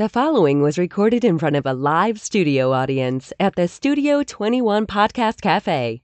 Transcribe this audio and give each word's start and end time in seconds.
The 0.00 0.08
following 0.08 0.62
was 0.62 0.78
recorded 0.78 1.26
in 1.26 1.38
front 1.38 1.56
of 1.56 1.66
a 1.66 1.74
live 1.74 2.18
studio 2.18 2.72
audience 2.72 3.34
at 3.38 3.54
the 3.54 3.68
Studio 3.68 4.22
21 4.22 4.86
Podcast 4.86 5.42
Cafe. 5.42 6.00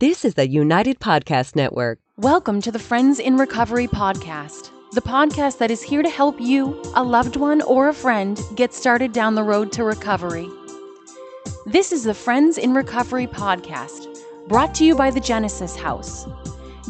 This 0.00 0.22
is 0.22 0.34
the 0.34 0.46
United 0.46 1.00
Podcast 1.00 1.56
Network. 1.56 1.98
Welcome 2.18 2.60
to 2.60 2.70
the 2.70 2.78
Friends 2.78 3.18
in 3.18 3.38
Recovery 3.38 3.86
podcast, 3.86 4.70
the 4.92 5.00
podcast 5.00 5.56
that 5.60 5.70
is 5.70 5.80
here 5.80 6.02
to 6.02 6.10
help 6.10 6.38
you, 6.38 6.78
a 6.94 7.02
loved 7.02 7.36
one, 7.36 7.62
or 7.62 7.88
a 7.88 7.94
friend 7.94 8.38
get 8.54 8.74
started 8.74 9.12
down 9.12 9.34
the 9.34 9.42
road 9.42 9.72
to 9.72 9.82
recovery. 9.82 10.46
This 11.64 11.90
is 11.90 12.04
the 12.04 12.12
Friends 12.12 12.58
in 12.58 12.74
Recovery 12.74 13.26
podcast, 13.26 14.14
brought 14.46 14.74
to 14.74 14.84
you 14.84 14.94
by 14.94 15.10
the 15.10 15.20
Genesis 15.20 15.74
House. 15.74 16.26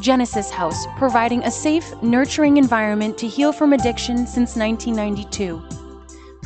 Genesis 0.01 0.51
House, 0.51 0.87
providing 0.97 1.45
a 1.45 1.53
safe, 1.53 1.95
nurturing 2.03 2.57
environment 2.57 3.17
to 3.19 3.29
heal 3.29 3.53
from 3.53 3.75
addiction 3.75 4.27
since 4.27 4.57
1992. 4.57 5.63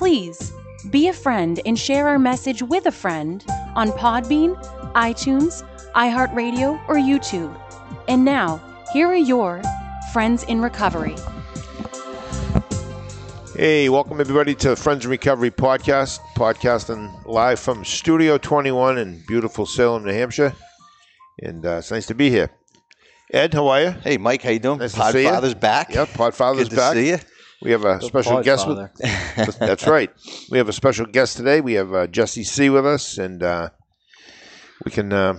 Please 0.02 0.52
be 0.90 1.06
a 1.06 1.12
friend 1.12 1.60
and 1.64 1.78
share 1.78 2.08
our 2.08 2.18
message 2.18 2.60
with 2.60 2.86
a 2.86 2.90
friend 2.90 3.44
on 3.76 3.92
Podbean, 3.92 4.60
iTunes, 4.94 5.62
iHeartRadio, 5.92 6.82
or 6.88 6.96
YouTube. 6.96 7.56
And 8.08 8.24
now, 8.24 8.60
here 8.92 9.06
are 9.06 9.14
your 9.14 9.62
Friends 10.12 10.42
in 10.42 10.60
Recovery. 10.60 11.14
Hey, 13.54 13.88
welcome 13.90 14.20
everybody 14.20 14.56
to 14.56 14.70
the 14.70 14.76
Friends 14.76 15.04
in 15.04 15.10
Recovery 15.12 15.52
podcast, 15.52 16.18
podcasting 16.34 17.24
live 17.24 17.60
from 17.60 17.84
Studio 17.84 18.38
21 18.38 18.98
in 18.98 19.22
beautiful 19.28 19.66
Salem, 19.66 20.02
New 20.02 20.12
Hampshire. 20.12 20.52
And 21.38 21.64
uh, 21.64 21.76
it's 21.76 21.92
nice 21.92 22.06
to 22.06 22.14
be 22.16 22.28
here. 22.28 22.50
Ed, 23.32 23.54
how 23.54 23.68
are 23.68 23.80
you? 23.80 23.90
Hey, 24.02 24.18
Mike, 24.18 24.42
how 24.42 24.50
you 24.50 24.58
doing? 24.58 24.80
Nice 24.80 24.94
to 24.94 25.12
see 25.12 25.22
you. 25.22 25.28
Podfather's 25.28 25.54
back. 25.54 25.94
Yep, 25.94 26.08
Podfather's 26.08 26.64
Good 26.64 26.70
to 26.70 26.76
back. 26.76 26.94
see 26.94 27.08
you. 27.10 27.18
We 27.62 27.70
have 27.70 27.84
a 27.84 28.00
special 28.02 28.42
guest 28.42 28.66
with 28.66 28.90
That's 29.58 29.86
right. 29.86 30.10
We 30.50 30.58
have 30.58 30.68
a 30.68 30.72
special 30.72 31.06
guest 31.06 31.36
today. 31.36 31.60
We 31.60 31.74
have 31.74 31.94
uh, 31.94 32.06
Jesse 32.08 32.44
C 32.44 32.70
with 32.70 32.84
us, 32.86 33.18
and 33.18 33.42
uh, 33.42 33.70
we 34.84 34.90
can 34.90 35.12
uh, 35.12 35.38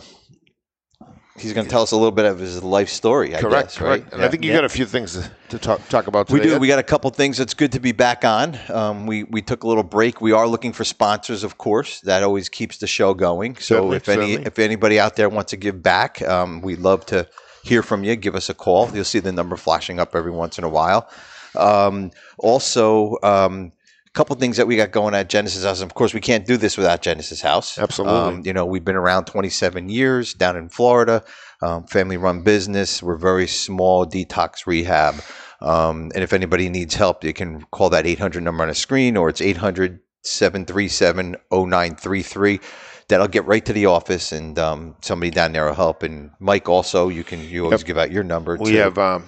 He's 1.36 1.52
going 1.52 1.66
to 1.66 1.72
tell 1.72 1.82
us 1.82 1.92
a 1.92 1.96
little 1.96 2.12
bit 2.12 2.26
of 2.26 2.38
his 2.38 2.64
life 2.64 2.90
story. 2.90 3.36
I 3.36 3.42
correct, 3.42 3.70
guess, 3.70 3.82
right? 3.82 4.02
correct. 4.02 4.14
And 4.14 4.24
I 4.24 4.28
think 4.28 4.44
you 4.44 4.52
Yeah. 4.52 4.58
got 4.58 4.66
a 4.66 4.70
few 4.70 4.86
things 4.86 5.14
to, 5.14 5.32
to 5.50 5.58
talk 5.58 5.90
talk 5.90 6.06
about 6.06 6.30
We 6.30 6.40
do. 6.40 6.60
We 6.60 6.68
got 6.68 6.78
a 6.78 6.84
couple 6.84 7.10
things. 7.10 7.40
It's 7.40 7.56
good 7.56 7.72
to 7.72 7.80
be 7.80 7.92
back 7.92 8.24
on. 8.24 8.58
Um, 8.70 9.08
we 9.08 9.24
we 9.24 9.42
took 9.42 9.64
a 9.64 9.68
little 9.68 9.84
break. 9.84 10.22
We 10.22 10.32
are 10.32 10.48
looking 10.48 10.74
for 10.74 10.84
sponsors, 10.84 11.44
of 11.44 11.58
course. 11.58 12.02
That 12.02 12.22
always 12.22 12.50
keeps 12.50 12.78
the 12.78 12.86
show 12.88 13.16
going. 13.16 13.56
So 13.56 13.62
Certainly, 13.62 13.98
if 13.98 14.10
any 14.10 14.22
certainly. 14.34 14.46
if 14.46 14.60
anybody 14.60 15.00
out 15.00 15.16
there 15.16 15.28
wants 15.28 15.50
to 15.50 15.58
give 15.58 15.82
back, 15.82 16.22
um, 16.22 16.62
we'd 16.62 16.80
love 16.80 17.04
to 17.08 17.28
hear 17.64 17.82
from 17.82 18.04
you. 18.04 18.16
Give 18.16 18.36
us 18.36 18.50
a 18.50 18.54
call. 18.54 18.92
You'll 18.94 19.04
see 19.04 19.20
the 19.20 19.32
number 19.32 19.56
flashing 19.58 20.00
up 20.00 20.16
every 20.16 20.32
once 20.32 20.60
in 20.60 20.64
a 20.64 20.70
while. 20.70 21.10
Um, 21.56 22.12
also. 22.38 23.18
Um, 23.24 23.72
couple 24.14 24.36
things 24.36 24.58
that 24.58 24.68
we 24.68 24.76
got 24.76 24.92
going 24.92 25.16
at 25.16 25.28
Genesis 25.28 25.64
House. 25.64 25.82
Of 25.82 25.96
course, 25.96 26.14
we 26.14 26.22
can't 26.22 26.46
do 26.46 26.56
this 26.56 26.78
without 26.78 27.02
Genesis 27.02 27.42
House. 27.42 27.80
Absolutely. 27.80 28.16
Um, 28.16 28.44
you 28.46 28.54
know, 28.54 28.64
we've 28.64 28.86
been 28.86 28.96
around 28.96 29.26
27 29.26 29.90
years 29.90 30.36
down 30.36 30.56
in 30.56 30.70
Florida, 30.70 31.24
um, 31.64 31.88
family 31.88 32.18
run 32.18 32.44
business. 32.44 33.02
We're 33.02 33.18
very 33.18 33.48
small 33.48 34.06
detox 34.06 34.68
rehab. 34.68 35.16
Um, 35.62 36.12
and 36.14 36.24
if 36.24 36.32
anybody 36.32 36.70
needs 36.70 36.94
help, 36.94 37.24
you 37.24 37.34
can 37.34 37.64
call 37.72 37.90
that 37.90 38.06
800 38.06 38.44
number 38.44 38.62
on 38.62 38.70
the 38.70 38.76
screen 38.76 39.18
or 39.18 39.30
it's 39.30 39.42
800 39.42 40.00
737 40.22 41.36
0933. 41.52 42.60
That'll 43.08 43.28
get 43.28 43.46
right 43.46 43.66
to 43.66 43.74
the 43.74 43.88
office 43.88 44.32
and 44.32 44.58
um, 44.60 44.96
somebody 45.02 45.32
down 45.32 45.54
there 45.54 45.66
will 45.66 45.74
help. 45.74 46.04
And 46.04 46.32
Mike, 46.40 46.70
also, 46.70 47.10
you 47.10 47.24
can 47.24 47.44
you 47.44 47.66
always 47.66 47.82
Yep. 47.82 47.88
give 47.88 47.98
out 47.98 48.12
your 48.12 48.24
number. 48.24 48.58
We 48.58 48.72
too. 48.72 48.78
have 48.78 48.98
um, 48.98 49.26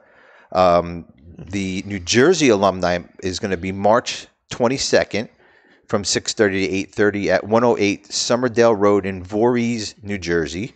Um, 0.52 1.06
the 1.38 1.84
New 1.86 2.00
Jersey 2.00 2.48
alumni 2.48 2.98
is 3.22 3.38
going 3.38 3.52
to 3.52 3.56
be 3.56 3.70
March 3.70 4.26
22nd 4.50 5.28
from 5.86 6.02
6:30 6.02 6.34
to 6.34 7.02
8:30 7.02 7.28
at 7.28 7.44
108 7.44 8.08
Somerdale 8.08 8.76
Road 8.76 9.06
in 9.06 9.22
Voorhees, 9.22 9.94
New 10.02 10.18
Jersey. 10.18 10.74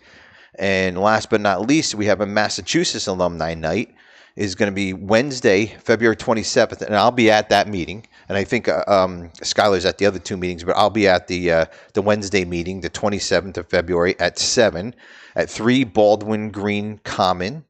And 0.59 0.99
last 0.99 1.31
but 1.31 1.41
not 1.41 1.67
least, 1.67 1.95
we 1.95 2.06
have 2.06 2.21
a 2.21 2.27
Massachusetts 2.27 3.06
alumni 3.06 3.55
night 3.55 3.95
is 4.37 4.55
going 4.55 4.71
to 4.71 4.75
be 4.75 4.93
Wednesday, 4.93 5.67
February 5.67 6.17
27th, 6.17 6.81
and 6.81 6.97
I'll 6.97 7.11
be 7.11 7.31
at 7.31 7.50
that 7.50 7.69
meeting. 7.69 8.06
And 8.29 8.39
I 8.39 8.44
think 8.44 8.69
uh, 8.69 8.84
um, 8.87 9.31
Skylar's 9.43 9.84
at 9.84 9.99
the 9.99 10.06
other 10.06 10.19
two 10.19 10.37
meetings, 10.37 10.65
but 10.65 10.77
I'll 10.77 10.91
be 10.91 11.06
at 11.09 11.27
the 11.27 11.50
uh, 11.50 11.65
the 11.93 12.03
Wednesday 12.03 12.44
meeting, 12.44 12.81
the 12.81 12.91
27th 12.91 13.56
of 13.56 13.69
February 13.69 14.19
at 14.21 14.39
seven 14.39 14.94
at 15.34 15.50
three 15.50 15.84
Baldwin 15.84 16.50
Green 16.50 17.00
Common. 17.05 17.65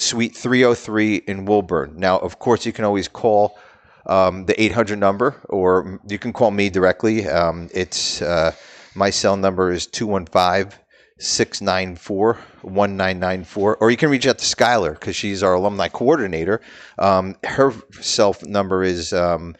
Suite 0.00 0.36
303 0.36 1.16
in 1.16 1.44
Woburn. 1.44 1.94
Now, 1.96 2.18
of 2.18 2.38
course, 2.38 2.64
you 2.64 2.72
can 2.72 2.84
always 2.84 3.08
call 3.08 3.58
um, 4.06 4.46
the 4.46 4.60
800 4.60 4.98
number 4.98 5.40
or 5.48 6.00
you 6.08 6.18
can 6.18 6.32
call 6.32 6.50
me 6.50 6.70
directly. 6.70 7.26
Um, 7.26 7.68
it's 7.74 8.22
uh, 8.22 8.52
my 8.94 9.10
cell 9.10 9.36
number 9.36 9.70
is 9.72 9.86
215 9.86 10.78
694 11.18 12.34
1994. 12.62 13.76
Or 13.76 13.90
you 13.90 13.96
can 13.96 14.10
reach 14.10 14.26
out 14.26 14.38
to 14.38 14.44
Skylar 14.44 14.92
because 14.92 15.16
she's 15.16 15.42
our 15.42 15.54
alumni 15.54 15.88
coordinator. 15.88 16.60
Um, 16.98 17.36
her 17.44 17.72
cell 18.00 18.36
number 18.42 18.82
is 18.82 19.12
um, 19.12 19.56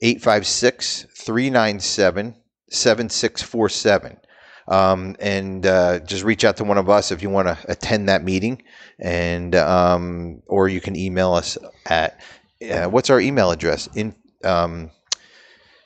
856 0.00 1.06
397 1.14 2.34
7647. 2.70 4.18
Um, 4.72 5.16
and 5.20 5.66
uh, 5.66 5.98
just 6.00 6.24
reach 6.24 6.44
out 6.44 6.56
to 6.56 6.64
one 6.64 6.78
of 6.78 6.88
us 6.88 7.12
if 7.12 7.22
you 7.22 7.28
want 7.30 7.48
to 7.48 7.58
attend 7.68 8.08
that 8.08 8.24
meeting, 8.24 8.62
and 8.98 9.54
um, 9.54 10.42
or 10.46 10.68
you 10.68 10.80
can 10.80 10.96
email 10.96 11.32
us 11.34 11.58
at 11.86 12.20
uh, 12.70 12.86
what's 12.86 13.10
our 13.10 13.20
email 13.20 13.50
address? 13.50 13.88
In 13.94 14.14
um, 14.44 14.90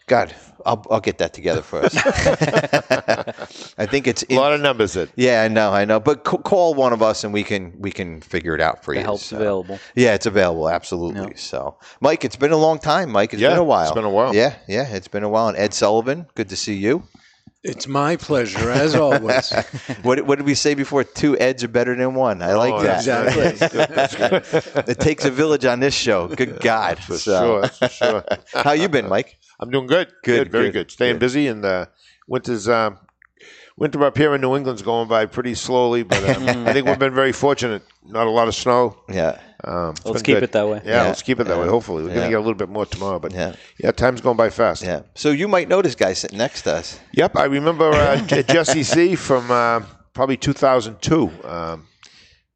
God, 0.07 0.35
I'll 0.65 0.87
I'll 0.91 1.01
get 1.01 1.19
that 1.19 1.33
together 1.35 1.63
for 1.63 1.83
us. 1.83 1.97
I 3.79 3.87
think 3.87 4.07
it's 4.07 4.25
A 4.31 4.35
lot 4.37 4.53
of 4.53 4.61
numbers. 4.61 4.95
It. 4.97 5.11
yeah, 5.17 5.43
I 5.43 5.49
know, 5.49 5.73
I 5.73 5.85
know. 5.85 5.99
But 5.99 6.27
c- 6.27 6.37
call 6.39 6.75
one 6.75 6.93
of 6.93 7.03
us 7.03 7.25
and 7.25 7.33
we 7.33 7.43
can 7.43 7.75
we 7.81 7.91
can 7.91 8.21
figure 8.21 8.55
it 8.55 8.61
out 8.61 8.85
for 8.85 8.95
The 8.95 9.01
you. 9.01 9.05
help's 9.05 9.25
so. 9.25 9.37
available. 9.37 9.81
Yeah, 9.95 10.15
it's 10.15 10.27
available. 10.27 10.69
Absolutely. 10.69 11.35
So, 11.37 11.77
Mike, 12.00 12.25
it's 12.25 12.37
been 12.37 12.53
a 12.53 12.56
long 12.56 12.79
time. 12.79 13.11
Mike, 13.11 13.32
it's 13.32 13.43
Yeah, 13.43 13.50
been 13.50 13.59
a 13.59 13.65
while. 13.65 13.82
it's 13.87 13.94
been 13.94 14.05
a 14.05 14.11
while. 14.11 14.35
Yeah, 14.35 14.55
yeah, 14.69 14.87
it's 14.94 15.09
been 15.09 15.25
a 15.25 15.29
while. 15.29 15.49
And 15.49 15.56
Ed 15.56 15.75
Sullivan, 15.75 16.27
good 16.35 16.49
to 16.50 16.56
see 16.56 16.75
you. 16.75 17.03
It's 17.62 17.88
my 17.88 18.16
pleasure, 18.16 18.70
as 18.70 18.94
always. 18.94 19.52
What 20.02 20.20
what 20.26 20.37
did 20.37 20.46
we 20.46 20.54
say 20.54 20.75
before? 20.75 21.02
Two 21.04 21.37
Eds 21.38 21.64
are 21.64 21.69
better 21.69 21.96
than 21.96 22.14
one. 22.14 22.40
I 22.43 22.54
like 22.54 22.75
Oh, 22.75 22.82
that. 22.82 22.98
exactly. 22.98 24.82
it 24.93 25.00
takes 25.00 25.25
a 25.25 25.31
village 25.31 25.64
on 25.64 25.81
this 25.81 25.94
show. 25.94 26.28
Good 26.28 26.60
God. 26.60 26.98
For 26.98 27.16
So, 27.19 27.62
sure. 27.62 27.69
For 27.69 27.88
sure. 27.88 28.25
How 28.62 28.72
you 28.72 28.88
been, 28.88 29.08
Mike? 29.08 29.38
I'm 29.58 29.70
doing 29.70 29.87
good. 29.87 30.12
Good, 30.22 30.52
Very 30.52 30.66
good, 30.66 30.72
good. 30.87 30.90
Staying 30.93 31.14
good. 31.14 31.20
busy, 31.20 31.48
and 31.48 31.64
uh, 31.64 31.87
winter's 32.28 32.69
um, 32.69 32.98
winter 33.76 34.04
up 34.04 34.16
here 34.16 34.34
in 34.34 34.40
New 34.43 34.54
England's 34.56 34.82
going 34.82 35.08
by 35.08 35.26
pretty 35.26 35.54
slowly, 35.54 36.02
but 36.04 36.22
um, 36.37 36.66
I 36.69 36.72
think 36.72 36.87
we've 36.87 36.98
been 36.98 37.14
very 37.14 37.32
fortunate. 37.32 37.82
Not 38.04 38.26
a 38.26 38.31
lot 38.31 38.46
of 38.48 38.54
snow. 38.54 38.96
Yeah. 39.08 39.40
Um, 39.64 39.94
Let's 40.05 40.23
keep 40.23 40.37
good. 40.37 40.43
it 40.44 40.53
that 40.53 40.69
way. 40.69 40.82
Yeah, 40.85 41.03
Yeah, 41.03 41.03
let's 41.08 41.23
keep 41.23 41.41
it 41.41 41.44
that 41.44 41.56
yeah, 41.56 41.62
way. 41.62 41.69
Hopefully, 41.69 42.03
we're 42.05 42.11
yeah. 42.11 42.14
gonna 42.17 42.29
get 42.29 42.37
a 42.37 42.41
little 42.41 42.55
bit 42.55 42.69
more 42.69 42.85
tomorrow, 42.87 43.19
but 43.19 43.32
Yeah. 43.32 43.55
yeah, 43.79 43.91
time's 43.93 44.20
going 44.20 44.37
by 44.37 44.50
fast. 44.50 44.82
Yeah. 44.82 45.03
So 45.14 45.31
you 45.31 45.49
might 45.49 45.69
know 45.69 45.81
this 45.82 45.94
guy 45.94 46.12
sitting 46.12 46.38
next 46.38 46.62
to 46.62 46.75
us. 46.75 47.00
Yep, 47.12 47.37
I 47.37 47.44
remember 47.44 47.91
uh, 47.91 48.20
Jesse 48.26 48.82
C 48.82 49.17
from 49.17 49.50
uh, 49.50 49.81
probably 50.12 50.37
2002. 50.37 51.31
Um, 51.44 51.87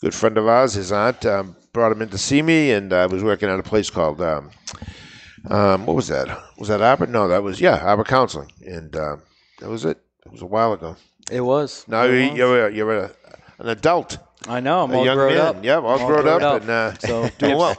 good 0.02 0.14
friend 0.14 0.37
of 0.37 0.47
ours, 0.47 0.75
his 0.75 0.93
aunt, 0.93 1.25
um, 1.26 1.56
brought 1.73 1.91
him 1.93 2.02
in 2.02 2.08
to 2.11 2.19
see 2.19 2.43
me, 2.43 2.73
and 2.73 2.93
I 2.93 3.06
was 3.06 3.25
working 3.25 3.49
at 3.49 3.58
a 3.58 3.62
place 3.62 3.88
called 3.91 4.20
um, 4.20 4.50
um, 5.49 5.87
what 5.87 5.97
was 5.97 6.08
that? 6.08 6.29
Was 6.58 6.69
that 6.69 6.82
Arbor? 6.82 7.06
No, 7.06 7.29
that 7.29 7.43
was 7.43 7.61
yeah, 7.61 7.79
Arbor 7.79 8.05
Counseling, 8.05 8.52
and 8.67 8.94
um, 8.97 9.23
that 9.61 9.70
was 9.70 9.85
it. 9.87 9.99
It 10.26 10.32
was 10.32 10.43
a 10.43 10.47
while 10.47 10.75
ago. 10.75 10.97
It 11.31 11.41
was. 11.41 11.85
Now 11.88 12.05
It 12.05 12.12
you're 12.12 12.29
was. 12.29 12.37
you're, 12.38 12.67
a, 12.67 12.73
you're 12.75 12.99
a, 13.05 13.11
an 13.58 13.69
adult, 13.69 14.19
I 14.48 14.60
know. 14.60 14.84
I'm 14.84 14.90
a 14.92 14.98
all 14.98 15.04
young 15.04 15.16
grown 15.16 15.34
man. 15.34 15.40
up. 15.46 15.64
Yep, 15.64 15.82
all, 15.82 15.98
I'm 16.00 16.06
grown, 16.06 16.28
up, 16.28 16.42
up. 16.42 16.60
and 16.62 16.70
uh, 16.70 16.94
So 16.98 17.28
doing 17.38 17.56
well. 17.56 17.76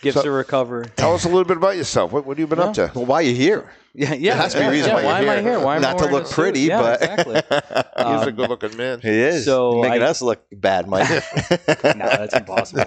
gifts 0.00 0.16
So- 0.16 0.22
to 0.22 0.30
recover. 0.30 0.84
Tell 0.96 1.14
us 1.14 1.24
a 1.24 1.28
little 1.28 1.44
bit 1.44 1.56
about 1.56 1.76
yourself. 1.76 2.12
What, 2.12 2.24
what 2.26 2.36
have 2.36 2.40
you 2.40 2.46
been 2.46 2.60
up 2.60 2.74
to? 2.74 2.90
Well, 2.94 3.06
why 3.06 3.16
are 3.16 3.22
you 3.22 3.34
here? 3.34 3.70
Yeah, 3.96 4.12
yeah. 4.14 4.34
has 4.34 4.54
to 4.54 4.58
be 4.58 4.64
a 4.64 4.70
reason 4.72 4.88
yeah. 4.90 4.94
why 4.96 5.00
you're 5.02 5.08
why 5.12 5.18
am 5.20 5.28
I 5.28 5.34
here. 5.40 5.50
here? 5.52 5.60
Why 5.64 5.76
am 5.76 5.84
I 5.84 5.92
Not 5.92 5.98
to 5.98 6.06
look 6.06 6.28
pretty, 6.28 6.62
yeah, 6.62 6.80
but- 6.80 7.00
exactly. 7.00 7.34
He's 7.48 8.22
a 8.24 8.28
Um, 8.28 8.34
good-looking 8.34 8.76
man. 8.76 8.98
He 9.00 9.08
is. 9.08 9.44
So 9.44 9.80
making 9.82 10.02
I- 10.02 10.06
us 10.06 10.20
look 10.20 10.42
bad, 10.50 10.88
Mike. 10.88 11.08
no, 11.08 11.94
that's 11.94 12.34
impossible. 12.34 12.84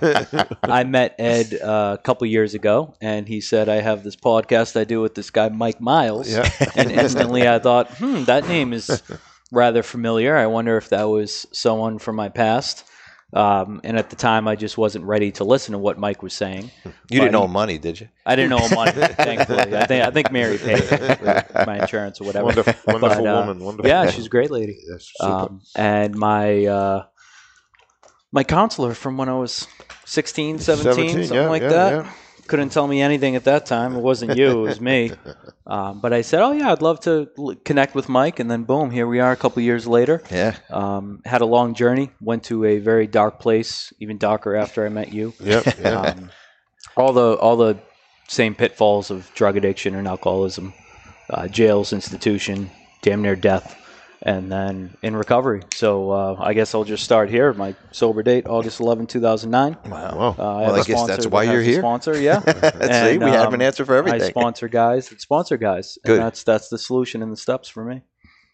I 0.64 0.84
met 0.84 1.16
Ed 1.18 1.54
uh, 1.64 1.96
a 1.98 2.04
couple 2.04 2.28
years 2.28 2.56
ago, 2.56 2.94
and 3.00 3.26
he 3.26 3.40
said, 3.40 3.70
I 3.70 3.76
have 3.80 4.04
this 4.04 4.18
podcast 4.18 4.78
I 4.78 4.84
do 4.84 5.00
with 5.00 5.16
this 5.16 5.30
guy, 5.30 5.48
Mike 5.48 5.80
Miles. 5.80 6.30
Yeah. 6.30 6.50
And 6.76 6.92
instantly 6.92 7.48
I 7.48 7.60
thought, 7.60 7.90
hmm, 8.00 8.26
that 8.26 8.46
name 8.50 8.74
is 8.74 9.02
rather 9.50 9.84
familiar. 9.84 10.36
I 10.36 10.48
wonder 10.48 10.76
if 10.76 10.90
that 10.90 11.04
was 11.06 11.48
someone 11.54 12.00
from 12.00 12.18
my 12.18 12.28
past. 12.28 12.84
Um, 13.34 13.82
and 13.84 13.98
at 13.98 14.10
the 14.10 14.16
time, 14.16 14.48
I 14.48 14.56
just 14.56 14.78
wasn't 14.78 15.04
ready 15.04 15.32
to 15.34 15.44
listen 15.44 15.74
to 15.74 15.78
what 15.78 15.98
Mike 16.00 16.24
was 16.24 16.34
saying. 16.34 16.72
You 17.10 17.20
didn't 17.20 17.34
But 17.34 17.44
owe 17.44 17.48
money, 17.48 17.78
did 17.78 18.00
you? 18.00 18.08
I 18.26 18.36
didn't 18.38 18.52
know 18.52 18.60
him 18.60 18.74
money, 18.74 18.92
thankfully. 18.92 19.60
I 19.60 19.86
think 19.86 20.06
I 20.06 20.12
think 20.12 20.32
Mary 20.32 20.58
paid 20.58 20.80
my 21.68 21.80
insurance 21.82 22.22
or 22.22 22.24
whatever. 22.24 22.46
Wonderful, 22.46 22.74
wonderful 22.86 23.24
But, 23.24 23.28
uh, 23.28 23.40
woman. 23.46 23.64
Wonderful. 23.64 23.90
Yeah, 23.90 24.00
woman. 24.00 24.14
she's 24.14 24.28
a 24.28 24.30
great 24.30 24.50
lady. 24.50 24.80
Yes, 24.90 25.12
super. 25.20 25.32
Um, 25.32 25.62
and 25.76 26.16
my 26.16 26.66
uh, 26.66 27.06
my 28.32 28.44
counselor 28.44 28.94
from 28.94 29.18
when 29.18 29.28
I 29.30 29.34
was 29.34 29.68
16, 30.06 30.60
17, 30.60 30.94
17, 30.94 31.10
something 31.10 31.36
yeah, 31.36 31.50
like 31.50 31.62
yeah, 31.64 31.70
that. 31.70 31.92
yeah. 32.06 32.12
Couldn't 32.48 32.70
tell 32.70 32.88
me 32.88 33.02
anything 33.02 33.36
at 33.36 33.44
that 33.46 33.66
time. 33.66 33.96
It 33.96 34.00
wasn't 34.02 34.38
you, 34.38 34.66
it 34.66 34.70
was 34.70 34.82
me. 34.82 35.12
Um, 35.66 36.00
but 36.02 36.14
I 36.14 36.22
said, 36.22 36.42
"Oh 36.42 36.52
yeah, 36.52 36.72
I'd 36.72 36.82
love 36.82 37.00
to 37.02 37.30
l- 37.38 37.56
connect 37.64 37.94
with 37.96 38.08
Mike." 38.10 38.40
And 38.40 38.50
then 38.50 38.64
boom, 38.64 38.90
here 38.92 39.08
we 39.08 39.20
are 39.20 39.32
a 39.32 39.36
couple 39.36 39.62
years 39.62 39.86
later. 39.86 40.22
Yeah. 40.32 40.56
Um, 40.70 41.22
had 41.26 41.42
a 41.42 41.46
long 41.46 41.74
journey. 41.74 42.12
Went 42.22 42.44
to 42.46 42.66
a 42.66 42.80
very 42.80 43.08
dark 43.08 43.40
place, 43.40 43.94
even 44.00 44.18
darker 44.18 44.56
after 44.56 44.86
I 44.86 44.90
met 44.90 45.14
you. 45.14 45.34
Yep. 45.40 45.80
Yeah. 45.80 46.02
Um, 46.02 46.32
all 46.96 47.14
the 47.14 47.34
all 47.36 47.58
the 47.58 47.78
same 48.28 48.56
pitfalls 48.56 49.12
of 49.12 49.30
drug 49.36 49.56
addiction 49.58 49.96
and 49.96 50.08
alcoholism, 50.08 50.74
uh, 51.30 51.48
jails, 51.48 51.94
institution, 51.94 52.70
damn 53.02 53.22
near 53.22 53.36
death, 53.36 53.78
and 54.22 54.52
then 54.52 54.98
in 55.02 55.16
recovery. 55.16 55.62
So 55.74 56.12
uh, 56.12 56.36
I 56.40 56.54
guess 56.54 56.74
I'll 56.74 56.84
just 56.84 57.04
start 57.04 57.30
here. 57.30 57.54
My 57.54 57.76
sober 57.92 58.24
date, 58.24 58.48
August 58.48 58.80
11, 58.80 59.08
2009. 59.08 59.78
Wow. 59.92 60.18
wow. 60.18 60.36
Uh, 60.38 60.42
I 60.42 60.62
Well, 60.62 60.64
have 60.64 60.74
I 60.76 60.84
guess 60.84 61.08
that's 61.08 61.28
why 61.28 61.44
you're 61.44 61.62
here. 61.62 61.80
Sponsor, 61.80 62.20
yeah. 62.20 62.40
See, 62.42 62.80
And, 62.82 63.24
we 63.24 63.30
have 63.32 63.48
um, 63.48 63.54
an 63.56 63.62
answer 63.62 63.86
for 63.86 63.96
everything. 63.96 64.22
I 64.22 64.30
sponsor 64.30 64.68
guys 64.68 65.10
that 65.10 65.22
sponsor 65.22 65.58
guys. 65.58 65.98
Good. 66.04 66.18
And 66.18 66.26
that's 66.26 66.44
that's 66.44 66.70
the 66.70 66.78
solution 66.78 67.22
and 67.22 67.32
the 67.32 67.38
steps 67.38 67.68
for 67.70 67.84
me. 67.84 68.04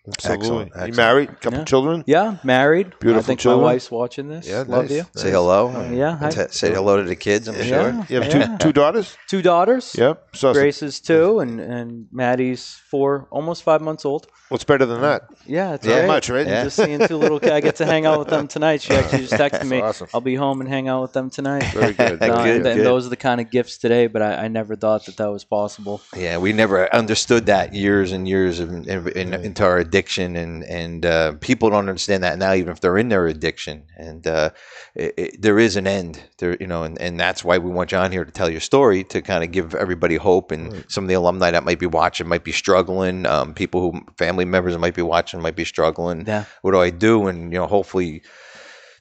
Absolutely. 0.06 0.36
Excellent, 0.44 0.68
You 0.68 0.74
excellent. 0.76 0.96
married? 0.98 1.42
Couple 1.42 1.60
Yeah. 1.60 1.66
children? 1.66 2.04
Yeah, 2.06 2.36
married. 2.44 2.88
Beautiful 2.88 2.98
I 2.98 3.00
Beautiful 3.06 3.24
think 3.28 3.40
children. 3.40 3.62
my 3.62 3.72
wife's 3.74 3.90
watching 3.92 4.28
this. 4.28 4.46
Yeah, 4.48 4.58
Love 4.68 4.90
nice. 4.90 4.92
you. 4.92 5.06
Say 5.16 5.32
hello. 5.32 5.88
yeah, 5.94 6.18
hi. 6.18 6.30
T- 6.30 6.42
say 6.50 6.74
hello 6.74 6.98
to 6.98 7.04
the 7.04 7.16
kids, 7.16 7.48
I'm 7.48 7.56
Yeah. 7.56 7.64
sure. 7.64 8.06
You 8.10 8.22
have 8.22 8.34
Yeah. 8.34 8.58
two 8.58 8.58
two 8.58 8.74
daughters? 8.74 9.16
Two 9.30 9.42
daughters. 9.42 9.96
Yep. 9.98 10.24
So 10.34 10.52
Grace 10.54 10.84
is 10.84 11.00
two, 11.00 11.40
and 11.40 11.60
and 11.62 12.08
Maddie's 12.12 12.76
four, 12.92 13.28
almost 13.32 13.64
five 13.64 13.82
months 13.82 14.04
old. 14.06 14.28
what's 14.50 14.64
better 14.66 14.86
than 14.86 15.02
that? 15.02 15.24
Yeah, 15.48 15.74
it's 15.74 15.86
Yeah. 15.88 15.94
great. 15.94 16.02
Not 16.08 16.14
much, 16.14 16.30
right? 16.30 16.46
Yeah. 16.46 16.64
Just 16.66 16.76
seeing 16.76 17.00
two 17.08 17.18
little 17.18 17.40
kids. 17.40 17.54
I 17.54 17.60
get 17.62 17.78
to 17.78 17.86
hang 17.88 18.06
out 18.06 18.20
with 18.20 18.28
them 18.28 18.48
tonight. 18.48 18.84
She 18.84 18.94
actually 18.94 19.26
just 19.26 19.34
texted 19.44 19.66
me. 19.66 19.82
awesome. 19.82 20.08
I'll 20.14 20.22
be 20.22 20.36
home 20.36 20.60
and 20.62 20.70
hang 20.70 20.88
out 20.88 21.02
with 21.02 21.14
them 21.14 21.32
tonight. 21.32 21.64
Very 21.74 21.94
good. 21.94 22.22
Uh, 22.22 22.44
Very 22.44 22.52
and, 22.58 22.64
good. 22.64 22.78
and 22.78 22.86
those 22.86 23.08
are 23.08 23.10
the 23.10 23.16
kind 23.16 23.42
of 23.42 23.50
gifts 23.50 23.78
today, 23.80 24.06
but 24.06 24.22
I, 24.22 24.44
I 24.44 24.48
never 24.50 24.76
thought 24.76 25.06
that 25.08 25.18
that 25.18 25.32
was 25.32 25.44
possible. 25.44 26.02
Yeah, 26.16 26.38
we 26.38 26.54
never 26.54 26.94
understood 26.94 27.48
that 27.48 27.74
years 27.74 28.12
and 28.12 28.28
years 28.28 28.60
of, 28.60 28.70
in, 28.72 29.08
in, 29.16 29.34
into 29.34 29.64
our 29.64 29.84
addiction, 29.94 30.36
and 30.36 30.64
and 30.64 31.06
uh, 31.06 31.34
people 31.34 31.70
don't 31.70 31.88
understand 31.88 32.24
that 32.24 32.40
now, 32.40 32.54
even 32.54 32.72
if 32.72 32.80
they're 32.80 32.98
in 32.98 33.10
their 33.10 33.28
addiction. 33.28 33.84
And 33.96 34.26
uh, 34.26 34.50
it, 34.96 35.14
it, 35.18 35.42
there 35.42 35.60
is 35.60 35.76
an 35.76 35.86
end, 35.86 36.20
there, 36.40 36.58
you 36.60 36.66
know, 36.66 36.82
and, 36.82 37.00
and 37.00 37.20
that's 37.20 37.44
why 37.44 37.60
we 37.60 37.70
want 37.70 37.92
you 37.92 38.00
on 38.00 38.12
here 38.12 38.26
to 38.26 38.32
tell 38.32 38.50
your 38.50 38.60
story 38.60 39.04
to 39.06 39.22
kind 39.22 39.44
of 39.44 39.52
give 39.52 39.76
everybody 39.76 40.16
hope, 40.16 40.52
and 40.52 40.84
some 40.88 41.04
of 41.04 41.10
the 41.10 41.14
alumni 41.14 41.52
that 41.52 41.64
might 41.64 41.80
be 41.80 41.86
watching 41.86 42.28
might 42.28 42.44
be 42.44 42.52
struggling, 42.52 43.28
um, 43.28 43.54
people 43.54 43.82
who 43.82 44.02
family 44.18 44.46
members 44.46 44.74
that 44.74 44.80
might 44.80 44.96
be 44.96 45.04
watching 45.04 45.42
might 45.42 45.56
be 45.56 45.66
struggling. 45.66 46.26
Yeah. 46.26 46.46
What 46.64 46.72
do 46.72 46.80
I 46.80 46.90
do? 46.90 47.28
And 47.28 47.54
you 47.54 47.60
know, 47.60 47.68
hopefully. 47.68 48.24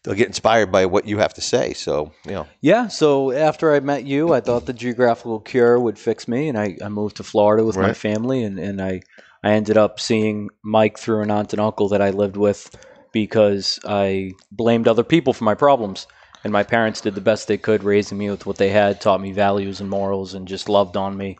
They'll 0.05 0.17
get 0.17 0.27
inspired 0.27 0.73
by 0.73 0.87
what 0.87 1.07
you 1.07 1.19
have 1.19 1.33
to 1.35 1.41
say. 1.41 1.75
So, 1.75 2.11
you 2.25 2.33
know, 2.33 2.49
Yeah, 2.61 2.89
so 2.89 3.31
after 3.31 3.73
I 3.73 3.79
met 3.79 4.05
you, 4.05 4.33
I 4.35 4.41
thought 4.41 4.67
the 4.67 4.73
geographical 4.73 5.39
cure 5.39 5.79
would 5.79 5.97
fix 5.97 6.27
me, 6.27 6.49
and 6.49 6.59
I, 6.59 6.77
I 6.85 6.89
moved 6.89 7.19
to 7.19 7.23
Florida 7.23 7.65
with 7.65 7.77
my 7.77 7.93
family, 7.93 8.43
and, 8.43 8.59
and 8.59 8.83
I, 8.83 9.03
I 9.43 9.53
ended 9.53 9.77
up 9.77 9.99
seeing 10.01 10.51
Mike 10.63 10.99
through 10.99 11.23
an 11.23 11.31
aunt 11.31 11.53
and 11.53 11.61
uncle 11.61 11.89
that 11.89 12.03
I 12.03 12.11
lived 12.11 12.37
with 12.37 12.75
because 13.13 13.79
I 13.87 14.33
blamed 14.51 14.89
other 14.89 15.03
people 15.05 15.33
for 15.33 15.45
my 15.45 15.55
problems. 15.55 16.07
And 16.45 16.53
my 16.53 16.63
parents 16.65 17.01
did 17.01 17.15
the 17.15 17.21
best 17.21 17.47
they 17.47 17.59
could 17.59 17.85
raising 17.85 18.19
me 18.19 18.29
with 18.31 18.47
what 18.47 18.57
they 18.57 18.71
had, 18.71 19.01
taught 19.01 19.21
me 19.21 19.31
values 19.33 19.81
and 19.81 19.89
morals, 19.89 20.35
and 20.35 20.49
just 20.49 20.69
loved 20.69 20.97
on 20.97 21.17
me. 21.17 21.39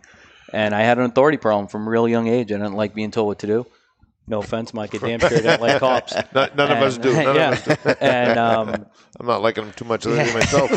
And 0.53 0.75
I 0.75 0.83
had 0.83 0.99
an 0.99 1.05
authority 1.05 1.39
problem 1.39 1.67
from 1.67 1.87
a 1.87 1.91
real 1.91 2.09
young 2.09 2.29
age. 2.29 2.53
I 2.53 2.57
didn't 2.57 2.75
like 2.75 2.95
being 2.95 3.11
told 3.11 3.27
what 3.29 3.39
to 3.41 3.47
do. 3.49 3.67
No 4.29 4.39
offense, 4.39 4.73
Mike. 4.73 4.95
I 4.95 4.99
damn 4.99 5.19
sure 5.19 5.31
didn't 5.31 5.61
like 5.61 5.81
cops. 5.81 6.15
None, 6.33 6.51
none 6.55 6.71
of 6.71 6.79
us 6.79 6.99
do. 6.99 7.13
None 7.13 7.35
yeah. 7.37 7.51
of 7.51 7.69
us 7.69 7.79
do. 7.85 7.91
And 8.01 8.39
um, 8.39 8.69
I'm 9.19 9.27
not 9.27 9.43
liking 9.43 9.65
them 9.65 9.73
too 9.75 9.85
much 9.85 10.05
lately 10.07 10.27
Yeah. 10.27 10.35
myself. 10.35 10.71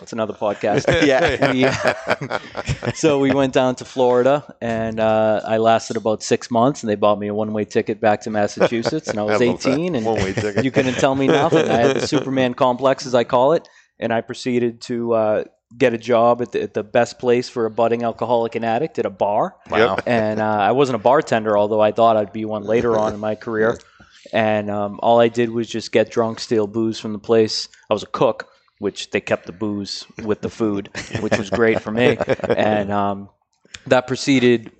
It's 0.00 0.12
another 0.12 0.34
podcast. 0.34 0.86
yeah. 1.06 1.52
We- 1.52 2.92
so 2.94 3.18
we 3.18 3.32
went 3.32 3.52
down 3.52 3.74
to 3.76 3.84
Florida, 3.84 4.54
and 4.60 5.00
uh, 5.00 5.40
I 5.44 5.58
lasted 5.58 5.96
about 5.96 6.22
six 6.22 6.50
months, 6.50 6.82
and 6.82 6.90
they 6.90 6.94
bought 6.94 7.18
me 7.18 7.28
a 7.28 7.34
one-way 7.34 7.64
ticket 7.64 8.00
back 8.00 8.22
to 8.22 8.30
Massachusetts, 8.30 9.08
and 9.08 9.18
I 9.18 9.22
was 9.22 9.40
I 9.40 9.46
love 9.46 9.62
that. 9.62 9.70
18, 9.70 9.94
and 9.94 10.64
you 10.64 10.70
couldn't 10.70 10.94
tell 10.94 11.14
me 11.14 11.26
nothing. 11.26 11.68
I 11.68 11.78
had 11.78 11.96
the 11.96 12.06
Superman 12.06 12.54
complex, 12.54 13.06
as 13.06 13.14
I 13.14 13.24
call 13.24 13.52
it, 13.52 13.68
and 13.98 14.12
I 14.12 14.20
proceeded 14.20 14.80
to 14.82 15.14
uh, 15.14 15.44
get 15.76 15.94
a 15.94 15.98
job 15.98 16.42
at 16.42 16.52
the, 16.52 16.62
at 16.62 16.74
the 16.74 16.82
best 16.82 17.18
place 17.18 17.48
for 17.48 17.66
a 17.66 17.70
budding 17.70 18.02
alcoholic 18.02 18.54
and 18.54 18.64
addict 18.64 18.98
at 18.98 19.06
a 19.06 19.10
bar. 19.10 19.56
Wow. 19.70 19.98
And 20.06 20.40
uh, 20.40 20.44
I 20.44 20.72
wasn't 20.72 20.96
a 20.96 21.02
bartender, 21.02 21.56
although 21.56 21.80
I 21.80 21.92
thought 21.92 22.16
I'd 22.16 22.32
be 22.32 22.44
one 22.44 22.64
later 22.64 22.98
on 22.98 23.14
in 23.14 23.20
my 23.20 23.34
career. 23.34 23.78
And 24.32 24.70
um, 24.70 25.00
all 25.02 25.20
I 25.20 25.28
did 25.28 25.50
was 25.50 25.68
just 25.68 25.92
get 25.92 26.10
drunk, 26.10 26.40
steal 26.40 26.66
booze 26.66 26.98
from 26.98 27.12
the 27.12 27.18
place. 27.18 27.68
I 27.90 27.94
was 27.94 28.02
a 28.02 28.06
cook, 28.06 28.48
which 28.82 29.10
they 29.10 29.20
kept 29.20 29.46
the 29.46 29.52
booze 29.52 30.04
with 30.24 30.40
the 30.40 30.50
food, 30.50 30.90
which 31.20 31.38
was 31.38 31.50
great 31.50 31.80
for 31.80 31.92
me. 31.92 32.18
And 32.48 32.90
um, 32.90 33.28
that 33.86 34.08
preceded, 34.08 34.72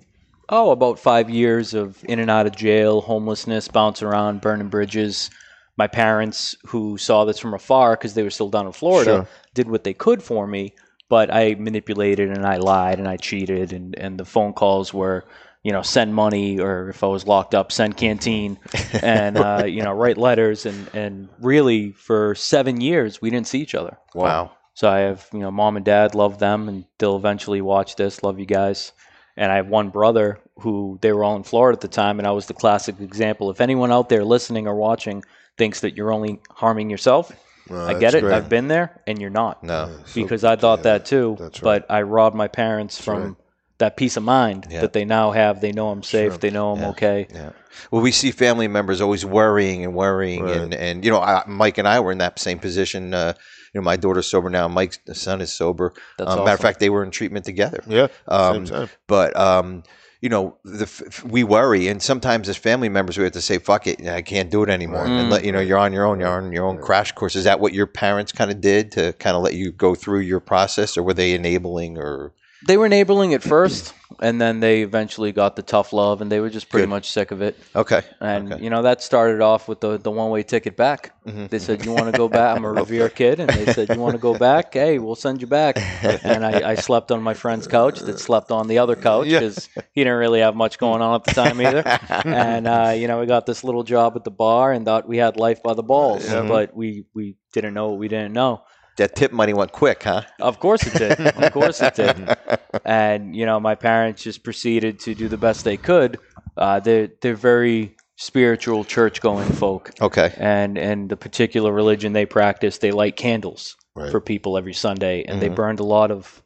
oh, 0.49 0.71
about 0.71 0.99
five 0.99 1.29
years 1.29 1.73
of 1.73 2.03
in 2.03 2.19
and 2.19 2.29
out 2.29 2.45
of 2.45 2.53
jail, 2.53 2.99
homelessness, 2.99 3.69
bouncing 3.69 4.05
around, 4.05 4.41
burning 4.41 4.67
bridges. 4.67 5.29
My 5.77 5.87
parents, 5.87 6.53
who 6.65 6.97
saw 6.97 7.23
this 7.23 7.39
from 7.39 7.53
afar 7.53 7.95
because 7.95 8.13
they 8.13 8.23
were 8.23 8.29
still 8.29 8.49
down 8.49 8.65
in 8.65 8.73
Florida, 8.73 9.11
Sure. 9.11 9.27
did 9.53 9.69
what 9.69 9.85
they 9.85 9.93
could 9.93 10.21
for 10.21 10.45
me, 10.45 10.73
but 11.07 11.33
I 11.33 11.55
manipulated 11.55 12.29
and 12.29 12.45
I 12.45 12.57
lied 12.57 12.99
and 12.99 13.07
I 13.07 13.15
cheated, 13.15 13.71
and, 13.71 13.97
and 13.97 14.19
the 14.19 14.25
phone 14.25 14.51
calls 14.51 14.93
were, 14.93 15.23
you 15.63 15.71
know, 15.71 15.81
send 15.81 16.13
money, 16.13 16.59
or 16.59 16.89
if 16.89 17.03
I 17.03 17.07
was 17.07 17.25
locked 17.25 17.55
up, 17.55 17.71
send 17.71 17.95
canteen, 17.97 18.59
and 19.01 19.37
uh, 19.37 19.63
you 19.65 19.81
know, 19.81 19.91
write 19.93 20.17
letters, 20.17 20.65
and 20.65 20.89
and 20.93 21.29
really 21.39 21.91
for 21.93 22.35
seven 22.35 22.81
years 22.81 23.21
we 23.21 23.29
didn't 23.29 23.47
see 23.47 23.59
each 23.61 23.75
other. 23.75 23.97
Wow. 24.13 24.51
So 24.75 24.89
I 24.89 24.99
have, 24.99 25.27
you 25.31 25.39
know, 25.39 25.51
mom 25.51 25.75
and 25.77 25.85
dad 25.85 26.15
love 26.15 26.39
them, 26.39 26.67
and 26.67 26.85
they'll 26.97 27.15
eventually 27.15 27.61
watch 27.61 27.95
this. 27.95 28.23
Love 28.23 28.39
you 28.39 28.45
guys. 28.47 28.91
And 29.37 29.51
I 29.51 29.55
have 29.57 29.67
one 29.67 29.89
brother 29.89 30.39
who 30.59 30.97
they 31.01 31.11
were 31.11 31.23
all 31.23 31.35
in 31.35 31.43
Florida 31.43 31.75
at 31.77 31.81
the 31.81 31.87
time, 31.87 32.19
and 32.19 32.27
I 32.27 32.31
was 32.31 32.47
the 32.47 32.53
classic 32.53 32.99
example. 32.99 33.49
If 33.51 33.61
anyone 33.61 33.91
out 33.91 34.09
there 34.09 34.23
listening 34.25 34.67
or 34.67 34.75
watching 34.75 35.23
thinks 35.57 35.81
that 35.81 35.95
you're 35.95 36.11
only 36.11 36.39
harming 36.51 36.89
yourself, 36.89 37.31
Well, 37.69 37.87
I 37.87 37.93
get 37.99 38.15
it. 38.15 38.21
great. 38.21 38.33
I've 38.35 38.49
been 38.49 38.67
there, 38.67 38.99
and 39.07 39.19
you're 39.21 39.29
not. 39.31 39.63
No. 39.63 39.95
because 40.15 40.43
I 40.43 40.55
thought 40.55 40.83
that 40.83 41.05
too. 41.05 41.35
that's 41.39 41.61
right. 41.63 41.81
But 41.87 41.91
I 41.93 42.01
robbed 42.01 42.35
my 42.35 42.47
parents 42.47 42.99
from 42.99 43.21
right. 43.23 43.35
That 43.79 43.97
peace 43.97 44.17
of 44.17 44.23
mind 44.23 44.67
Yeah. 44.69 44.81
that 44.81 44.93
they 44.93 45.05
now 45.05 45.31
have. 45.31 45.61
They 45.61 45.71
know 45.71 45.89
I'm 45.89 46.03
safe. 46.03 46.33
Sure. 46.33 46.37
They 46.37 46.49
know 46.51 46.71
I'm 46.73 46.79
Yeah. 46.81 46.89
okay. 46.89 47.27
Yeah. 47.33 47.49
Well, 47.91 48.01
we 48.01 48.11
see 48.11 48.31
family 48.31 48.67
members 48.67 49.01
always 49.01 49.25
worrying 49.25 49.83
and 49.83 49.95
worrying, 49.95 50.43
Right. 50.43 50.57
and 50.57 50.73
and 50.73 51.03
you 51.05 51.11
know, 51.11 51.19
I, 51.19 51.43
Mike 51.47 51.77
and 51.77 51.87
I 51.87 51.99
were 51.99 52.11
in 52.11 52.19
that 52.19 52.39
same 52.39 52.59
position. 52.59 53.13
Uh, 53.13 53.33
you 53.73 53.81
know, 53.81 53.85
my 53.85 53.95
daughter's 53.95 54.27
sober 54.27 54.49
now. 54.51 54.67
Mike's 54.67 54.99
son 55.13 55.41
is 55.41 55.51
sober. 55.51 55.93
That's 56.19 56.31
um, 56.31 56.39
Matter 56.45 56.53
of 56.53 56.59
fact, 56.59 56.79
they 56.79 56.91
were 56.91 57.03
in 57.03 57.09
treatment 57.11 57.45
together. 57.45 57.83
Yeah. 57.87 58.07
Um, 58.27 58.67
same 58.67 58.77
time. 58.77 58.89
But 59.07 59.35
um, 59.35 59.81
you 60.21 60.29
know, 60.29 60.55
the, 60.63 60.83
f- 60.83 61.01
f- 61.07 61.23
we 61.25 61.43
worry, 61.43 61.87
and 61.89 62.01
sometimes 62.01 62.47
as 62.47 62.55
family 62.55 62.87
members, 62.89 63.17
we 63.17 63.23
have 63.23 63.33
to 63.33 63.41
say, 63.41 63.57
"Fuck 63.57 63.87
it, 63.87 64.07
I 64.07 64.21
can't 64.21 64.51
do 64.51 64.61
it 64.63 64.69
anymore," 64.69 65.03
and 65.05 65.29
let 65.31 65.43
you 65.43 65.51
know 65.51 65.59
you're 65.59 65.79
on 65.79 65.91
your 65.91 66.05
own. 66.05 66.19
You're 66.19 66.29
on 66.29 66.53
your 66.53 66.65
own 66.65 66.77
crash 66.77 67.11
course. 67.13 67.35
Is 67.35 67.43
that 67.45 67.59
what 67.59 67.73
your 67.73 67.87
parents 67.87 68.31
kind 68.31 68.51
of 68.51 68.61
did 68.61 68.91
to 68.93 69.13
kind 69.13 69.35
of 69.35 69.41
let 69.41 69.55
you 69.55 69.71
go 69.71 69.95
through 69.95 70.19
your 70.19 70.39
process, 70.39 70.95
or 70.95 71.01
were 71.03 71.15
they 71.15 71.33
enabling, 71.33 71.97
or 71.97 72.31
They 72.67 72.77
were 72.77 72.85
enabling 72.85 73.33
at 73.33 73.43
first, 73.43 73.93
and 74.21 74.39
then 74.39 74.59
they 74.59 74.83
eventually 74.83 75.31
got 75.31 75.55
the 75.55 75.61
tough 75.61 75.91
love, 75.91 76.21
and 76.21 76.31
they 76.31 76.39
were 76.39 76.49
just 76.49 76.69
pretty 76.69 76.83
Good. 76.83 76.89
much 76.91 77.11
sick 77.11 77.31
of 77.31 77.41
it. 77.41 77.57
Okay. 77.75 78.03
And 78.21 78.53
okay. 78.53 78.63
you 78.63 78.69
know 78.69 78.83
that 78.83 79.01
started 79.01 79.41
off 79.41 79.67
with 79.67 79.81
the, 79.81 79.97
the 79.97 80.11
one 80.11 80.29
way 80.29 80.43
ticket 80.43 80.77
back. 80.77 81.13
Mm-hmm. 81.25 81.47
They 81.47 81.59
said, 81.59 81.83
"You 81.85 81.91
want 81.91 82.05
to 82.11 82.17
go 82.17 82.29
back?" 82.29 82.55
I'm 82.55 82.63
a 82.63 82.71
Revere 82.81 83.09
kid, 83.09 83.39
and 83.39 83.49
they 83.49 83.71
said, 83.73 83.89
"You 83.89 83.99
want 83.99 84.13
to 84.13 84.19
go 84.19 84.37
back? 84.37 84.73
Hey, 84.73 84.99
we'll 84.99 85.15
send 85.15 85.41
you 85.41 85.47
back." 85.47 85.77
And 86.23 86.45
I, 86.45 86.71
I 86.71 86.75
slept 86.75 87.11
on 87.11 87.21
my 87.21 87.33
friend's 87.33 87.67
couch 87.67 87.99
that 87.99 88.19
slept 88.19 88.51
on 88.51 88.67
the 88.67 88.79
other 88.79 88.95
couch 88.95 89.27
Yeah. 89.27 89.39
because 89.39 89.67
he 89.93 90.03
didn't 90.03 90.19
really 90.19 90.39
have 90.39 90.55
much 90.55 90.77
going 90.77 91.01
on 91.01 91.15
at 91.15 91.23
the 91.25 91.31
time 91.33 91.59
either. 91.61 91.83
and 92.25 92.67
uh, 92.67 92.93
you 92.95 93.07
know, 93.07 93.19
we 93.19 93.25
got 93.25 93.45
this 93.45 93.63
little 93.63 93.83
job 93.83 94.13
at 94.15 94.23
the 94.23 94.31
bar 94.31 94.71
and 94.71 94.85
thought 94.85 95.07
we 95.07 95.17
had 95.17 95.37
life 95.37 95.61
by 95.63 95.73
the 95.73 95.83
balls, 95.83 96.25
but 96.27 96.75
we 96.75 97.05
we 97.13 97.35
didn't 97.51 97.73
know 97.73 97.89
what 97.89 97.99
we 97.99 98.07
didn't 98.07 98.33
know. 98.33 98.63
That 98.97 99.15
tip 99.15 99.31
money 99.31 99.53
went 99.53 99.71
quick, 99.71 100.03
huh? 100.03 100.21
Of 100.39 100.59
course 100.59 100.83
it 100.85 100.93
did. 100.93 101.19
Of 101.19 101.51
course 101.57 101.81
it 101.81 101.95
did. 101.95 102.37
And 102.85 103.35
you 103.35 103.45
know, 103.45 103.59
my 103.59 103.75
parents 103.75 104.23
just 104.23 104.43
proceeded 104.43 104.99
to 105.01 105.15
do 105.15 105.27
the 105.27 105.37
best 105.37 105.63
they 105.63 105.77
could. 105.77 106.19
Uh, 106.57 106.79
they're 106.79 107.09
they're 107.21 107.35
very 107.35 107.95
spiritual, 108.17 108.83
church 108.83 109.21
going 109.21 109.49
folk, 109.53 109.91
Okay. 110.01 110.33
and 110.37 110.77
and 110.77 111.09
the 111.09 111.17
particular 111.17 111.71
religion 111.73 112.13
they 112.13 112.25
practice, 112.27 112.77
they 112.77 112.91
light 112.91 113.15
candles 113.15 113.75
Right. 113.95 114.11
for 114.11 114.21
people 114.21 114.57
every 114.57 114.73
Sunday, 114.73 115.23
and 115.23 115.41
they 115.41 115.49
burned 115.49 115.79
a 115.79 115.83
lot 115.83 116.11
of 116.11 116.42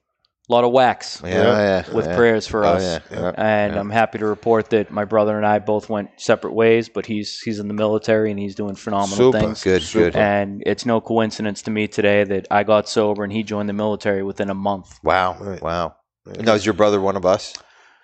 lot 0.50 0.64
of 0.64 0.72
wax 0.72 1.22
Yeah, 1.24 1.30
yeah. 1.86 1.94
with 1.94 2.06
yeah. 2.06 2.16
prayers 2.16 2.48
for 2.48 2.64
Oh, 2.64 2.74
us. 2.74 2.84
yeah, 2.84 3.00
yeah. 3.12 3.32
And 3.38 3.76
I'm 3.76 3.90
happy 3.90 4.18
to 4.20 4.26
report 4.26 4.70
that 4.70 4.92
my 4.92 5.04
brother 5.06 5.36
and 5.38 5.46
I 5.46 5.60
both 5.60 5.90
went 5.90 6.10
separate 6.18 6.54
ways, 6.54 6.88
but 6.90 7.06
he's 7.06 7.40
he's 7.42 7.60
in 7.60 7.68
the 7.68 7.74
military 7.74 8.32
and 8.32 8.40
he's 8.40 8.56
doing 8.56 8.76
phenomenal 8.76 9.18
Super. 9.18 9.40
things. 9.40 9.64
Good, 9.64 9.82
Super. 9.84 10.06
good. 10.06 10.16
And 10.16 10.64
it's 10.66 10.86
no 10.86 11.02
coincidence 11.02 11.62
to 11.64 11.72
me 11.72 11.88
today 11.88 12.24
that 12.24 12.48
I 12.50 12.64
got 12.64 12.88
sober 12.88 13.24
and 13.24 13.34
he 13.34 13.44
joined 13.44 13.68
the 13.70 13.74
military 13.74 14.24
within 14.24 14.50
a 14.50 14.54
month. 14.56 15.00
Wow. 15.04 15.38
Right. 15.40 15.62
Wow. 15.62 15.96
Now, 16.40 16.54
is 16.56 16.66
your 16.66 16.74
brother 16.74 17.00
one 17.00 17.16
of 17.16 17.26
us? 17.26 17.54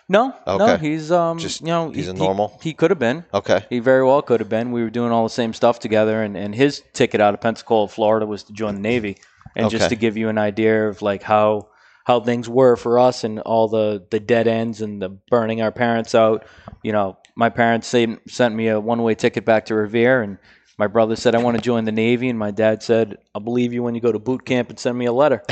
No, 0.09 0.35
no, 0.45 0.75
he's 0.77 1.11
um, 1.11 1.39
Just- 1.39 1.61
you 1.61 1.67
know, 1.67 1.89
he's 1.89 2.05
he, 2.05 2.11
a 2.11 2.13
normal? 2.13 2.59
He, 2.61 2.73
could 2.73 2.91
have 2.91 2.99
been. 2.99 3.23
Okay. 3.33 3.65
He 3.69 3.79
very 3.79 4.05
well 4.05 4.21
could 4.21 4.41
have 4.41 4.49
been. 4.49 4.71
We 4.71 4.83
were 4.83 4.89
doing 4.89 5.11
all 5.11 5.23
the 5.23 5.29
same 5.29 5.53
stuff 5.53 5.79
together, 5.79 6.21
and, 6.21 6.35
and 6.35 6.53
his 6.53 6.83
ticket 6.93 7.21
out 7.21 7.33
of 7.33 7.39
Pensacola, 7.41 7.87
Florida, 7.87 8.25
was 8.25 8.43
to 8.43 8.53
join 8.53 8.75
the 8.75 8.81
Navy. 8.81 9.17
And 9.55 9.69
just 9.69 9.89
to 9.89 9.95
give 9.95 10.17
you 10.17 10.29
an 10.29 10.37
idea 10.37 10.89
of 10.89 11.01
like 11.01 11.23
how 11.23 11.69
how 12.05 12.19
things 12.19 12.49
were 12.49 12.75
for 12.75 12.99
us 12.99 13.23
and 13.23 13.39
all 13.39 13.67
the 13.67 14.05
the 14.09 14.19
dead 14.19 14.47
ends 14.47 14.81
and 14.81 15.01
the 15.01 15.09
burning 15.09 15.61
our 15.61 15.71
parents 15.71 16.13
out. 16.15 16.45
You 16.83 16.91
know, 16.91 17.17
my 17.35 17.49
parents 17.49 17.87
sent 17.87 18.29
sent 18.29 18.53
me 18.55 18.67
a 18.67 18.79
one 18.79 19.01
way 19.03 19.15
ticket 19.15 19.45
back 19.45 19.65
to 19.67 19.75
Revere, 19.75 20.21
and 20.21 20.37
my 20.77 20.87
brother 20.87 21.15
said 21.15 21.33
I 21.35 21.37
want 21.41 21.55
to 21.55 21.61
join 21.63 21.85
the 21.85 21.91
Navy, 21.91 22.29
and 22.29 22.37
my 22.37 22.51
dad 22.51 22.83
said 22.83 23.17
I'll 23.33 23.41
believe 23.41 23.73
you 23.73 23.83
when 23.83 23.95
you 23.95 24.01
go 24.01 24.11
to 24.11 24.19
boot 24.19 24.45
camp 24.45 24.69
and 24.69 24.77
send 24.79 24.97
me 24.97 25.05
a 25.05 25.13
letter. 25.13 25.43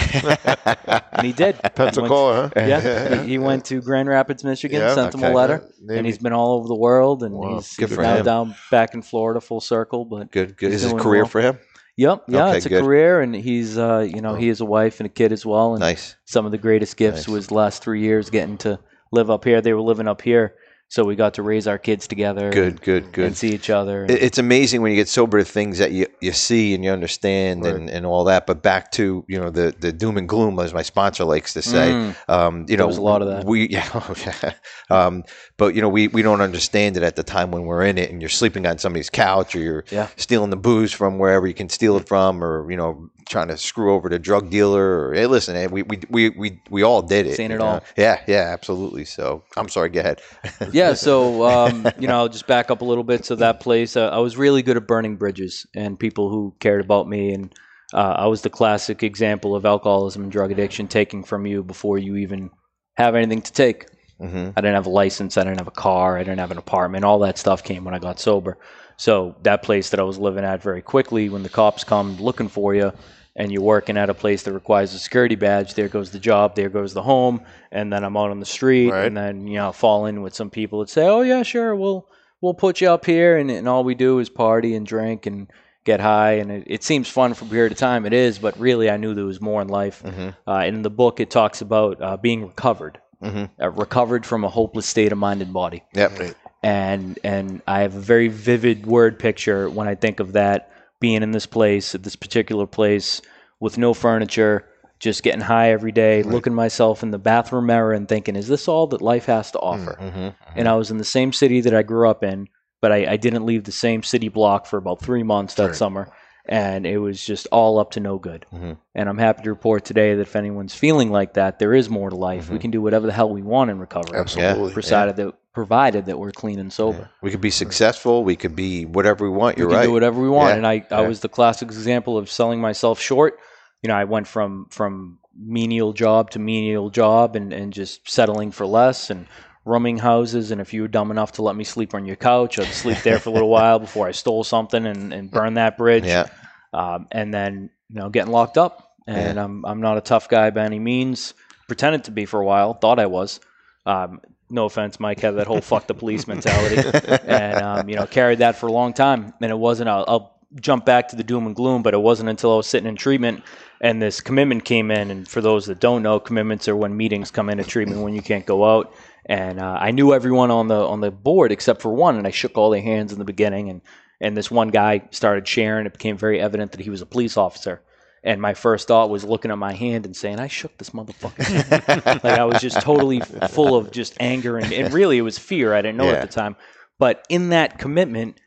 and 1.11 1.25
he 1.25 1.31
did. 1.33 1.57
Pensacola, 1.75 2.51
huh? 2.55 2.61
Yeah, 2.67 3.21
he, 3.23 3.29
he 3.29 3.37
went 3.37 3.65
to 3.65 3.81
Grand 3.81 4.09
Rapids, 4.09 4.43
Michigan, 4.43 4.79
Yeah, 4.81 4.93
sent 4.95 5.15
him 5.15 5.23
a 5.23 5.31
letter, 5.31 5.63
Navy. 5.81 5.97
and 5.99 6.05
he's 6.05 6.17
been 6.17 6.33
all 6.33 6.57
over 6.57 6.67
the 6.67 6.75
world, 6.75 7.23
and 7.23 7.35
Wow, 7.35 7.55
he's, 7.57 7.75
he's 7.75 7.97
now 7.97 8.17
him. 8.17 8.25
down 8.25 8.55
back 8.69 8.93
in 8.93 9.01
Florida, 9.01 9.41
full 9.41 9.61
circle. 9.61 10.05
But 10.05 10.31
Good, 10.31 10.57
good. 10.57 10.71
Is 10.71 10.83
it 10.83 10.87
a 10.87 10.89
doing 10.91 11.03
career 11.03 11.21
well. 11.23 11.29
for 11.29 11.41
him? 11.41 11.59
Yep, 11.97 12.23
yeah, 12.27 12.47
Okay, 12.47 12.57
it's 12.57 12.65
a 12.65 12.69
good. 12.69 12.83
career, 12.83 13.21
and 13.21 13.35
he's 13.35 13.77
uh, 13.77 13.99
you 13.99 14.21
know 14.21 14.35
he 14.35 14.47
has 14.47 14.61
a 14.61 14.65
wife 14.65 14.99
and 14.99 15.05
a 15.07 15.09
kid 15.09 15.31
as 15.31 15.45
well, 15.45 15.73
and 15.73 15.79
Nice. 15.81 16.15
some 16.25 16.45
of 16.45 16.51
the 16.51 16.57
greatest 16.57 16.97
gifts 16.97 17.21
Nice. 17.21 17.27
was 17.27 17.47
the 17.47 17.53
last 17.55 17.83
three 17.83 18.01
years 18.01 18.29
getting 18.29 18.57
to 18.59 18.79
live 19.11 19.29
up 19.29 19.43
here. 19.43 19.61
They 19.61 19.73
were 19.73 19.81
living 19.81 20.07
up 20.07 20.21
here, 20.21 20.55
so 20.91 21.05
we 21.05 21.15
got 21.15 21.35
to 21.35 21.41
raise 21.41 21.67
our 21.67 21.77
kids 21.77 22.05
together. 22.05 22.51
Good, 22.51 22.81
good, 22.81 23.13
good. 23.13 23.27
and 23.27 23.37
see 23.37 23.53
each 23.53 23.69
other. 23.69 24.05
It's 24.09 24.37
amazing 24.37 24.81
when 24.81 24.91
you 24.91 24.97
get 24.97 25.07
sober 25.07 25.39
to 25.39 25.45
things 25.45 25.77
that 25.77 25.93
you, 25.93 26.07
you 26.19 26.33
see 26.33 26.73
and 26.73 26.83
you 26.83 26.91
understand 26.91 27.65
and, 27.65 27.89
and 27.89 28.05
all 28.05 28.25
that. 28.25 28.45
But 28.45 28.61
back 28.61 28.91
to 28.93 29.23
you 29.29 29.39
know 29.39 29.49
the, 29.49 29.73
the 29.79 29.93
doom 29.93 30.17
and 30.17 30.27
gloom, 30.27 30.59
as 30.59 30.73
my 30.73 30.81
sponsor 30.81 31.23
likes 31.23 31.53
to 31.53 31.61
say. 31.61 31.91
Mm. 31.93 32.15
Um, 32.27 32.65
you 32.67 32.75
know, 32.75 32.87
was 32.87 32.97
a 32.97 33.01
lot 33.01 33.21
of 33.21 33.29
that. 33.29 33.45
We 33.45 33.67
yeah, 33.69 33.89
oh, 33.93 34.13
yeah. 34.17 34.53
Um, 34.89 35.23
but 35.55 35.75
you 35.75 35.81
know, 35.81 35.87
we, 35.87 36.09
we 36.09 36.23
don't 36.23 36.41
understand 36.41 36.97
it 36.97 37.03
at 37.03 37.15
the 37.15 37.23
time 37.23 37.51
when 37.51 37.63
we're 37.63 37.83
in 37.83 37.97
it, 37.97 38.11
and 38.11 38.21
you're 38.21 38.27
sleeping 38.27 38.67
on 38.67 38.77
somebody's 38.77 39.09
couch, 39.09 39.55
or 39.55 39.59
you're 39.59 39.85
Yeah. 39.91 40.07
stealing 40.17 40.49
the 40.49 40.57
booze 40.57 40.91
from 40.91 41.19
wherever 41.19 41.47
you 41.47 41.53
can 41.53 41.69
steal 41.69 41.95
it 41.95 42.05
from, 42.05 42.43
or 42.43 42.69
you 42.69 42.75
know, 42.75 43.09
trying 43.31 43.47
to 43.47 43.57
screw 43.57 43.93
over 43.93 44.09
the 44.09 44.19
drug 44.19 44.51
dealer. 44.51 45.07
Or 45.07 45.13
hey, 45.13 45.25
listen, 45.25 45.55
eh, 45.55 45.67
we 45.67 45.81
we 45.83 45.99
we 46.09 46.29
we, 46.29 46.61
we 46.69 46.83
all 46.83 47.01
did 47.01 47.25
it. 47.25 47.37
Seen 47.37 47.51
it 47.51 47.57
know? 47.57 47.65
all. 47.65 47.83
Yeah, 47.97 48.21
yeah, 48.27 48.49
absolutely. 48.53 49.05
So 49.05 49.43
I'm 49.57 49.69
sorry. 49.69 49.89
Go 49.89 50.01
ahead. 50.01 50.21
yeah, 50.73 50.93
so 50.93 51.43
um, 51.43 51.87
you 51.97 52.07
know, 52.07 52.17
I'll 52.17 52.29
just 52.29 52.45
back 52.45 52.69
up 52.69 52.81
a 52.81 52.85
little 52.85 53.03
bit. 53.03 53.25
So 53.25 53.35
that 53.37 53.59
place, 53.59 53.95
uh, 53.95 54.09
I 54.09 54.19
was 54.19 54.37
really 54.37 54.61
good 54.61 54.77
at 54.77 54.85
burning 54.85 55.15
bridges 55.15 55.65
and 55.73 55.97
people 55.97 56.29
who 56.29 56.53
cared 56.59 56.81
about 56.81 57.07
me, 57.07 57.33
and 57.33 57.55
uh, 57.93 58.15
I 58.17 58.27
was 58.27 58.41
the 58.41 58.49
classic 58.49 59.01
example 59.01 59.55
of 59.55 59.65
alcoholism 59.65 60.23
and 60.23 60.31
drug 60.31 60.51
addiction 60.51 60.87
taking 60.87 61.23
from 61.23 61.45
you 61.45 61.63
before 61.63 61.97
you 61.97 62.17
even 62.17 62.51
have 62.95 63.15
anything 63.15 63.41
to 63.41 63.51
take. 63.51 63.87
hmm 64.19 64.49
I 64.55 64.61
didn't 64.61 64.75
have 64.75 64.85
a 64.85 64.89
license, 64.89 65.37
I 65.37 65.43
didn't 65.43 65.59
have 65.59 65.67
a 65.67 65.71
car, 65.71 66.17
I 66.17 66.23
didn't 66.23 66.39
have 66.39 66.51
an 66.51 66.57
apartment. 66.57 67.05
All 67.05 67.19
that 67.19 67.37
stuff 67.37 67.63
came 67.63 67.85
when 67.85 67.93
I 67.93 67.99
got 67.99 68.19
sober. 68.19 68.57
So 68.97 69.35
that 69.41 69.63
place 69.63 69.89
that 69.89 69.99
I 69.99 70.03
was 70.03 70.19
living 70.19 70.43
at 70.43 70.61
very 70.61 70.83
quickly, 70.83 71.27
when 71.29 71.41
the 71.41 71.49
cops 71.49 71.83
come 71.83 72.17
looking 72.17 72.49
for 72.49 72.75
you, 72.75 72.91
and 73.35 73.51
you're 73.51 73.61
working 73.61 73.97
at 73.97 74.09
a 74.09 74.13
place 74.13 74.43
that 74.43 74.51
requires 74.53 74.93
a 74.93 74.99
security 74.99 75.35
badge, 75.35 75.73
there 75.75 75.87
goes 75.87 76.11
the 76.11 76.19
job, 76.19 76.55
there 76.55 76.69
goes 76.69 76.93
the 76.93 77.01
home, 77.01 77.41
and 77.71 77.91
then 77.91 78.03
I'm 78.03 78.17
out 78.17 78.31
on 78.31 78.39
the 78.39 78.45
street, 78.45 78.91
Right. 78.91 79.05
and 79.05 79.15
then 79.15 79.47
you 79.47 79.57
know 79.57 79.71
fall 79.71 80.05
in 80.05 80.21
with 80.21 80.33
some 80.35 80.49
people 80.49 80.79
that 80.79 80.89
say, 80.89 81.05
"Oh 81.07 81.21
yeah, 81.21 81.43
sure, 81.43 81.75
we'll 81.75 82.07
we'll 82.41 82.53
put 82.53 82.81
you 82.81 82.89
up 82.89 83.05
here," 83.05 83.37
and, 83.37 83.49
and 83.51 83.67
all 83.69 83.83
we 83.83 83.95
do 83.95 84.19
is 84.19 84.29
party 84.29 84.75
and 84.75 84.85
drink 84.85 85.25
and 85.25 85.47
get 85.83 85.99
high, 85.99 86.33
and 86.33 86.51
it, 86.51 86.63
it 86.67 86.83
seems 86.83 87.07
fun 87.07 87.33
for 87.33 87.45
a 87.45 87.47
period 87.47 87.71
of 87.71 87.77
time. 87.77 88.05
It 88.05 88.13
is, 88.13 88.37
but 88.37 88.59
really, 88.59 88.89
I 88.89 88.97
knew 88.97 89.13
there 89.15 89.25
was 89.25 89.41
more 89.41 89.61
in 89.61 89.67
life. 89.67 90.03
Uh, 90.47 90.53
in 90.65 90.81
the 90.83 90.89
book, 90.91 91.19
it 91.19 91.31
talks 91.31 91.61
about 91.61 92.01
uh, 92.01 92.17
being 92.17 92.43
recovered, 92.45 92.99
hmm 93.21 93.45
uh, 93.61 93.69
recovered 93.69 94.25
from 94.25 94.43
a 94.43 94.49
hopeless 94.49 94.85
state 94.85 95.11
of 95.11 95.17
mind 95.17 95.41
and 95.41 95.53
body 95.53 95.83
Yep. 95.93 96.35
and 96.63 97.17
and 97.23 97.61
I 97.67 97.81
have 97.81 97.95
a 97.95 97.99
very 97.99 98.27
vivid 98.27 98.85
word 98.85 99.17
picture 99.17 99.69
when 99.69 99.87
I 99.87 99.95
think 99.95 100.19
of 100.19 100.33
that 100.33 100.69
being 101.01 101.23
in 101.23 101.31
this 101.31 101.45
place 101.45 101.93
at 101.93 102.03
this 102.03 102.15
particular 102.15 102.65
place 102.65 103.21
with 103.59 103.77
no 103.77 103.93
furniture, 103.93 104.69
just 104.99 105.23
getting 105.23 105.41
high 105.41 105.71
every 105.71 105.91
day, 105.91 106.23
looking 106.23 106.53
myself 106.53 107.03
in 107.03 107.11
the 107.11 107.17
bathroom 107.19 107.65
mirror 107.65 107.91
and 107.91 108.07
thinking, 108.07 108.37
is 108.37 108.47
this 108.47 108.69
all 108.69 108.87
that 108.87 109.01
life 109.01 109.25
has 109.25 109.51
to 109.51 109.59
offer? 109.59 109.97
hmm 109.99 110.29
And 110.55 110.69
I 110.69 110.75
was 110.75 110.91
in 110.91 110.97
the 110.97 111.03
same 111.03 111.33
city 111.33 111.59
that 111.61 111.73
I 111.73 111.83
grew 111.83 112.07
up 112.09 112.23
in, 112.23 112.47
but 112.81 112.91
I, 112.91 113.13
I 113.13 113.17
didn't 113.17 113.45
leave 113.45 113.65
the 113.65 113.71
same 113.71 114.03
city 114.03 114.29
block 114.29 114.65
for 114.65 114.77
about 114.77 115.01
three 115.01 115.23
months 115.23 115.55
that 115.55 115.67
Right. 115.67 115.75
summer. 115.75 116.07
And 116.45 116.85
it 116.85 116.97
was 116.97 117.23
just 117.23 117.47
all 117.51 117.77
up 117.79 117.91
to 117.91 117.99
no 117.99 118.17
good. 118.17 118.45
Mhm. 118.53 118.77
And 118.93 119.07
I'm 119.09 119.17
happy 119.17 119.43
to 119.43 119.49
report 119.49 119.85
today 119.85 120.15
that 120.15 120.21
if 120.21 120.35
anyone's 120.35 120.73
feeling 120.73 121.11
like 121.11 121.33
that, 121.33 121.59
there 121.59 121.73
is 121.73 121.89
more 121.89 122.09
to 122.09 122.15
life. 122.15 122.49
We 122.49 122.59
can 122.59 122.71
do 122.71 122.81
whatever 122.81 123.07
the 123.07 123.13
hell 123.13 123.29
we 123.29 123.41
want 123.41 123.69
in 123.69 123.79
recovery 123.79 124.19
Absolutely. 124.19 124.73
provided 124.73 125.15
that 125.17 125.33
provided 125.53 126.05
that 126.05 126.17
we're 126.17 126.31
clean 126.31 126.59
and 126.59 126.71
sober. 126.71 127.09
We 127.21 127.31
could 127.31 127.41
be 127.41 127.51
successful. 127.51 128.23
We 128.23 128.35
could 128.35 128.55
be 128.55 128.85
whatever 128.85 129.29
we 129.29 129.35
want. 129.35 129.57
You're 129.57 129.67
we 129.67 129.73
can 129.73 129.79
right. 129.79 129.85
do 129.85 129.91
whatever 129.91 130.21
we 130.21 130.29
want. 130.29 130.49
Yeah, 130.49 130.55
And 130.55 130.67
I, 130.67 130.85
I 130.91 131.01
was 131.01 131.19
the 131.19 131.29
classic 131.29 131.67
example 131.67 132.17
of 132.17 132.29
selling 132.29 132.61
myself 132.61 132.99
short. 132.99 133.37
You 133.81 133.89
know, 133.89 133.95
I 133.95 134.05
went 134.05 134.27
from 134.27 134.67
from 134.69 135.19
menial 135.37 135.93
job 135.93 136.29
to 136.31 136.39
menial 136.39 136.89
job 136.89 137.35
and, 137.35 137.53
and 137.53 137.73
just 137.73 138.09
settling 138.09 138.51
for 138.51 138.65
less 138.65 139.09
and 139.09 139.27
rooming 139.65 139.97
houses. 139.97 140.51
And 140.51 140.61
if 140.61 140.73
you 140.73 140.81
were 140.81 140.87
dumb 140.87 141.11
enough 141.11 141.33
to 141.33 141.41
let 141.41 141.55
me 141.55 141.63
sleep 141.63 141.93
on 141.93 142.05
your 142.05 142.15
couch, 142.15 142.59
I'd 142.59 142.67
sleep 142.67 142.99
there 143.03 143.19
for 143.19 143.29
a 143.29 143.33
little 143.33 143.49
while 143.49 143.79
before 143.87 144.07
I 144.07 144.11
stole 144.11 144.43
something 144.43 144.85
and, 144.85 145.13
and 145.13 145.31
burn 145.31 145.55
that 145.55 145.77
bridge. 145.77 146.05
Yeah. 146.05 146.27
Um, 146.73 147.07
and 147.11 147.33
then, 147.33 147.69
you 147.89 147.95
know, 147.95 148.09
getting 148.09 148.31
locked 148.31 148.57
up. 148.57 148.89
And 149.07 149.39
I'm, 149.39 149.65
I'm 149.65 149.81
not 149.81 149.97
a 149.97 150.01
tough 150.01 150.29
guy 150.29 150.51
by 150.51 150.63
any 150.63 150.79
means. 150.79 151.33
Pretended 151.67 152.05
to 152.05 152.11
be 152.11 152.25
for 152.25 152.39
a 152.39 152.45
while, 152.45 152.73
thought 152.73 152.99
I 152.99 153.07
was. 153.07 153.39
Um, 153.85 154.21
no 154.51 154.65
offense, 154.65 154.99
Mike, 154.99 155.19
had 155.19 155.35
that 155.37 155.47
whole 155.47 155.61
fuck 155.61 155.87
the 155.87 155.93
police 155.93 156.27
mentality. 156.27 156.77
and, 157.25 157.61
um, 157.61 157.89
you 157.89 157.95
know, 157.95 158.05
carried 158.05 158.39
that 158.39 158.57
for 158.57 158.67
a 158.67 158.71
long 158.71 158.93
time. 158.93 159.33
And 159.41 159.51
it 159.51 159.57
wasn't, 159.57 159.89
I'll, 159.89 160.05
I'll 160.07 160.39
jump 160.59 160.85
back 160.85 161.07
to 161.09 161.15
the 161.15 161.23
doom 161.23 161.45
and 161.45 161.55
gloom, 161.55 161.83
but 161.83 161.93
it 161.93 162.01
wasn't 162.01 162.29
until 162.29 162.53
I 162.53 162.57
was 162.57 162.67
sitting 162.67 162.87
in 162.87 162.95
treatment 162.95 163.43
and 163.81 164.01
this 164.01 164.21
commitment 164.21 164.63
came 164.63 164.91
in. 164.91 165.11
And 165.11 165.27
for 165.27 165.41
those 165.41 165.65
that 165.65 165.79
don't 165.79 166.03
know, 166.03 166.19
commitments 166.19 166.67
are 166.67 166.75
when 166.75 166.95
meetings 166.95 167.31
come 167.31 167.49
into 167.49 167.63
treatment 167.63 168.01
when 168.01 168.13
you 168.13 168.21
can't 168.21 168.45
go 168.45 168.63
out. 168.63 168.93
And 169.25 169.59
uh, 169.59 169.77
I 169.79 169.91
knew 169.91 170.13
everyone 170.13 170.51
on 170.51 170.67
the 170.67 170.75
on 170.75 171.01
the 171.01 171.11
board 171.11 171.51
except 171.51 171.81
for 171.81 171.93
one, 171.93 172.17
and 172.17 172.25
I 172.25 172.31
shook 172.31 172.57
all 172.57 172.69
their 172.69 172.81
hands 172.81 173.11
in 173.13 173.19
the 173.19 173.25
beginning. 173.25 173.69
And 173.69 173.81
and 174.19 174.35
this 174.37 174.51
one 174.51 174.69
guy 174.69 175.07
started 175.11 175.47
sharing. 175.47 175.85
It 175.85 175.93
became 175.93 176.17
very 176.17 176.39
evident 176.39 176.71
that 176.71 176.81
he 176.81 176.89
was 176.89 177.01
a 177.01 177.05
police 177.05 177.37
officer. 177.37 177.81
And 178.23 178.39
my 178.39 178.53
first 178.53 178.87
thought 178.87 179.09
was 179.09 179.23
looking 179.23 179.49
at 179.49 179.57
my 179.57 179.73
hand 179.73 180.05
and 180.05 180.15
saying, 180.15 180.39
"I 180.39 180.47
shook 180.47 180.77
this 180.77 180.91
motherfucker." 180.91 182.23
like 182.23 182.37
I 182.37 182.45
was 182.45 182.61
just 182.61 182.79
totally 182.81 183.19
full 183.49 183.75
of 183.75 183.91
just 183.91 184.15
anger 184.19 184.57
and, 184.57 184.71
and 184.71 184.93
really 184.93 185.17
it 185.17 185.23
was 185.23 185.39
fear. 185.39 185.73
I 185.73 185.81
didn't 185.81 185.97
know 185.97 186.05
Yeah. 186.05 186.17
at 186.17 186.21
the 186.21 186.27
time, 186.27 186.55
but 186.99 187.25
in 187.29 187.49
that 187.49 187.79
commitment, 187.79 188.39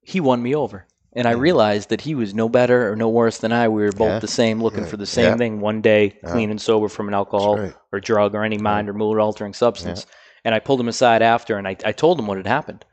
he 0.00 0.20
won 0.20 0.42
me 0.42 0.54
over, 0.54 0.86
and 1.12 1.28
I 1.28 1.34
mm. 1.34 1.40
realized 1.40 1.90
that 1.90 2.00
he 2.00 2.14
was 2.14 2.34
no 2.34 2.48
better 2.48 2.90
or 2.90 2.96
no 2.96 3.10
worse 3.10 3.38
than 3.38 3.52
I. 3.52 3.68
We 3.68 3.82
were 3.82 3.92
both 3.92 4.08
Yeah. 4.08 4.18
the 4.20 4.28
same, 4.28 4.62
looking 4.62 4.86
for 4.86 4.96
the 4.96 5.06
same 5.06 5.32
Yeah. 5.32 5.36
thing. 5.36 5.60
One 5.60 5.82
day, 5.82 6.16
clean 6.24 6.50
and 6.50 6.60
sober 6.60 6.88
from 6.88 7.08
an 7.08 7.14
alcohol 7.14 7.58
right. 7.58 7.74
or 7.92 8.00
drug 8.00 8.34
or 8.34 8.42
any 8.42 8.58
mind 8.58 8.88
or 8.88 8.94
mood 8.94 9.18
altering 9.18 9.52
substance. 9.52 10.06
And 10.46 10.54
I 10.54 10.60
pulled 10.60 10.80
him 10.80 10.88
aside 10.88 11.22
after, 11.22 11.56
and 11.56 11.66
I, 11.66 11.76
I 11.84 11.92
told 11.92 12.18
him 12.18 12.26
what 12.26 12.36
had 12.38 12.46
happened. 12.46 12.84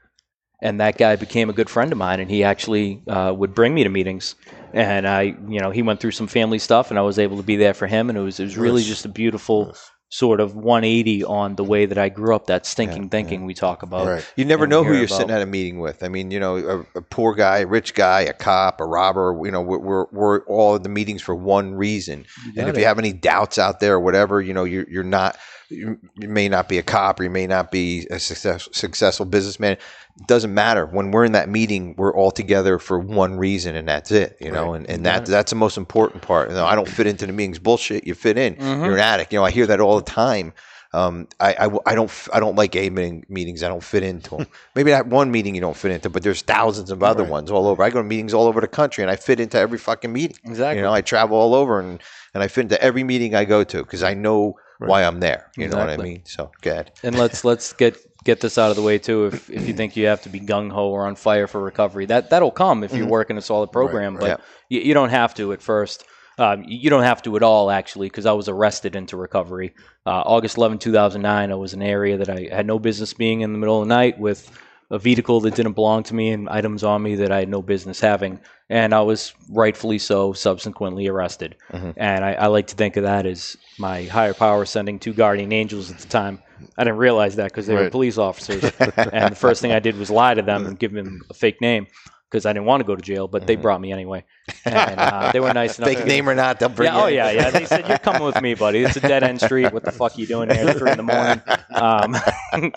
And 0.61 0.79
that 0.79 0.97
guy 0.97 1.15
became 1.15 1.49
a 1.49 1.53
good 1.53 1.69
friend 1.69 1.91
of 1.91 1.97
mine, 1.97 2.19
and 2.19 2.29
he 2.29 2.43
actually 2.43 3.01
uh, 3.07 3.33
would 3.35 3.55
bring 3.55 3.73
me 3.73 3.83
to 3.83 3.89
meetings. 3.89 4.35
And 4.73 5.07
I, 5.07 5.23
you 5.23 5.59
know, 5.59 5.71
he 5.71 5.81
went 5.81 5.99
through 5.99 6.11
some 6.11 6.27
family 6.27 6.59
stuff, 6.59 6.91
and 6.91 6.99
I 6.99 7.01
was 7.01 7.17
able 7.17 7.37
to 7.37 7.43
be 7.43 7.55
there 7.55 7.73
for 7.73 7.87
him. 7.87 8.09
And 8.09 8.17
it 8.17 8.21
was, 8.21 8.39
it 8.39 8.43
was 8.43 8.57
really 8.57 8.81
Nice. 8.81 8.89
just 8.89 9.05
a 9.05 9.09
beautiful 9.09 9.75
sort 10.09 10.41
of 10.41 10.55
180 10.55 11.23
on 11.23 11.55
the 11.55 11.63
way 11.63 11.85
that 11.85 11.97
I 11.97 12.09
grew 12.09 12.35
up. 12.35 12.47
That 12.47 12.65
stinking 12.65 13.09
thinking 13.09 13.45
we 13.45 13.53
talk 13.53 13.81
about. 13.81 14.07
Right. 14.07 14.33
You 14.35 14.45
never 14.45 14.67
know 14.67 14.83
who 14.83 14.93
you're 14.93 15.05
about. 15.05 15.17
sitting 15.17 15.31
at 15.31 15.41
a 15.41 15.45
meeting 15.45 15.79
with. 15.79 16.03
I 16.03 16.09
mean, 16.09 16.31
you 16.31 16.39
know, 16.39 16.57
a, 16.57 16.99
a 16.99 17.01
poor 17.01 17.33
guy, 17.33 17.59
a 17.59 17.65
rich 17.65 17.93
guy, 17.93 18.21
a 18.21 18.33
cop, 18.33 18.81
a 18.81 18.85
robber. 18.85 19.39
You 19.43 19.51
know, 19.51 19.61
we're 19.61 19.79
we're, 19.79 20.05
we're 20.11 20.39
all 20.45 20.75
at 20.75 20.83
the 20.83 20.89
meetings 20.89 21.21
for 21.21 21.33
one 21.33 21.73
reason. 21.73 22.25
And 22.57 22.69
if 22.69 22.75
it. 22.75 22.81
you 22.81 22.85
have 22.85 22.99
any 22.99 23.13
doubts 23.13 23.57
out 23.57 23.79
there 23.79 23.95
or 23.95 23.99
whatever, 23.99 24.41
you 24.41 24.53
know, 24.53 24.65
you're 24.65 24.87
you're 24.89 25.03
not. 25.03 25.37
You, 25.71 25.99
you 26.19 26.27
may 26.27 26.49
not 26.49 26.69
be 26.69 26.77
a 26.77 26.83
cop, 26.83 27.19
or 27.19 27.23
you 27.23 27.29
may 27.29 27.47
not 27.47 27.71
be 27.71 28.07
a 28.11 28.19
success, 28.19 28.67
successful 28.71 29.25
businessman. 29.25 29.73
It 30.19 30.27
doesn't 30.27 30.53
matter. 30.53 30.85
When 30.85 31.11
we're 31.11 31.25
in 31.25 31.31
that 31.31 31.49
meeting, 31.49 31.95
we're 31.97 32.13
all 32.13 32.31
together 32.31 32.77
for 32.77 32.99
one 32.99 33.37
reason, 33.37 33.75
and 33.75 33.87
that's 33.87 34.11
it. 34.11 34.37
You 34.41 34.51
know, 34.51 34.73
and, 34.73 34.89
and 34.89 35.05
that 35.05 35.25
that's 35.25 35.51
the 35.51 35.55
most 35.55 35.77
important 35.77 36.21
part. 36.21 36.49
You 36.49 36.55
know, 36.55 36.65
I 36.65 36.75
don't 36.75 36.87
fit 36.87 37.07
into 37.07 37.25
the 37.25 37.33
meetings. 37.33 37.59
Bullshit. 37.59 38.05
You 38.05 38.13
fit 38.13 38.37
in. 38.37 38.55
Mm-hmm. 38.55 38.83
You're 38.83 38.93
an 38.93 38.99
addict. 38.99 39.33
You 39.33 39.39
know, 39.39 39.45
I 39.45 39.51
hear 39.51 39.67
that 39.67 39.79
all 39.79 39.95
the 39.97 40.11
time. 40.11 40.53
Um, 40.93 41.29
I, 41.39 41.53
I, 41.53 41.69
I 41.85 41.95
don't 41.95 42.11
I 42.33 42.41
don't 42.41 42.57
like 42.57 42.75
A 42.75 42.89
meeting, 42.89 43.25
meetings. 43.29 43.63
I 43.63 43.69
don't 43.69 43.83
fit 43.83 44.03
into 44.03 44.37
them. 44.37 44.47
Maybe 44.75 44.91
that 44.91 45.07
one 45.07 45.31
meeting 45.31 45.55
you 45.55 45.61
don't 45.61 45.77
fit 45.77 45.91
into, 45.91 46.09
but 46.09 46.21
there's 46.21 46.41
thousands 46.41 46.91
of 46.91 47.01
other 47.01 47.23
ones 47.23 47.49
all 47.49 47.67
over. 47.67 47.81
I 47.81 47.89
go 47.89 48.01
to 48.01 48.07
meetings 48.07 48.33
all 48.33 48.45
over 48.45 48.59
the 48.59 48.67
country, 48.67 49.01
and 49.01 49.09
I 49.09 49.15
fit 49.15 49.39
into 49.39 49.57
every 49.57 49.77
fucking 49.77 50.11
meeting. 50.11 50.37
Exactly. 50.43 50.77
You 50.77 50.83
know, 50.83 50.93
I 50.93 51.01
travel 51.01 51.37
all 51.37 51.55
over, 51.55 51.79
and 51.79 52.01
and 52.33 52.43
I 52.43 52.49
fit 52.49 52.63
into 52.63 52.81
every 52.83 53.03
meeting 53.03 53.35
I 53.35 53.45
go 53.45 53.63
to 53.63 53.77
because 53.77 54.03
I 54.03 54.13
know 54.13 54.57
why 54.89 55.03
I'm 55.03 55.19
there. 55.19 55.51
You 55.57 55.67
know 55.67 55.77
what 55.77 55.89
I 55.89 55.97
mean? 55.97 56.21
So 56.25 56.51
good. 56.61 56.91
and 57.03 57.15
let's 57.15 57.43
let's 57.51 57.73
get 57.73 57.97
get 58.23 58.39
this 58.39 58.57
out 58.57 58.69
of 58.69 58.75
the 58.75 58.81
way 58.83 58.97
too. 58.99 59.25
If 59.27 59.49
if 59.49 59.67
you 59.67 59.73
think 59.73 59.95
you 59.95 60.07
have 60.07 60.21
to 60.21 60.29
be 60.29 60.39
gung 60.39 60.71
ho 60.71 60.89
or 60.89 61.07
on 61.07 61.15
fire 61.15 61.47
for 61.47 61.61
recovery, 61.61 62.05
that 62.07 62.29
that'll 62.29 62.51
come 62.51 62.83
if 62.83 62.93
you 62.95 63.05
work 63.05 63.29
in 63.29 63.37
a 63.37 63.41
solid 63.41 63.71
program. 63.71 64.15
But 64.15 64.27
Yeah. 64.27 64.37
you, 64.69 64.81
you 64.81 64.93
don't 64.93 65.09
have 65.09 65.33
to 65.35 65.53
at 65.53 65.61
first. 65.61 66.05
Um, 66.37 66.63
you 66.65 66.89
don't 66.89 67.03
have 67.03 67.21
to 67.23 67.35
at 67.35 67.43
all, 67.43 67.69
actually, 67.69 68.07
because 68.07 68.25
I 68.25 68.31
was 68.31 68.47
arrested 68.49 68.95
into 68.95 69.15
recovery. 69.17 69.75
Uh, 70.07 70.21
August 70.21 70.57
11, 70.57 70.79
2009, 70.79 71.51
I 71.51 71.55
was 71.55 71.73
in 71.73 71.81
an 71.83 71.87
area 71.87 72.17
that 72.17 72.29
I 72.29 72.47
had 72.51 72.65
no 72.65 72.79
business 72.79 73.13
being 73.13 73.41
in 73.41 73.51
the 73.53 73.59
middle 73.59 73.79
of 73.81 73.87
the 73.87 73.93
night 73.93 74.17
with 74.17 74.49
a 74.91 74.99
vehicle 74.99 75.39
that 75.39 75.55
didn't 75.55 75.73
belong 75.73 76.03
to 76.03 76.13
me 76.13 76.31
and 76.31 76.49
items 76.49 76.83
on 76.83 77.01
me 77.01 77.15
that 77.15 77.31
I 77.31 77.39
had 77.39 77.49
no 77.49 77.61
business 77.61 77.99
having. 77.99 78.39
And 78.69 78.93
I 78.93 79.01
was 79.01 79.33
rightfully 79.49 79.97
so 79.97 80.33
subsequently 80.33 81.07
arrested. 81.07 81.55
And 81.97 82.23
I, 82.23 82.33
I 82.33 82.47
like 82.47 82.67
to 82.67 82.75
think 82.75 82.97
of 82.97 83.03
that 83.03 83.25
as 83.25 83.57
my 83.79 84.03
higher 84.03 84.33
power 84.33 84.65
sending 84.65 84.99
two 84.99 85.13
guardian 85.13 85.53
angels 85.53 85.89
at 85.91 85.97
the 85.99 86.07
time. 86.07 86.43
I 86.77 86.83
didn't 86.83 86.99
realize 86.99 87.37
that 87.37 87.45
because 87.45 87.67
they 87.67 87.73
were 87.73 87.89
police 87.89 88.17
officers. 88.17 88.63
and 88.97 89.31
the 89.31 89.37
first 89.37 89.61
thing 89.61 89.71
I 89.71 89.79
did 89.79 89.97
was 89.97 90.09
lie 90.09 90.33
to 90.33 90.41
them 90.41 90.67
and 90.67 90.77
give 90.77 90.91
them 90.91 91.21
a 91.29 91.33
fake 91.33 91.61
name 91.61 91.87
because 92.31 92.45
I 92.45 92.53
didn't 92.53 92.65
want 92.65 92.79
to 92.79 92.85
go 92.85 92.95
to 92.95 93.01
jail, 93.01 93.27
but 93.27 93.45
they 93.45 93.57
brought 93.57 93.81
me 93.81 93.91
anyway. 93.91 94.23
And 94.63 94.99
uh, 94.99 95.31
they 95.33 95.41
were 95.41 95.53
nice 95.53 95.77
enough. 95.77 95.89
Fake 95.89 95.99
to 95.99 96.05
name 96.05 96.29
or 96.29 96.35
not, 96.35 96.59
they'll 96.59 96.69
bring 96.69 96.91
yeah, 96.91 96.97
you 96.97 97.03
oh 97.03 97.07
yeah, 97.07 97.31
yeah. 97.31 97.49
They 97.49 97.65
said 97.65 97.87
you're 97.87 97.97
coming 97.97 98.23
with 98.23 98.41
me, 98.41 98.53
buddy. 98.53 98.83
It's 98.83 98.95
a 98.95 99.01
dead 99.01 99.23
end 99.23 99.41
street. 99.41 99.73
What 99.73 99.83
the 99.83 99.91
fuck 99.91 100.17
are 100.17 100.21
you 100.21 100.27
doing 100.27 100.49
here 100.49 100.69
at 100.69 100.77
three 100.77 100.91
in 100.91 100.97
the 100.97 101.03
morning? 101.03 101.41
Um, 101.71 102.15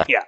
yeah, 0.09 0.23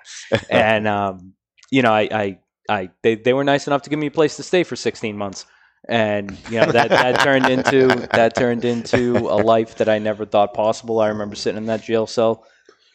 and 0.50 0.86
um, 0.86 1.32
you 1.76 1.82
know, 1.82 1.92
I, 1.92 2.08
I, 2.10 2.38
I, 2.70 2.90
they, 3.02 3.16
they 3.16 3.34
were 3.34 3.44
nice 3.44 3.66
enough 3.66 3.82
to 3.82 3.90
give 3.90 3.98
me 3.98 4.06
a 4.06 4.10
place 4.10 4.36
to 4.36 4.42
stay 4.42 4.64
for 4.64 4.76
16 4.76 5.14
months, 5.14 5.44
and 5.86 6.30
you 6.50 6.58
know 6.58 6.72
that 6.72 6.88
that 6.88 7.20
turned 7.20 7.50
into 7.50 7.88
that 8.12 8.34
turned 8.34 8.64
into 8.64 9.18
a 9.18 9.36
life 9.36 9.76
that 9.76 9.86
I 9.86 9.98
never 9.98 10.24
thought 10.24 10.54
possible. 10.54 11.00
I 11.00 11.08
remember 11.08 11.36
sitting 11.36 11.58
in 11.58 11.66
that 11.66 11.82
jail 11.82 12.06
cell, 12.06 12.46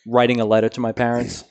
writing 0.08 0.42
a 0.42 0.46
letter 0.46 0.68
to 0.70 0.80
my 0.80 0.94
parents, 0.94 1.44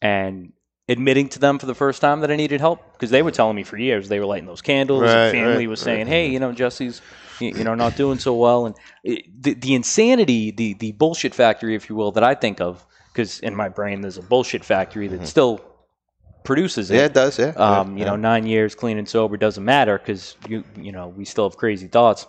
and 0.00 0.52
admitting 0.88 1.28
to 1.30 1.40
them 1.40 1.58
for 1.58 1.66
the 1.66 1.74
first 1.74 2.00
time 2.00 2.20
that 2.20 2.30
I 2.30 2.36
needed 2.36 2.60
help 2.60 2.92
because 2.92 3.10
they 3.10 3.22
were 3.22 3.32
telling 3.32 3.56
me 3.56 3.64
for 3.64 3.76
years 3.76 4.08
they 4.08 4.20
were 4.20 4.26
lighting 4.26 4.46
those 4.46 4.62
candles. 4.62 5.02
Right, 5.02 5.10
and 5.10 5.32
family 5.32 5.66
right, 5.66 5.68
was 5.68 5.80
saying, 5.80 6.06
"Hey, 6.06 6.28
you 6.28 6.38
know, 6.38 6.52
Jesse's." 6.52 7.02
You 7.38 7.64
know, 7.64 7.74
not 7.74 7.96
doing 7.96 8.18
so 8.18 8.32
well, 8.32 8.64
and 8.64 8.74
it, 9.04 9.26
the 9.42 9.52
the 9.52 9.74
insanity, 9.74 10.52
the 10.52 10.72
the 10.72 10.92
bullshit 10.92 11.34
factory, 11.34 11.74
if 11.74 11.90
you 11.90 11.94
will, 11.94 12.12
that 12.12 12.24
I 12.24 12.34
think 12.34 12.62
of, 12.62 12.82
because 13.12 13.40
in 13.40 13.54
my 13.54 13.68
brain 13.68 14.00
there's 14.00 14.16
a 14.16 14.22
bullshit 14.22 14.64
factory 14.64 15.06
that 15.08 15.16
mm-hmm. 15.16 15.26
still 15.26 15.60
produces 16.46 16.90
it. 16.90 16.96
Yeah, 16.96 17.04
it 17.04 17.14
does. 17.14 17.38
Yeah. 17.38 17.48
Um, 17.50 17.96
yeah, 17.96 18.00
you 18.00 18.10
know, 18.10 18.16
nine 18.16 18.46
years 18.46 18.74
clean 18.74 18.98
and 18.98 19.08
sober 19.08 19.36
doesn't 19.36 19.64
matter 19.64 19.98
because 19.98 20.36
you 20.48 20.64
you 20.76 20.92
know 20.92 21.08
we 21.08 21.24
still 21.24 21.48
have 21.48 21.56
crazy 21.56 21.88
thoughts, 21.88 22.26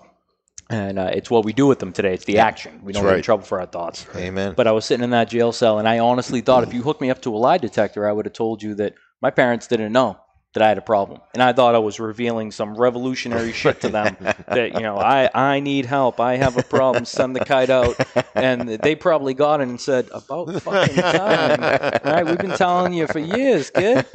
and 0.69 0.99
uh, 0.99 1.11
it's 1.13 1.29
what 1.29 1.45
we 1.45 1.53
do 1.53 1.67
with 1.67 1.79
them 1.79 1.93
today. 1.93 2.13
It's 2.13 2.25
the 2.25 2.39
action. 2.39 2.81
We 2.83 2.93
don't 2.93 3.03
get 3.03 3.15
in 3.15 3.21
trouble 3.21 3.45
for 3.45 3.59
our 3.59 3.67
thoughts. 3.67 4.05
Amen. 4.15 4.53
But 4.55 4.67
I 4.67 4.71
was 4.71 4.85
sitting 4.85 5.03
in 5.03 5.11
that 5.11 5.29
jail 5.29 5.51
cell, 5.51 5.79
and 5.79 5.87
I 5.87 5.99
honestly 5.99 6.41
thought 6.41 6.63
if 6.63 6.73
you 6.73 6.81
hooked 6.81 7.01
me 7.01 7.09
up 7.09 7.21
to 7.21 7.35
a 7.35 7.37
lie 7.37 7.57
detector, 7.57 8.07
I 8.07 8.11
would 8.11 8.25
have 8.25 8.33
told 8.33 8.61
you 8.61 8.75
that 8.75 8.95
my 9.21 9.29
parents 9.29 9.67
didn't 9.67 9.93
know 9.93 10.19
that 10.57 10.65
I 10.65 10.69
had 10.69 10.77
a 10.77 10.81
problem, 10.81 11.21
and 11.33 11.43
I 11.43 11.53
thought 11.53 11.75
I 11.75 11.79
was 11.79 11.99
revealing 11.99 12.51
some 12.51 12.75
revolutionary 12.75 13.53
shit 13.53 13.81
to 13.81 13.89
them 13.89 14.17
that 14.47 14.73
you 14.73 14.81
know 14.81 14.97
I 14.97 15.29
I 15.33 15.59
need 15.59 15.85
help, 15.85 16.19
I 16.19 16.37
have 16.37 16.57
a 16.57 16.63
problem, 16.63 17.05
send 17.05 17.35
the 17.35 17.45
kite 17.45 17.69
out, 17.69 17.95
and 18.35 18.67
they 18.67 18.95
probably 18.95 19.33
got 19.33 19.61
it 19.61 19.67
and 19.67 19.79
said 19.79 20.09
about 20.11 20.51
fucking 20.61 20.95
time, 20.95 21.63
All 22.03 22.11
right? 22.13 22.25
We've 22.25 22.37
been 22.37 22.57
telling 22.57 22.93
you 22.93 23.07
for 23.07 23.19
years, 23.19 23.69
kid. 23.69 24.05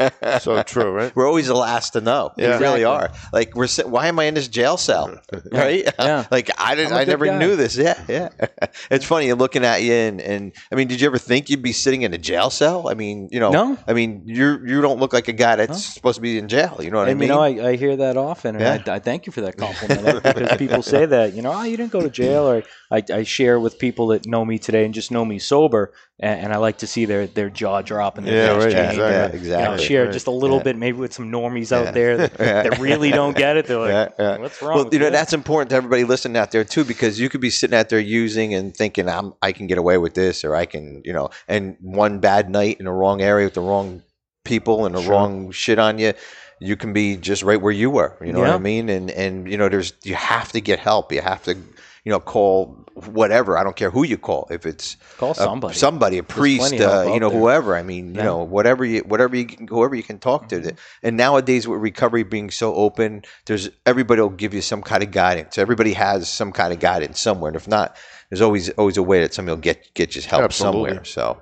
So 0.40 0.62
true, 0.62 0.90
right? 0.90 1.14
we're 1.14 1.26
always 1.28 1.46
the 1.46 1.54
last 1.54 1.90
to 1.90 2.00
know. 2.00 2.32
Yeah. 2.36 2.58
We 2.58 2.64
really 2.64 2.84
are. 2.84 3.12
Like 3.32 3.54
we're. 3.54 3.66
sit- 3.66 3.88
Why 3.88 4.08
am 4.08 4.18
I 4.18 4.24
in 4.24 4.34
this 4.34 4.48
jail 4.48 4.76
cell? 4.76 5.20
Right? 5.52 5.84
Yeah. 5.98 6.26
like 6.30 6.50
I 6.58 6.74
didn't. 6.74 6.92
I'm 6.92 6.98
a 6.98 7.00
I 7.00 7.04
good 7.04 7.10
never 7.12 7.26
guy. 7.26 7.38
knew 7.38 7.56
this. 7.56 7.76
Yeah. 7.76 8.02
Yeah. 8.08 8.28
it's 8.90 9.04
funny 9.04 9.32
looking 9.32 9.64
at 9.64 9.82
you 9.82 9.92
and 9.92 10.20
and 10.20 10.52
I 10.70 10.74
mean, 10.74 10.88
did 10.88 11.00
you 11.00 11.06
ever 11.06 11.18
think 11.18 11.50
you'd 11.50 11.62
be 11.62 11.72
sitting 11.72 12.02
in 12.02 12.12
a 12.14 12.18
jail 12.18 12.50
cell? 12.50 12.88
I 12.88 12.94
mean, 12.94 13.28
you 13.30 13.40
know. 13.40 13.50
No. 13.50 13.78
I 13.86 13.92
mean, 13.92 14.22
you 14.26 14.60
you 14.66 14.80
don't 14.80 14.98
look 14.98 15.12
like 15.12 15.28
a 15.28 15.32
guy 15.32 15.56
that's 15.56 15.84
supposed 15.84 16.16
to 16.16 16.22
be 16.22 16.31
in 16.38 16.48
jail. 16.48 16.78
You 16.80 16.90
know 16.90 16.98
what 16.98 17.08
And 17.08 17.10
I 17.10 17.14
mean? 17.14 17.28
you 17.28 17.34
know, 17.34 17.42
I, 17.42 17.70
I 17.70 17.76
hear 17.76 17.96
that 17.96 18.16
often, 18.16 18.56
and 18.56 18.64
Yeah. 18.64 18.92
I, 18.92 18.96
I 18.96 18.98
thank 18.98 19.26
you 19.26 19.32
for 19.32 19.40
that 19.42 19.56
compliment 19.56 20.22
because 20.22 20.52
people 20.58 20.82
say 20.82 21.06
that, 21.06 21.34
you 21.34 21.42
know, 21.42 21.52
oh, 21.52 21.62
you 21.64 21.76
didn't 21.76 21.92
go 21.92 22.02
to 22.02 22.10
jail, 22.10 22.48
or 22.48 22.62
I, 22.90 23.02
I 23.12 23.22
share 23.22 23.58
with 23.60 23.78
people 23.78 24.08
that 24.08 24.26
know 24.26 24.44
me 24.44 24.58
today 24.58 24.84
and 24.84 24.92
just 24.94 25.10
know 25.10 25.24
me 25.24 25.38
sober, 25.38 25.92
and, 26.20 26.40
and 26.44 26.52
I 26.52 26.56
like 26.58 26.78
to 26.78 26.86
see 26.86 27.04
their 27.04 27.26
their 27.26 27.50
jaw 27.50 27.82
drop 27.82 28.18
and 28.18 28.26
their 28.26 28.34
Yeah, 28.34 28.52
face 28.52 28.64
right, 28.64 28.72
change. 28.72 28.92
exactly. 28.98 29.12
yeah, 29.12 29.26
You 29.26 29.32
know, 29.32 29.36
exactly. 29.36 29.84
share 29.86 30.04
Right. 30.04 30.12
just 30.12 30.26
a 30.26 30.30
little 30.30 30.58
Yeah. 30.58 30.62
bit, 30.64 30.76
maybe 30.76 30.98
with 30.98 31.12
some 31.12 31.30
normies 31.30 31.72
out 31.72 31.92
there 31.94 32.18
that, 32.18 32.38
that 32.38 32.78
really 32.80 33.10
don't 33.10 33.36
get 33.36 33.56
it. 33.56 33.66
They're 33.66 33.78
like. 33.78 34.18
"What's 34.40 34.62
wrong?" 34.62 34.76
Well, 34.84 34.88
you 34.92 34.98
know 34.98 35.06
you?" 35.06 35.10
that's 35.12 35.32
important 35.32 35.70
to 35.70 35.76
everybody 35.76 36.04
listening 36.04 36.36
out 36.36 36.50
there 36.50 36.64
too, 36.64 36.84
because 36.84 37.18
you 37.20 37.28
could 37.28 37.40
be 37.40 37.50
sitting 37.50 37.76
out 37.76 37.88
there 37.88 37.98
using 38.00 38.54
and 38.54 38.76
thinking, 38.76 39.08
"I'm 39.08 39.34
I 39.42 39.52
can 39.52 39.66
get 39.66 39.78
away 39.78 39.98
with 39.98 40.14
this," 40.14 40.44
or 40.44 40.54
I 40.54 40.66
can, 40.66 41.02
you 41.04 41.12
know, 41.12 41.30
and 41.48 41.76
one 41.80 42.18
bad 42.20 42.50
night 42.50 42.78
in 42.78 42.84
the 42.86 42.92
wrong 42.92 43.20
area 43.20 43.46
with 43.46 43.54
the 43.54 43.60
wrong 43.60 44.02
people 44.44 44.86
and 44.86 44.94
the 44.94 45.02
wrong 45.02 45.50
shit 45.50 45.78
on 45.78 45.98
you, 45.98 46.12
you 46.58 46.76
can 46.76 46.92
be 46.92 47.16
just 47.16 47.42
right 47.42 47.60
where 47.60 47.72
you 47.72 47.90
were. 47.90 48.16
You 48.24 48.32
know 48.32 48.40
what 48.40 48.50
I 48.50 48.58
mean? 48.58 48.88
And 48.88 49.10
and 49.10 49.50
you 49.50 49.56
know, 49.56 49.68
there's 49.68 49.92
you 50.04 50.14
have 50.14 50.52
to 50.52 50.60
get 50.60 50.78
help. 50.78 51.12
You 51.12 51.20
have 51.20 51.42
to, 51.44 51.54
you 51.54 52.10
know, 52.12 52.20
call 52.20 52.78
whatever. 52.94 53.56
I 53.56 53.64
don't 53.64 53.74
care 53.74 53.90
who 53.90 54.04
you 54.04 54.18
call. 54.18 54.46
If 54.50 54.66
it's 54.66 54.96
Call 55.16 55.30
a- 55.32 55.34
somebody. 55.34 55.74
somebody, 55.74 56.18
a 56.18 56.22
priest, 56.22 56.60
plenty 56.60 56.76
of 56.84 56.90
help 56.90 57.08
uh, 57.08 57.14
you 57.14 57.20
know, 57.20 57.30
there. 57.30 57.38
whoever. 57.38 57.74
I 57.74 57.82
mean, 57.82 58.14
you 58.14 58.22
know, 58.22 58.42
whatever 58.44 58.84
you, 58.84 59.00
whatever 59.00 59.34
you, 59.34 59.46
can, 59.46 59.66
whoever 59.66 59.94
you 59.94 60.02
can 60.02 60.18
talk 60.18 60.48
Mm-hmm. 60.48 60.68
to. 60.68 60.74
And 61.02 61.16
nowadays, 61.16 61.66
with 61.66 61.80
recovery 61.80 62.22
being 62.22 62.50
so 62.50 62.74
open, 62.74 63.22
there's 63.46 63.70
everybody 63.86 64.20
will 64.20 64.28
give 64.28 64.52
you 64.54 64.60
some 64.60 64.82
kind 64.82 65.02
of 65.02 65.10
guidance. 65.10 65.58
Everybody 65.58 65.94
has 65.94 66.28
some 66.28 66.52
kind 66.52 66.72
of 66.72 66.78
guidance 66.80 67.18
somewhere, 67.20 67.48
and 67.48 67.56
if 67.56 67.66
not, 67.66 67.96
there's 68.28 68.40
always 68.42 68.70
always 68.70 68.96
a 68.98 69.02
way 69.02 69.20
that 69.20 69.32
somebody 69.34 69.54
will 69.56 69.62
get 69.62 69.94
get 69.94 70.14
you 70.14 70.22
help 70.22 70.42
Absolutely. 70.44 70.90
somewhere. 70.90 71.04
So, 71.04 71.40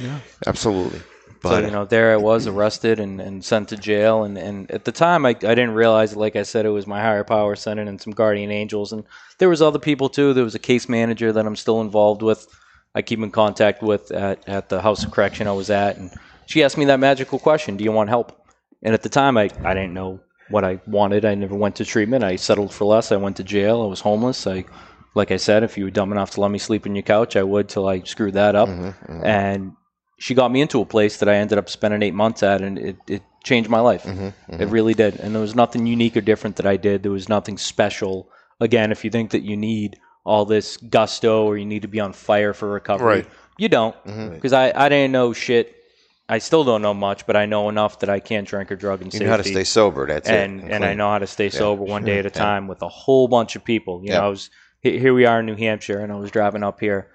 Yeah. 0.00 0.20
Absolutely. 0.46 1.00
So 1.42 1.58
you 1.58 1.70
know, 1.70 1.84
there 1.84 2.12
I 2.12 2.16
was 2.16 2.46
arrested 2.46 3.00
and, 3.00 3.20
and 3.20 3.44
sent 3.44 3.68
to 3.70 3.76
jail, 3.76 4.24
and, 4.24 4.38
and 4.38 4.70
at 4.70 4.84
the 4.84 4.92
time 4.92 5.26
I, 5.26 5.30
I 5.30 5.32
didn't 5.32 5.72
realize, 5.72 6.14
like 6.14 6.36
I 6.36 6.42
said, 6.42 6.66
it 6.66 6.70
was 6.70 6.86
my 6.86 7.00
higher 7.00 7.24
power 7.24 7.56
sending 7.56 7.88
and 7.88 8.00
some 8.00 8.12
guardian 8.12 8.50
angels, 8.50 8.92
and 8.92 9.04
there 9.38 9.48
was 9.48 9.60
other 9.60 9.78
people 9.78 10.08
too. 10.08 10.32
There 10.34 10.44
was 10.44 10.54
a 10.54 10.60
case 10.60 10.88
manager 10.88 11.32
that 11.32 11.46
I'm 11.46 11.56
still 11.56 11.80
involved 11.80 12.22
with. 12.22 12.46
I 12.94 13.02
keep 13.02 13.20
in 13.20 13.30
contact 13.30 13.82
with 13.82 14.10
at, 14.12 14.46
at 14.48 14.68
the 14.68 14.80
house 14.80 15.04
of 15.04 15.10
correction 15.10 15.48
I 15.48 15.52
was 15.52 15.70
at, 15.70 15.96
and 15.96 16.10
she 16.46 16.62
asked 16.62 16.78
me 16.78 16.84
that 16.86 17.00
magical 17.00 17.38
question: 17.38 17.76
"Do 17.76 17.84
you 17.84 17.92
want 17.92 18.08
help?" 18.08 18.38
And 18.82 18.94
at 18.94 19.02
the 19.02 19.08
time, 19.08 19.36
I, 19.36 19.50
I 19.64 19.74
didn't 19.74 19.94
know 19.94 20.20
what 20.48 20.64
I 20.64 20.80
wanted. 20.86 21.24
I 21.24 21.34
never 21.34 21.54
went 21.54 21.76
to 21.76 21.84
treatment. 21.84 22.24
I 22.24 22.36
settled 22.36 22.72
for 22.72 22.84
less. 22.84 23.10
I 23.10 23.16
went 23.16 23.36
to 23.38 23.44
jail. 23.44 23.82
I 23.82 23.86
was 23.86 24.00
homeless. 24.00 24.46
I, 24.46 24.64
like 25.14 25.30
I 25.30 25.36
said, 25.36 25.62
if 25.62 25.76
you 25.78 25.84
were 25.84 25.90
dumb 25.90 26.12
enough 26.12 26.32
to 26.32 26.40
let 26.40 26.50
me 26.50 26.58
sleep 26.58 26.86
in 26.86 26.94
your 26.94 27.02
couch, 27.02 27.36
I 27.36 27.42
would 27.42 27.68
till 27.68 27.88
I 27.88 28.00
screwed 28.00 28.34
that 28.34 28.54
up. 28.54 28.68
Mm-hmm, 28.68 29.12
mm-hmm. 29.12 29.24
And 29.24 29.76
she 30.22 30.34
got 30.34 30.52
me 30.52 30.60
into 30.60 30.80
a 30.80 30.84
place 30.86 31.16
that 31.16 31.28
I 31.28 31.34
ended 31.34 31.58
up 31.58 31.68
spending 31.68 32.00
eight 32.00 32.14
months 32.14 32.44
at, 32.44 32.60
and 32.62 32.78
it, 32.78 32.96
it 33.08 33.22
changed 33.42 33.68
my 33.68 33.80
life. 33.80 34.04
Mm-hmm, 34.04 34.26
mm-hmm. 34.52 34.62
It 34.62 34.68
really 34.68 34.94
did. 34.94 35.16
And 35.18 35.34
there 35.34 35.42
was 35.42 35.56
nothing 35.56 35.84
unique 35.84 36.16
or 36.16 36.20
different 36.20 36.54
that 36.56 36.66
I 36.66 36.76
did. 36.76 37.02
There 37.02 37.10
was 37.10 37.28
nothing 37.28 37.58
special. 37.58 38.28
Again, 38.60 38.92
if 38.92 39.04
you 39.04 39.10
think 39.10 39.32
that 39.32 39.42
you 39.42 39.56
need 39.56 39.98
all 40.24 40.44
this 40.44 40.76
gusto 40.76 41.44
or 41.44 41.58
you 41.58 41.66
need 41.66 41.82
to 41.82 41.88
be 41.88 41.98
on 41.98 42.12
fire 42.12 42.52
for 42.54 42.68
recovery, 42.70 43.06
Right. 43.16 43.26
you 43.58 43.68
don't. 43.68 43.96
Mm-hmm. 44.04 44.34
Because 44.34 44.52
I, 44.52 44.72
I 44.76 44.88
didn't 44.88 45.10
know 45.10 45.32
shit. 45.32 45.74
I 46.28 46.38
still 46.38 46.62
don't 46.62 46.82
know 46.82 46.94
much, 46.94 47.26
but 47.26 47.34
I 47.36 47.46
know 47.46 47.68
enough 47.68 47.98
that 47.98 48.08
I 48.08 48.20
can't 48.20 48.46
drink 48.46 48.70
or 48.70 48.76
drug 48.76 49.02
in 49.02 49.10
you 49.10 49.18
know 49.24 49.30
how 49.30 49.38
to 49.38 49.42
stay 49.44 49.64
sober. 49.64 50.06
That's 50.06 50.28
and 50.28 50.60
it. 50.60 50.64
and 50.66 50.72
and 50.74 50.84
I 50.84 50.94
know 50.94 51.10
how 51.10 51.18
to 51.18 51.26
stay 51.26 51.50
sober 51.50 51.82
one 51.82 52.04
day 52.04 52.20
at 52.20 52.26
a 52.26 52.28
Yeah. 52.28 52.44
time 52.46 52.68
with 52.68 52.80
a 52.82 52.88
whole 52.88 53.26
bunch 53.26 53.56
of 53.56 53.64
people. 53.64 54.00
You 54.04 54.10
Yeah. 54.12 54.18
know, 54.20 54.26
I 54.26 54.28
was 54.28 54.50
here. 54.80 55.12
We 55.14 55.26
are 55.26 55.40
in 55.40 55.46
New 55.46 55.56
Hampshire, 55.56 55.98
and 55.98 56.12
I 56.12 56.16
was 56.16 56.30
driving 56.30 56.62
up 56.62 56.78
here. 56.78 57.08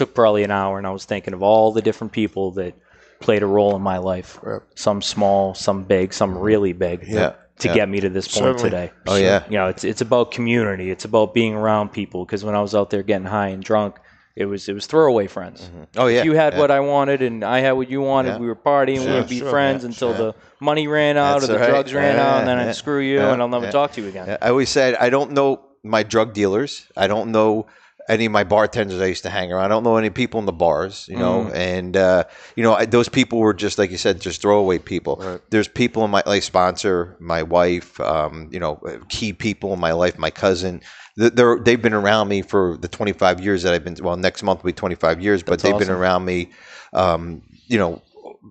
Took 0.00 0.14
probably 0.14 0.44
an 0.44 0.50
hour, 0.50 0.78
and 0.78 0.86
I 0.86 0.90
was 0.92 1.04
thinking 1.04 1.34
of 1.34 1.42
all 1.42 1.72
the 1.72 1.82
different 1.82 2.14
people 2.14 2.52
that 2.52 2.72
played 3.20 3.42
a 3.42 3.46
role 3.46 3.76
in 3.76 3.82
my 3.82 3.98
life. 3.98 4.38
Some 4.74 5.02
small, 5.02 5.52
some 5.54 5.84
big, 5.84 6.14
some 6.14 6.38
really 6.38 6.72
big. 6.72 7.04
Yeah. 7.06 7.34
To 7.58 7.68
Yeah. 7.68 7.74
get 7.74 7.88
me 7.90 8.00
to 8.00 8.08
this 8.08 8.26
point 8.26 8.58
Certainly. 8.58 8.70
today. 8.70 8.92
Oh 9.06 9.16
yeah. 9.16 9.42
You 9.50 9.58
know, 9.58 9.66
it's 9.66 9.84
it's 9.84 10.00
about 10.00 10.30
community. 10.30 10.90
It's 10.90 11.04
about 11.04 11.34
being 11.34 11.52
around 11.54 11.92
people. 11.92 12.24
Because 12.24 12.42
when 12.46 12.54
I 12.54 12.62
was 12.62 12.74
out 12.74 12.88
there 12.88 13.02
getting 13.02 13.26
high 13.26 13.48
and 13.48 13.62
drunk, 13.62 13.96
it 14.34 14.46
was 14.46 14.70
it 14.70 14.72
was 14.72 14.86
throwaway 14.86 15.26
friends. 15.26 15.60
Mm-hmm. 15.64 15.82
Oh 15.98 16.06
yeah. 16.06 16.20
If 16.20 16.24
you 16.24 16.32
had 16.32 16.54
yeah. 16.54 16.60
what 16.60 16.70
I 16.70 16.80
wanted 16.80 17.20
and 17.20 17.44
I 17.44 17.58
had 17.60 17.72
what 17.72 17.90
you 17.90 18.00
wanted, 18.00 18.30
Yeah. 18.30 18.38
we 18.38 18.46
were 18.46 18.56
partying, 18.56 19.04
Sure, 19.04 19.16
we'd 19.18 19.28
be 19.28 19.40
sure, 19.40 19.50
friends 19.50 19.84
until 19.84 20.16
sure. 20.16 20.32
the 20.32 20.34
money 20.60 20.88
ran 20.88 21.18
out 21.18 21.40
That's 21.40 21.50
or 21.50 21.52
the 21.52 21.58
right. 21.58 21.68
drugs 21.68 21.92
ran 21.92 22.16
out, 22.18 22.38
and 22.38 22.48
then. 22.48 22.58
I'd 22.58 22.74
screw 22.74 23.00
you 23.00 23.20
and 23.20 23.42
I'll 23.42 23.48
never 23.48 23.70
talk 23.70 23.92
to 23.92 24.00
you 24.00 24.08
again. 24.08 24.38
I 24.40 24.48
always 24.48 24.70
said 24.70 24.94
I 24.94 25.10
don't 25.10 25.32
know 25.32 25.60
my 25.82 26.02
drug 26.02 26.32
dealers. 26.32 26.86
I 26.96 27.08
don't 27.08 27.30
know 27.30 27.66
any 28.10 28.26
of 28.26 28.32
my 28.32 28.44
bartenders 28.44 29.00
I 29.00 29.06
used 29.06 29.22
to 29.22 29.30
hang 29.30 29.52
around. 29.52 29.64
I 29.64 29.68
don't 29.68 29.84
know 29.84 29.96
any 29.96 30.10
people 30.10 30.40
in 30.40 30.46
the 30.46 30.52
bars, 30.52 31.06
you 31.08 31.16
know. 31.16 31.44
Mm. 31.44 31.54
And 31.54 31.96
uh, 31.96 32.24
you 32.56 32.62
know, 32.62 32.74
I, 32.74 32.84
those 32.84 33.08
people 33.08 33.38
were 33.38 33.54
just 33.54 33.78
like 33.78 33.90
you 33.90 33.96
said, 33.96 34.20
just 34.20 34.42
throwaway 34.42 34.78
people. 34.78 35.40
There's 35.50 35.68
people 35.68 36.04
in 36.04 36.10
my 36.10 36.22
like 36.26 36.42
sponsor, 36.42 37.16
my 37.20 37.42
wife, 37.42 38.00
um, 38.00 38.48
you 38.50 38.58
know, 38.58 38.80
key 39.08 39.32
people 39.32 39.72
in 39.72 39.80
my 39.80 39.92
life, 39.92 40.18
my 40.18 40.30
cousin. 40.30 40.82
They're 41.16 41.58
they've 41.58 41.80
been 41.80 41.94
around 41.94 42.28
me 42.28 42.42
for 42.42 42.76
the 42.78 42.88
25 42.88 43.40
years 43.40 43.62
that 43.62 43.72
I've 43.72 43.84
been. 43.84 43.96
Well, 44.02 44.16
next 44.16 44.42
month 44.42 44.62
will 44.62 44.68
be 44.68 44.74
25 44.74 45.20
years, 45.20 45.42
but 45.42 45.52
That's 45.52 45.62
they've 45.62 45.78
been 45.78 45.94
around 45.94 46.24
me. 46.24 46.50
Um, 46.92 47.42
you 47.68 47.78
know, 47.78 48.02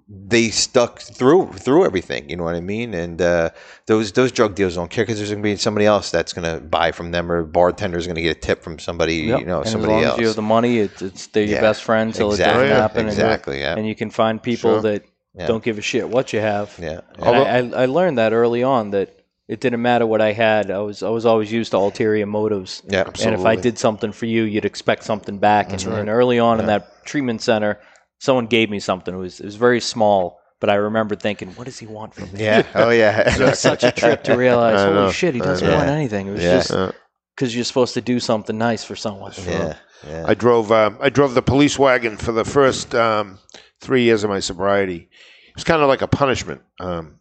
they 0.08 0.50
stuck 0.50 1.00
through 1.00 1.52
through 1.54 1.86
everything. 1.86 2.30
You 2.30 2.36
know 2.38 2.44
what 2.44 2.56
I 2.56 2.60
mean? 2.62 2.94
And 2.94 3.22
uh, 3.22 3.50
those 3.88 4.12
those 4.12 4.32
drug 4.32 4.56
dealers 4.56 4.76
don't 4.76 4.90
care 4.90 5.04
because 5.04 5.18
there's 5.18 5.30
going 5.32 5.42
to 5.42 5.48
be 5.50 5.56
somebody 5.56 5.86
else 5.86 6.12
that's 6.12 6.34
going 6.34 6.52
to 6.54 6.64
buy 6.64 6.92
from 6.92 7.12
them, 7.12 7.32
or 7.32 7.44
bartender's 7.44 8.06
going 8.06 8.16
to 8.16 8.22
get 8.22 8.38
a 8.38 8.40
tip 8.40 8.62
from 8.64 8.78
somebody. 8.80 9.16
Yep. 9.16 9.40
You 9.40 9.46
know, 9.46 9.62
and 9.62 9.70
somebody 9.70 9.94
as 9.94 9.98
long 9.98 10.04
else. 10.06 10.14
as 10.16 10.20
you 10.22 10.28
have 10.28 10.36
the 10.36 10.42
money, 10.44 10.78
it's, 10.80 11.02
it's 11.02 11.28
they're 11.28 11.44
your 11.44 11.56
Yeah, 11.56 11.62
best 11.62 11.84
friend 11.84 12.14
till 12.14 12.32
exactly, 12.32 12.66
it 12.66 12.70
doesn't 12.70 12.82
happen. 12.82 13.00
and 13.02 13.10
exactly, 13.10 13.60
yeah. 13.62 13.76
And 13.76 13.88
you 13.88 13.96
can 13.96 14.10
find 14.10 14.42
people 14.42 14.74
Sure. 14.76 14.82
that 14.82 15.06
Yeah. 15.36 15.48
don't 15.48 15.64
give 15.64 15.78
a 15.78 15.82
shit 15.82 16.08
what 16.10 16.34
you 16.34 16.40
have. 16.42 16.76
yeah, 16.80 17.02
And 17.16 17.24
Although- 17.24 17.44
I, 17.44 17.58
I, 17.58 17.84
I 17.84 17.86
learned 17.86 18.18
that 18.18 18.34
early 18.34 18.62
on 18.64 18.92
that 18.92 19.16
it 19.48 19.60
didn't 19.62 19.82
matter 19.82 20.06
what 20.06 20.22
I 20.22 20.32
had. 20.34 20.70
I 20.70 20.78
was 20.80 21.02
I 21.02 21.10
was 21.10 21.26
always 21.26 21.52
used 21.52 21.72
to 21.72 21.78
ulterior 21.78 22.28
motives. 22.28 22.84
yeah, 22.88 23.06
absolutely. 23.08 23.26
And 23.34 23.42
if 23.42 23.46
I 23.48 23.56
did 23.60 23.80
something 23.80 24.12
for 24.12 24.28
you, 24.28 24.44
you'd 24.44 24.66
expect 24.66 25.04
something 25.04 25.40
back. 25.40 25.72
And, 25.74 25.84
and 25.88 26.10
early 26.10 26.38
on 26.38 26.60
in 26.60 26.68
that 26.68 27.04
treatment 27.06 27.42
center, 27.42 27.80
someone 28.20 28.46
gave 28.46 28.70
me 28.70 28.80
something. 28.80 29.14
It 29.14 29.18
was 29.18 29.40
it 29.40 29.46
was 29.46 29.56
very 29.56 29.82
small, 29.82 30.40
but 30.60 30.70
I 30.70 30.76
remember 30.76 31.16
thinking, 31.16 31.50
"What 31.56 31.66
does 31.66 31.80
he 31.80 31.88
want 31.88 32.14
from 32.14 32.32
me?" 32.32 32.44
yeah. 32.44 32.64
Oh 32.76 32.90
yeah, 32.92 33.34
It 33.36 33.40
was 33.42 33.60
such 33.60 33.84
a 33.84 33.92
trip 33.92 34.24
to 34.26 34.38
realize, 34.46 34.80
holy 34.80 34.94
know. 34.96 35.12
shit, 35.12 35.34
he 35.34 35.42
doesn't 35.42 35.68
know. 35.68 35.76
want 35.78 35.90
anything. 35.90 36.28
It 36.28 36.32
was 36.32 36.44
Yeah. 36.44 36.58
just 36.58 36.72
Uh, 36.72 36.92
because 37.36 37.56
you're 37.56 37.64
supposed 37.64 37.94
to 37.94 38.02
do 38.02 38.20
something 38.20 38.58
nice 38.58 38.84
for 38.84 38.96
someone. 38.98 39.32
yeah, 39.48 39.76
yeah. 40.06 40.26
I 40.28 40.34
drove 40.34 40.72
um, 40.72 40.98
I 41.02 41.10
drove 41.10 41.34
the 41.34 41.42
police 41.42 41.80
wagon 41.80 42.18
for 42.18 42.32
the 42.34 42.44
first 42.46 42.94
um, 42.94 43.40
three 43.82 44.04
years 44.04 44.24
of 44.26 44.30
my 44.30 44.40
sobriety. 44.42 45.10
It 45.48 45.56
was 45.56 45.64
kind 45.64 45.82
of 45.82 45.88
like 45.88 46.02
a 46.02 46.08
punishment, 46.08 46.62
um, 46.82 47.16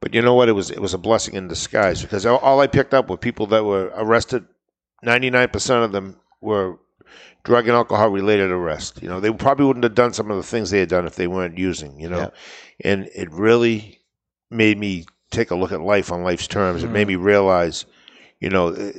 but 0.00 0.14
you 0.14 0.22
know 0.22 0.34
what? 0.34 0.48
It 0.48 0.52
was 0.52 0.70
it 0.70 0.80
was 0.80 0.94
a 0.94 0.98
blessing 0.98 1.34
in 1.34 1.46
disguise 1.48 2.02
because 2.02 2.26
all, 2.26 2.38
all 2.38 2.60
I 2.60 2.66
picked 2.66 2.92
up 2.92 3.08
were 3.08 3.16
people 3.16 3.46
that 3.48 3.64
were 3.64 3.92
arrested. 3.94 4.44
Ninety 5.02 5.30
nine 5.30 5.48
percent 5.48 5.84
of 5.84 5.92
them 5.92 6.16
were 6.40 6.78
drug 7.46 7.68
and 7.68 7.76
alcohol 7.76 8.10
related 8.10 8.50
arrests. 8.50 9.00
You 9.00 9.08
know, 9.08 9.20
they 9.20 9.32
probably 9.32 9.64
wouldn't 9.66 9.84
have 9.84 9.94
done 9.94 10.12
some 10.12 10.30
of 10.30 10.36
the 10.36 10.42
things 10.42 10.70
they 10.70 10.80
had 10.80 10.88
done 10.88 11.06
if 11.06 11.14
they 11.14 11.28
weren't 11.28 11.56
using. 11.56 11.98
You 11.98 12.10
know, 12.10 12.32
and 12.84 13.08
it 13.14 13.30
really 13.32 14.00
made 14.50 14.78
me 14.78 15.06
take 15.30 15.50
a 15.50 15.54
look 15.54 15.72
at 15.72 15.80
life 15.80 16.12
on 16.12 16.22
life's 16.22 16.46
terms. 16.48 16.82
It 16.82 16.90
made 16.90 17.06
me 17.06 17.16
realize, 17.16 17.86
you 18.40 18.50
know, 18.50 18.68
uh, 18.68 18.92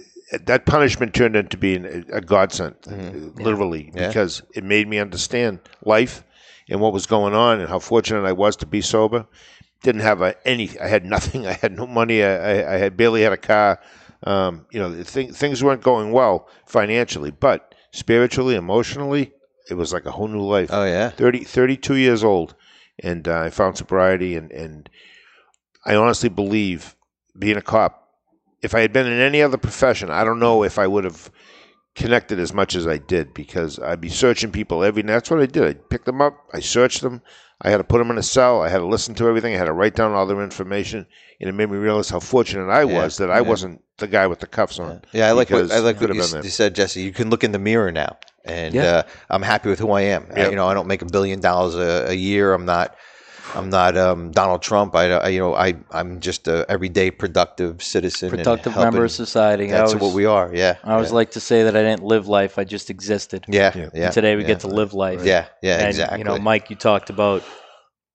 that 0.46 0.66
punishment 0.66 1.14
turned 1.14 1.36
into 1.36 1.58
being 1.58 1.86
a, 2.12 2.20
godsend, 2.22 2.76
uh, 2.90 3.42
literally, 3.42 3.92
Yeah. 3.96 4.08
because 4.08 4.42
it 4.56 4.64
made 4.64 4.88
me 4.88 4.98
understand 5.00 5.60
life 5.86 6.24
and 6.70 6.82
what 6.82 6.92
was 6.92 7.06
going 7.06 7.34
on 7.34 7.60
and 7.62 7.70
how 7.70 7.80
fortunate 7.80 8.26
I 8.26 8.34
was 8.34 8.56
to 8.58 8.66
be 8.66 8.82
sober. 8.82 9.26
Didn't 9.84 10.02
have 10.02 10.22
a, 10.22 10.36
any. 10.46 10.78
I 10.80 10.88
had 10.88 11.06
nothing. 11.06 11.48
I 11.54 11.54
had 11.54 11.78
no 11.78 11.86
money. 11.88 12.24
I, 12.24 12.36
I, 12.62 12.74
I 12.74 12.78
had 12.78 12.98
barely 12.98 13.22
had 13.22 13.32
a 13.34 13.38
car. 13.38 13.80
Um, 14.24 14.66
you 14.72 14.80
know, 14.80 15.04
th- 15.04 15.32
things 15.34 15.64
weren't 15.64 15.84
going 15.84 16.12
well 16.12 16.50
financially, 16.66 17.32
but 17.32 17.76
spiritually, 17.98 18.56
emotionally, 18.56 19.34
it 19.70 19.74
was 19.74 19.92
like 19.92 20.06
a 20.06 20.12
whole 20.12 20.28
new 20.28 20.42
life. 20.42 20.70
Oh 20.72 20.86
yeah, 20.86 21.10
30, 21.10 21.44
32 21.44 21.96
years 21.96 22.24
old, 22.24 22.54
and 23.00 23.28
uh, 23.28 23.40
I 23.40 23.50
found 23.50 23.76
sobriety, 23.76 24.36
and, 24.36 24.52
and 24.52 24.90
I 25.84 25.96
honestly 25.96 26.30
believe 26.30 26.96
being 27.38 27.58
a 27.58 27.62
cop, 27.62 28.08
if 28.62 28.76
I 28.76 28.82
had 28.82 28.94
been 28.94 29.08
in 29.08 29.20
any 29.20 29.42
other 29.42 29.58
profession, 29.58 30.12
I 30.12 30.24
don't 30.24 30.40
know 30.40 30.64
if 30.64 30.78
I 30.78 30.86
would 30.88 31.06
have 31.06 31.32
connected 31.96 32.40
as 32.40 32.54
much 32.54 32.76
as 32.76 32.86
I 32.86 32.98
did 32.98 33.34
because 33.34 33.80
I'd 33.80 34.02
be 34.02 34.10
searching 34.10 34.52
people 34.52 34.84
every 34.84 35.02
night. 35.02 35.14
That's 35.14 35.32
what 35.32 35.42
I 35.42 35.48
did. 35.48 35.64
I 35.64 35.74
picked 35.74 36.06
them 36.06 36.22
up, 36.22 36.38
I 36.54 36.60
searched 36.60 37.02
them, 37.02 37.24
I 37.62 37.70
had 37.72 37.78
to 37.78 37.84
put 37.84 37.98
them 37.98 38.12
in 38.12 38.18
a 38.18 38.24
cell, 38.24 38.62
I 38.62 38.70
had 38.70 38.78
to 38.80 38.86
listen 38.86 39.16
to 39.16 39.28
everything, 39.28 39.56
I 39.56 39.58
had 39.58 39.66
to 39.66 39.74
write 39.74 39.96
down 39.96 40.12
all 40.14 40.28
their 40.28 40.44
information, 40.44 41.08
and 41.42 41.50
it 41.50 41.54
made 41.54 41.70
me 41.72 41.78
realize 41.78 42.10
how 42.10 42.20
fortunate 42.20 42.70
I 42.70 42.84
Yeah, 42.84 43.04
was 43.04 43.18
that 43.18 43.32
I 43.32 43.38
yeah. 43.38 43.42
wasn't 43.42 43.82
the 43.98 44.08
guy 44.08 44.28
with 44.28 44.40
the 44.40 44.48
cuffs 44.48 44.78
on. 44.80 45.02
yeah. 45.12 45.28
I 45.28 45.32
like 45.32 45.50
what 45.50 45.72
I 45.72 45.80
like 45.80 46.00
what 46.00 46.10
you, 46.10 46.16
have 46.16 46.18
s- 46.24 46.32
been 46.32 46.42
there. 46.42 46.46
you 46.46 46.52
said, 46.52 46.76
Jesse. 46.76 47.02
You 47.02 47.12
can 47.12 47.30
look 47.32 47.44
in 47.44 47.52
the 47.52 47.60
mirror 47.60 47.92
now, 47.92 48.18
and 48.46 48.76
Yeah. 48.76 48.84
uh, 48.84 49.04
I'm 49.32 49.42
happy 49.42 49.70
with 49.70 49.80
who 49.80 49.92
I 49.92 50.02
am. 50.02 50.28
I- 50.36 50.50
you 50.50 50.56
know, 50.56 50.68
I 50.68 50.76
don't 50.76 50.88
make 50.88 51.02
a 51.02 51.06
billion 51.06 51.40
dollars 51.40 51.74
a, 51.76 52.12
a 52.12 52.14
year. 52.14 52.54
I'm 52.54 52.66
not. 52.66 52.96
I'm 53.56 53.70
not 53.70 53.98
um, 53.98 54.32
Donald 54.32 54.62
Trump. 54.62 54.96
I, 54.96 55.12
I, 55.12 55.28
you 55.30 55.40
know, 55.40 55.56
I, 55.56 55.76
I'm 55.92 56.20
just 56.20 56.48
a 56.48 56.66
everyday 56.70 57.12
productive 57.12 57.82
citizen, 57.82 58.30
Productive 58.30 58.74
helping- 58.74 58.94
member 58.94 59.06
of 59.06 59.12
society. 59.12 59.68
That's 59.68 59.94
always, 59.94 60.02
what 60.04 60.14
we 60.14 60.26
are. 60.26 60.54
Yeah, 60.54 60.78
I 60.84 60.94
always 60.94 61.10
yeah. 61.10 61.16
like 61.16 61.32
to 61.32 61.40
say 61.40 61.64
that 61.64 61.76
I 61.76 61.82
didn't 61.84 62.04
live 62.04 62.28
life; 62.28 62.58
I 62.60 62.64
just 62.64 62.90
existed. 62.90 63.46
Yeah, 63.48 63.72
Yeah. 63.76 63.90
yeah. 63.94 64.06
And 64.06 64.14
today 64.14 64.36
we 64.36 64.42
yeah. 64.42 64.48
get 64.48 64.60
to 64.62 64.68
live 64.68 64.94
life. 64.94 65.24
Yeah, 65.24 65.48
yeah, 65.62 65.78
and, 65.80 65.88
exactly. 65.88 66.20
You 66.20 66.24
know, 66.26 66.38
Mike, 66.40 66.70
you 66.70 66.76
talked 66.76 67.10
about 67.10 67.44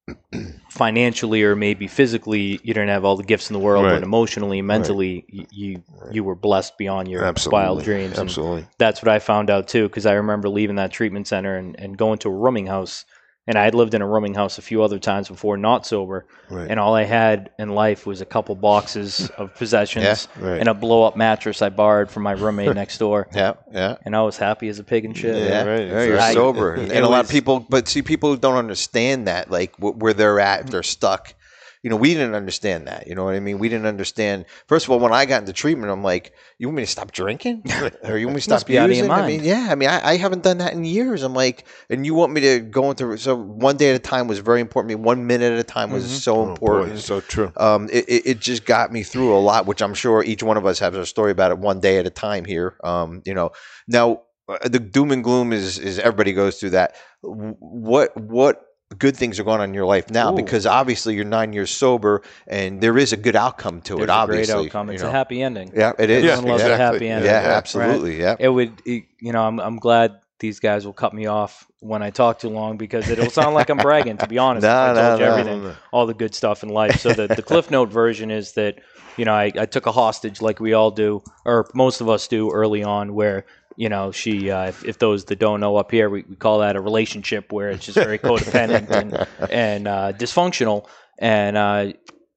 financially 0.71 1.43
or 1.43 1.55
maybe 1.55 1.87
physically, 1.87 2.61
you 2.63 2.75
didn't 2.75 2.89
have 2.89 3.05
all 3.05 3.17
the 3.17 3.23
gifts 3.23 3.51
in 3.51 3.55
the 3.55 3.61
world, 3.61 3.85
Right. 3.85 3.95
but 3.95 4.03
emotionally, 4.03 4.63
mentally, 4.63 5.25
y 5.33 5.47
you 5.51 5.83
you 6.11 6.25
were 6.25 6.35
blessed 6.35 6.77
beyond 6.79 7.09
your 7.09 7.25
Absolutely. 7.25 7.59
wild 7.61 7.83
dreams. 7.85 8.19
And 8.19 8.29
Absolutely. 8.29 8.67
that's 8.79 9.03
what 9.03 9.09
I 9.09 9.19
found 9.19 9.51
out 9.51 9.69
too, 9.69 9.89
because 9.89 10.07
I 10.07 10.15
remember 10.15 10.49
leaving 10.49 10.77
that 10.77 10.91
treatment 10.91 11.29
center 11.29 11.57
and, 11.57 11.79
and 11.79 11.97
going 11.97 12.19
to 12.21 12.29
a 12.29 12.33
rooming 12.33 12.67
house. 12.67 13.05
And 13.49 13.59
I 13.59 13.65
had 13.65 13.75
lived 13.75 13.93
in 13.95 14.03
a 14.03 14.07
rooming 14.07 14.35
house 14.35 14.59
a 14.59 14.63
few 14.63 14.85
other 14.85 15.01
times 15.01 15.27
before, 15.29 15.57
not 15.57 15.85
sober. 15.85 16.27
Right. 16.49 16.71
And 16.71 16.79
all 16.79 16.95
I 16.95 17.03
had 17.03 17.51
in 17.59 17.71
life 17.71 18.07
was 18.07 18.21
a 18.21 18.25
couple 18.25 18.55
boxes 18.55 19.31
of 19.37 19.53
possessions 19.57 20.29
Yeah, 20.41 20.49
right. 20.49 20.61
and 20.61 20.69
a 20.69 20.75
blow 20.75 21.03
up 21.03 21.17
mattress 21.17 21.61
I 21.61 21.69
borrowed 21.71 22.09
from 22.09 22.23
my 22.23 22.33
roommate 22.33 22.73
next 22.75 22.99
door. 22.99 23.27
yeah, 23.35 23.55
yeah. 23.73 23.97
And 24.05 24.15
I 24.15 24.23
was 24.23 24.37
happy 24.37 24.69
as 24.69 24.79
a 24.79 24.85
pig 24.85 25.05
and 25.05 25.17
shit. 25.17 25.35
Yeah, 25.35 25.65
right. 25.65 25.89
yeah, 25.89 26.05
you're 26.05 26.21
I- 26.21 26.35
sober, 26.35 26.75
and, 26.77 26.93
it 26.93 27.03
a 27.03 27.09
lot 27.09 27.25
of 27.25 27.31
people. 27.31 27.59
But 27.59 27.89
see, 27.89 28.03
people 28.03 28.37
don't 28.37 28.57
understand 28.59 29.27
that, 29.27 29.51
like 29.51 29.75
wh- 29.77 29.99
where 30.01 30.13
they're 30.15 30.39
at, 30.39 30.61
if 30.67 30.67
they're 30.71 30.85
stuck. 30.85 31.35
You 31.83 31.91
know, 31.91 31.97
we 31.97 32.15
didn't 32.15 32.35
understand 32.37 32.87
that. 32.87 33.09
You 33.09 33.15
know 33.17 33.25
what 33.25 33.35
I 33.35 33.41
mean? 33.41 33.59
We 33.59 33.69
didn't 33.69 33.87
understand. 33.87 34.45
First 34.69 34.87
of 34.87 34.91
all, 34.91 35.01
when 35.01 35.13
I 35.13 35.27
got 35.27 35.41
into 35.41 35.53
treatment, 35.53 35.91
I'm 35.91 36.05
like, 36.05 36.33
"You 36.59 36.69
want 36.69 36.77
me 36.77 36.83
to 36.85 36.87
stop 36.87 37.11
drinking, 37.11 37.65
or 38.05 38.17
you 38.19 38.27
want 38.27 38.37
me 38.37 38.41
to 38.41 38.41
stop 38.41 38.67
be 38.67 38.79
out 38.79 38.91
of 38.91 38.97
your 38.97 39.07
using?" 39.07 39.11
I 39.11 39.27
mean, 39.27 39.43
yeah. 39.43 39.67
I 39.69 39.75
mean, 39.75 39.89
I, 39.89 40.11
I 40.11 40.17
haven't 40.17 40.45
done 40.45 40.59
that 40.59 40.75
in 40.75 40.85
years. 40.85 41.25
I'm 41.25 41.35
like, 41.35 41.65
and 41.91 42.07
you 42.07 42.15
want 42.15 42.33
me 42.33 42.41
to 42.43 42.61
go 42.61 42.91
into 42.91 43.17
so 43.19 43.35
one 43.35 43.77
day 43.77 43.91
at 43.91 43.97
a 43.97 43.99
time 43.99 44.29
was 44.29 44.39
very 44.39 44.61
important. 44.61 44.93
to 44.93 44.97
me. 44.97 45.03
One 45.03 45.27
minute 45.27 45.53
at 45.53 45.59
a 45.59 45.65
time 45.65 45.91
was 45.91 46.23
so 46.23 46.37
Oh, 46.37 46.45
boy, 46.47 46.51
important 46.51 47.01
so 47.01 47.21
true. 47.21 47.53
um, 47.57 47.89
it, 47.93 48.09
it, 48.09 48.27
it 48.27 48.41
just 48.41 48.65
got 48.65 48.93
me 48.93 49.03
through 49.03 49.37
a 49.37 49.41
lot, 49.41 49.67
which 49.67 49.83
I'm 49.83 49.95
sure 49.95 50.23
each 50.23 50.43
one 50.45 50.57
of 50.57 50.65
us 50.65 50.79
has 50.79 50.95
a 50.95 51.05
story 51.05 51.33
about 51.33 51.51
it 51.51 51.59
one 51.59 51.81
day 51.81 51.99
at 51.99 52.07
a 52.07 52.11
time 52.11 52.45
here. 52.45 52.77
Um, 52.85 53.23
you 53.25 53.35
know, 53.35 53.51
now 53.89 54.23
uh, 54.49 54.69
the 54.69 54.79
doom 54.79 55.11
and 55.11 55.25
gloom 55.25 55.53
is 55.53 55.79
is 55.81 55.99
everybody 55.99 56.33
goes 56.33 56.61
through 56.61 56.71
that. 56.71 56.95
What 57.23 58.17
what 58.17 58.63
good 58.99 59.17
things 59.17 59.39
are 59.41 59.45
going 59.45 59.61
on 59.61 59.69
in 59.69 59.75
your 59.75 59.87
life 59.87 60.11
now? 60.11 60.33
Ooh. 60.33 60.37
Because 60.37 60.67
obviously 60.67 61.15
you're 61.15 61.25
nine 61.25 61.53
years 61.53 61.71
sober, 61.71 62.23
and 62.47 62.81
there 62.81 62.97
is 62.99 63.13
a 63.13 63.17
good 63.17 63.37
outcome 63.37 63.81
to 63.83 63.95
There's 63.97 64.05
it. 64.05 64.11
a 64.11 64.13
Obviously, 64.13 64.55
great 64.55 64.67
outcome. 64.67 64.89
you 64.89 64.95
It's 64.95 65.03
know. 65.03 65.09
a 65.09 65.13
happy 65.13 65.43
ending. 65.43 65.73
Yeah, 65.75 65.93
it 65.99 66.11
is. 66.11 66.25
Yeah, 66.25 66.37
loves 66.37 66.63
yeah. 66.63 66.69
a 66.71 66.77
happy 66.77 67.09
ending. 67.09 67.31
Yeah, 67.31 67.43
yeah. 67.43 67.57
absolutely. 67.57 68.19
Yeah. 68.21 68.37
It 68.39 68.49
would, 68.49 68.81
you 68.85 69.05
know, 69.21 69.43
I'm, 69.43 69.59
I'm 69.61 69.77
glad 69.77 70.21
these 70.39 70.59
guys 70.61 70.85
will 70.85 70.93
cut 70.93 71.15
me 71.15 71.27
off 71.27 71.67
when 71.79 72.03
I 72.03 72.11
talk 72.11 72.39
too 72.41 72.49
long 72.49 72.77
because 72.77 73.09
it'll 73.09 73.31
sound 73.31 73.55
like 73.55 73.71
I'm 73.71 73.77
bragging. 73.79 74.17
To 74.19 74.27
be 74.27 74.39
honest, 74.47 74.65
No, 74.65 74.71
I 74.77 74.93
no, 74.93 75.01
told 75.09 75.21
you 75.21 75.27
no. 75.27 75.33
everything, 75.33 75.77
all 75.93 76.07
the 76.07 76.15
good 76.15 76.35
stuff 76.35 76.63
in 76.63 76.69
life. 76.69 77.01
So 77.01 77.13
the, 77.13 77.29
the 77.29 77.43
Cliff 77.43 77.71
Note 77.71 77.91
version 77.91 78.31
is 78.31 78.53
that 78.53 78.81
you 79.17 79.25
know 79.25 79.35
I, 79.35 79.53
I 79.57 79.67
took 79.67 79.87
a 79.87 79.93
hostage 79.93 80.41
like 80.41 80.59
we 80.59 80.73
all 80.73 80.91
do, 80.91 81.23
or 81.45 81.69
most 81.75 82.01
of 82.01 82.09
us 82.09 82.27
do 82.27 82.51
early 82.51 82.83
on, 82.83 83.15
where 83.15 83.45
you 83.77 83.89
know 83.89 84.13
she, 84.13 84.51
uh, 84.51 84.69
if, 84.69 84.85
if 84.85 84.99
those 84.99 85.25
that 85.27 85.39
don't 85.39 85.61
know 85.61 85.77
up 85.77 85.91
here, 85.91 86.09
we, 86.11 86.25
we 86.29 86.37
call 86.37 86.59
that 86.61 86.77
a 86.77 86.81
relationship 86.81 87.53
where 87.53 87.71
it's 87.71 87.85
just 87.87 87.97
very 87.99 88.19
codependent 88.19 88.91
and 88.91 89.27
and 89.51 89.89
uh, 89.89 90.13
dysfunctional, 90.13 90.87
and 91.19 91.57
uh, 91.57 91.93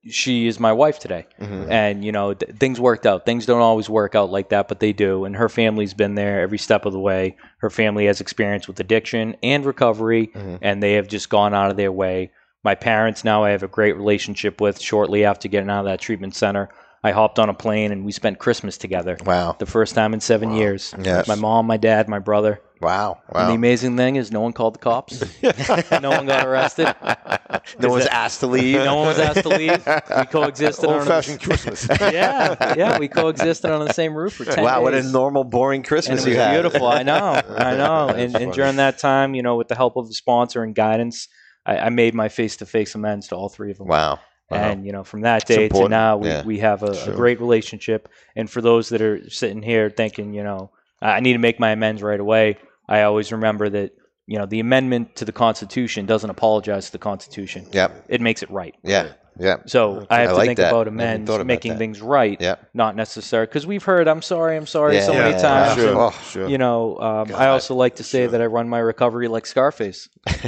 she 0.08 0.46
is 0.48 0.60
my 0.60 0.72
wife 0.72 1.00
today. 1.00 1.26
Mhm. 1.42 1.70
and 1.70 2.06
you 2.06 2.12
know 2.12 2.34
th- 2.34 2.58
things 2.58 2.80
worked 2.80 3.06
out. 3.06 3.26
Things 3.26 3.46
don't 3.46 3.62
always 3.62 3.90
work 3.90 4.14
out 4.16 4.30
like 4.30 4.50
that 4.50 4.68
but 4.68 4.80
they 4.80 4.94
do. 4.94 5.26
And 5.26 5.36
her 5.36 5.50
family's 5.50 5.94
been 5.94 6.16
there 6.16 6.42
every 6.42 6.58
step 6.60 6.86
of 6.86 6.94
the 6.94 7.00
way. 7.00 7.36
Her 7.58 7.70
family 7.72 8.06
has 8.06 8.22
experience 8.22 8.68
with 8.68 8.80
addiction 8.80 9.36
and 9.42 9.66
recovery 9.66 10.28
Mhm. 10.28 10.60
and 10.62 10.84
they 10.84 10.94
have 10.94 11.08
just 11.08 11.30
gone 11.30 11.54
out 11.56 11.72
of 11.72 11.78
their 11.78 11.92
way. 11.92 12.32
My 12.64 12.76
parents 12.76 13.24
now 13.24 13.44
i 13.44 13.50
have 13.52 13.64
a 13.64 13.68
great 13.68 13.96
relationship 13.96 14.62
with 14.62 14.80
shortly 14.80 15.26
after 15.26 15.48
getting 15.48 15.70
out 15.70 15.80
of 15.80 15.86
that 15.86 16.00
treatment 16.02 16.36
center 16.36 16.70
i 17.06 17.12
hopped 17.12 17.38
on 17.40 17.50
a 17.50 17.54
plane 17.54 17.92
and 17.92 18.04
we 18.06 18.12
spent 18.12 18.40
christmas 18.40 18.78
together 18.78 19.18
Wow. 19.26 19.56
the 19.60 19.66
first 19.66 19.96
time 19.96 20.14
in 20.14 20.20
seven 20.20 20.54
years 20.54 20.94
Yes. 21.02 21.28
my 21.28 21.36
mom 21.36 21.66
my 21.68 21.78
dad 21.78 22.08
my 22.10 22.20
brother 22.20 22.62
Wow. 22.82 23.22
Wow. 23.34 23.42
And 23.42 23.50
the 23.52 23.54
amazing 23.56 23.96
thing 23.96 24.18
is, 24.18 24.32
no 24.34 24.42
one 24.42 24.52
called 24.52 24.76
the 24.76 24.80
cops. 24.80 25.24
no 26.02 26.10
one 26.10 26.26
got 26.26 26.46
arrested. 26.46 26.94
No 27.80 27.90
one's 27.90 28.06
asked 28.06 28.42
to 28.42 28.48
leave. 28.48 28.76
No 28.76 28.96
one 28.98 29.08
was 29.08 29.18
asked 29.18 29.42
to 29.44 29.50
leave. 29.50 29.84
We 29.88 30.26
coexisted 30.26 30.86
on 30.86 30.96
Old 31.00 31.08
fashioned 31.08 31.42
Christmas. 31.42 31.88
yeah, 32.02 32.76
yeah. 32.76 33.00
We 33.00 33.08
coexisted 33.08 33.72
on 33.72 33.84
the 33.88 33.94
same 33.94 34.14
roof 34.14 34.34
for 34.34 34.46
ten 34.46 34.64
Wow, 34.64 34.82
what 34.84 34.94
a 34.94 35.02
normal, 35.02 35.46
boring 35.46 35.82
Christmas 35.84 36.22
it 36.24 36.26
was 36.30 36.36
you 36.36 36.40
had. 36.40 36.52
beautiful. 36.62 36.86
I 36.86 37.02
know, 37.04 37.42
I 37.58 37.76
know. 37.76 38.10
And, 38.10 38.36
and 38.36 38.54
during 38.54 38.76
that 38.76 39.00
time, 39.00 39.34
you 39.36 39.42
know, 39.42 39.56
with 39.56 39.70
the 39.70 39.76
help 39.76 39.96
of 39.96 40.08
the 40.10 40.14
sponsor 40.14 40.62
and 40.62 40.76
guidance, 40.76 41.28
I, 41.66 41.78
I 41.78 41.90
made 41.90 42.14
my 42.14 42.28
face-to-face 42.30 42.94
amends 42.94 43.30
to 43.30 43.36
all 43.36 43.50
three 43.50 43.72
of 43.72 43.78
them. 43.78 43.88
Wow. 43.88 44.20
Wow. 44.52 44.58
And 44.60 44.86
you 44.86 44.92
know, 44.92 45.04
from 45.04 45.22
that 45.22 45.46
day 45.48 45.68
to 45.70 45.90
now, 45.90 46.18
we, 46.18 46.28
Yeah. 46.28 46.44
we 46.46 46.60
have 46.60 46.84
a, 46.84 46.96
Sure. 46.96 47.14
a 47.14 47.16
great 47.16 47.40
relationship. 47.40 48.10
And 48.36 48.50
for 48.50 48.62
those 48.62 48.90
that 48.90 49.02
are 49.02 49.28
sitting 49.30 49.62
here 49.64 49.90
thinking, 49.90 50.34
you 50.34 50.44
know, 50.44 50.70
I 51.02 51.20
need 51.20 51.34
to 51.34 51.40
make 51.40 51.60
my 51.60 51.72
amends 51.72 52.02
right 52.04 52.20
away, 52.20 52.58
I 52.88 53.02
always 53.02 53.32
remember 53.32 53.70
that 53.70 53.92
you 54.28 54.40
know 54.40 54.46
the 54.48 54.60
amendment 54.60 55.16
to 55.18 55.26
the 55.26 55.32
Constitution 55.32 56.06
doesn't 56.08 56.30
apologize 56.30 56.86
to 56.88 56.92
the 56.92 56.98
Constitution. 57.00 57.68
Yep. 57.72 58.06
It 58.10 58.22
makes 58.22 58.42
it 58.44 58.50
right. 58.52 58.76
Yeah. 58.84 59.10
Yeah. 59.38 59.58
So 59.66 60.08
I 60.10 60.22
have 60.22 60.30
I 60.30 60.32
to 60.32 60.38
like 60.38 60.48
think 60.48 60.58
that. 60.58 60.70
about 60.72 60.88
amends, 60.88 61.30
about 61.30 61.46
making 61.46 61.74
that. 61.74 61.78
things 61.78 62.02
right, 62.02 62.40
Yeah. 62.40 62.56
not 62.74 62.96
necessary. 62.96 63.46
Because 63.48 63.68
we've 63.68 63.84
heard, 63.84 64.08
"I'm 64.08 64.22
sorry, 64.22 64.56
I'm 64.56 64.66
sorry" 64.66 64.96
Yeah, 64.96 65.02
so 65.06 65.14
many 65.14 65.32
yeah, 65.32 65.42
times. 65.42 65.76
Sure, 65.80 65.90
and, 65.90 65.98
Oh, 65.98 66.12
sure. 66.32 66.48
you 66.48 66.58
know, 66.58 66.98
um, 67.00 67.36
I 67.36 67.48
also 67.48 67.76
like 67.76 67.96
to 67.98 68.04
say 68.04 68.22
sure. 68.24 68.30
that 68.32 68.42
I 68.42 68.46
run 68.46 68.70
my 68.70 68.80
recovery 68.80 69.28
like 69.28 69.46
Scarface, 69.46 70.08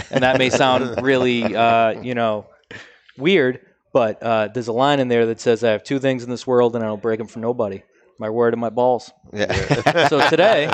and 0.09 0.23
that 0.23 0.37
may 0.37 0.49
sound 0.49 1.01
really, 1.03 1.53
uh, 1.53 1.99
you 2.01 2.15
know, 2.15 2.45
weird, 3.17 3.59
but 3.97 4.21
uh, 4.21 4.47
there's 4.53 4.67
a 4.67 4.73
line 4.85 4.99
in 4.99 5.07
there 5.07 5.25
that 5.27 5.39
says, 5.39 5.63
"I 5.63 5.71
have 5.71 5.83
two 5.83 5.97
things 5.99 6.23
in 6.23 6.29
this 6.29 6.45
world, 6.45 6.75
and 6.75 6.83
I 6.83 6.87
don't 6.87 7.01
break 7.01 7.17
them 7.17 7.27
for 7.27 7.39
nobody: 7.39 7.81
my 8.19 8.29
word 8.29 8.53
and 8.53 8.61
my 8.61 8.69
balls." 8.69 9.11
Yeah. 9.33 10.07
So 10.07 10.29
today, 10.29 10.65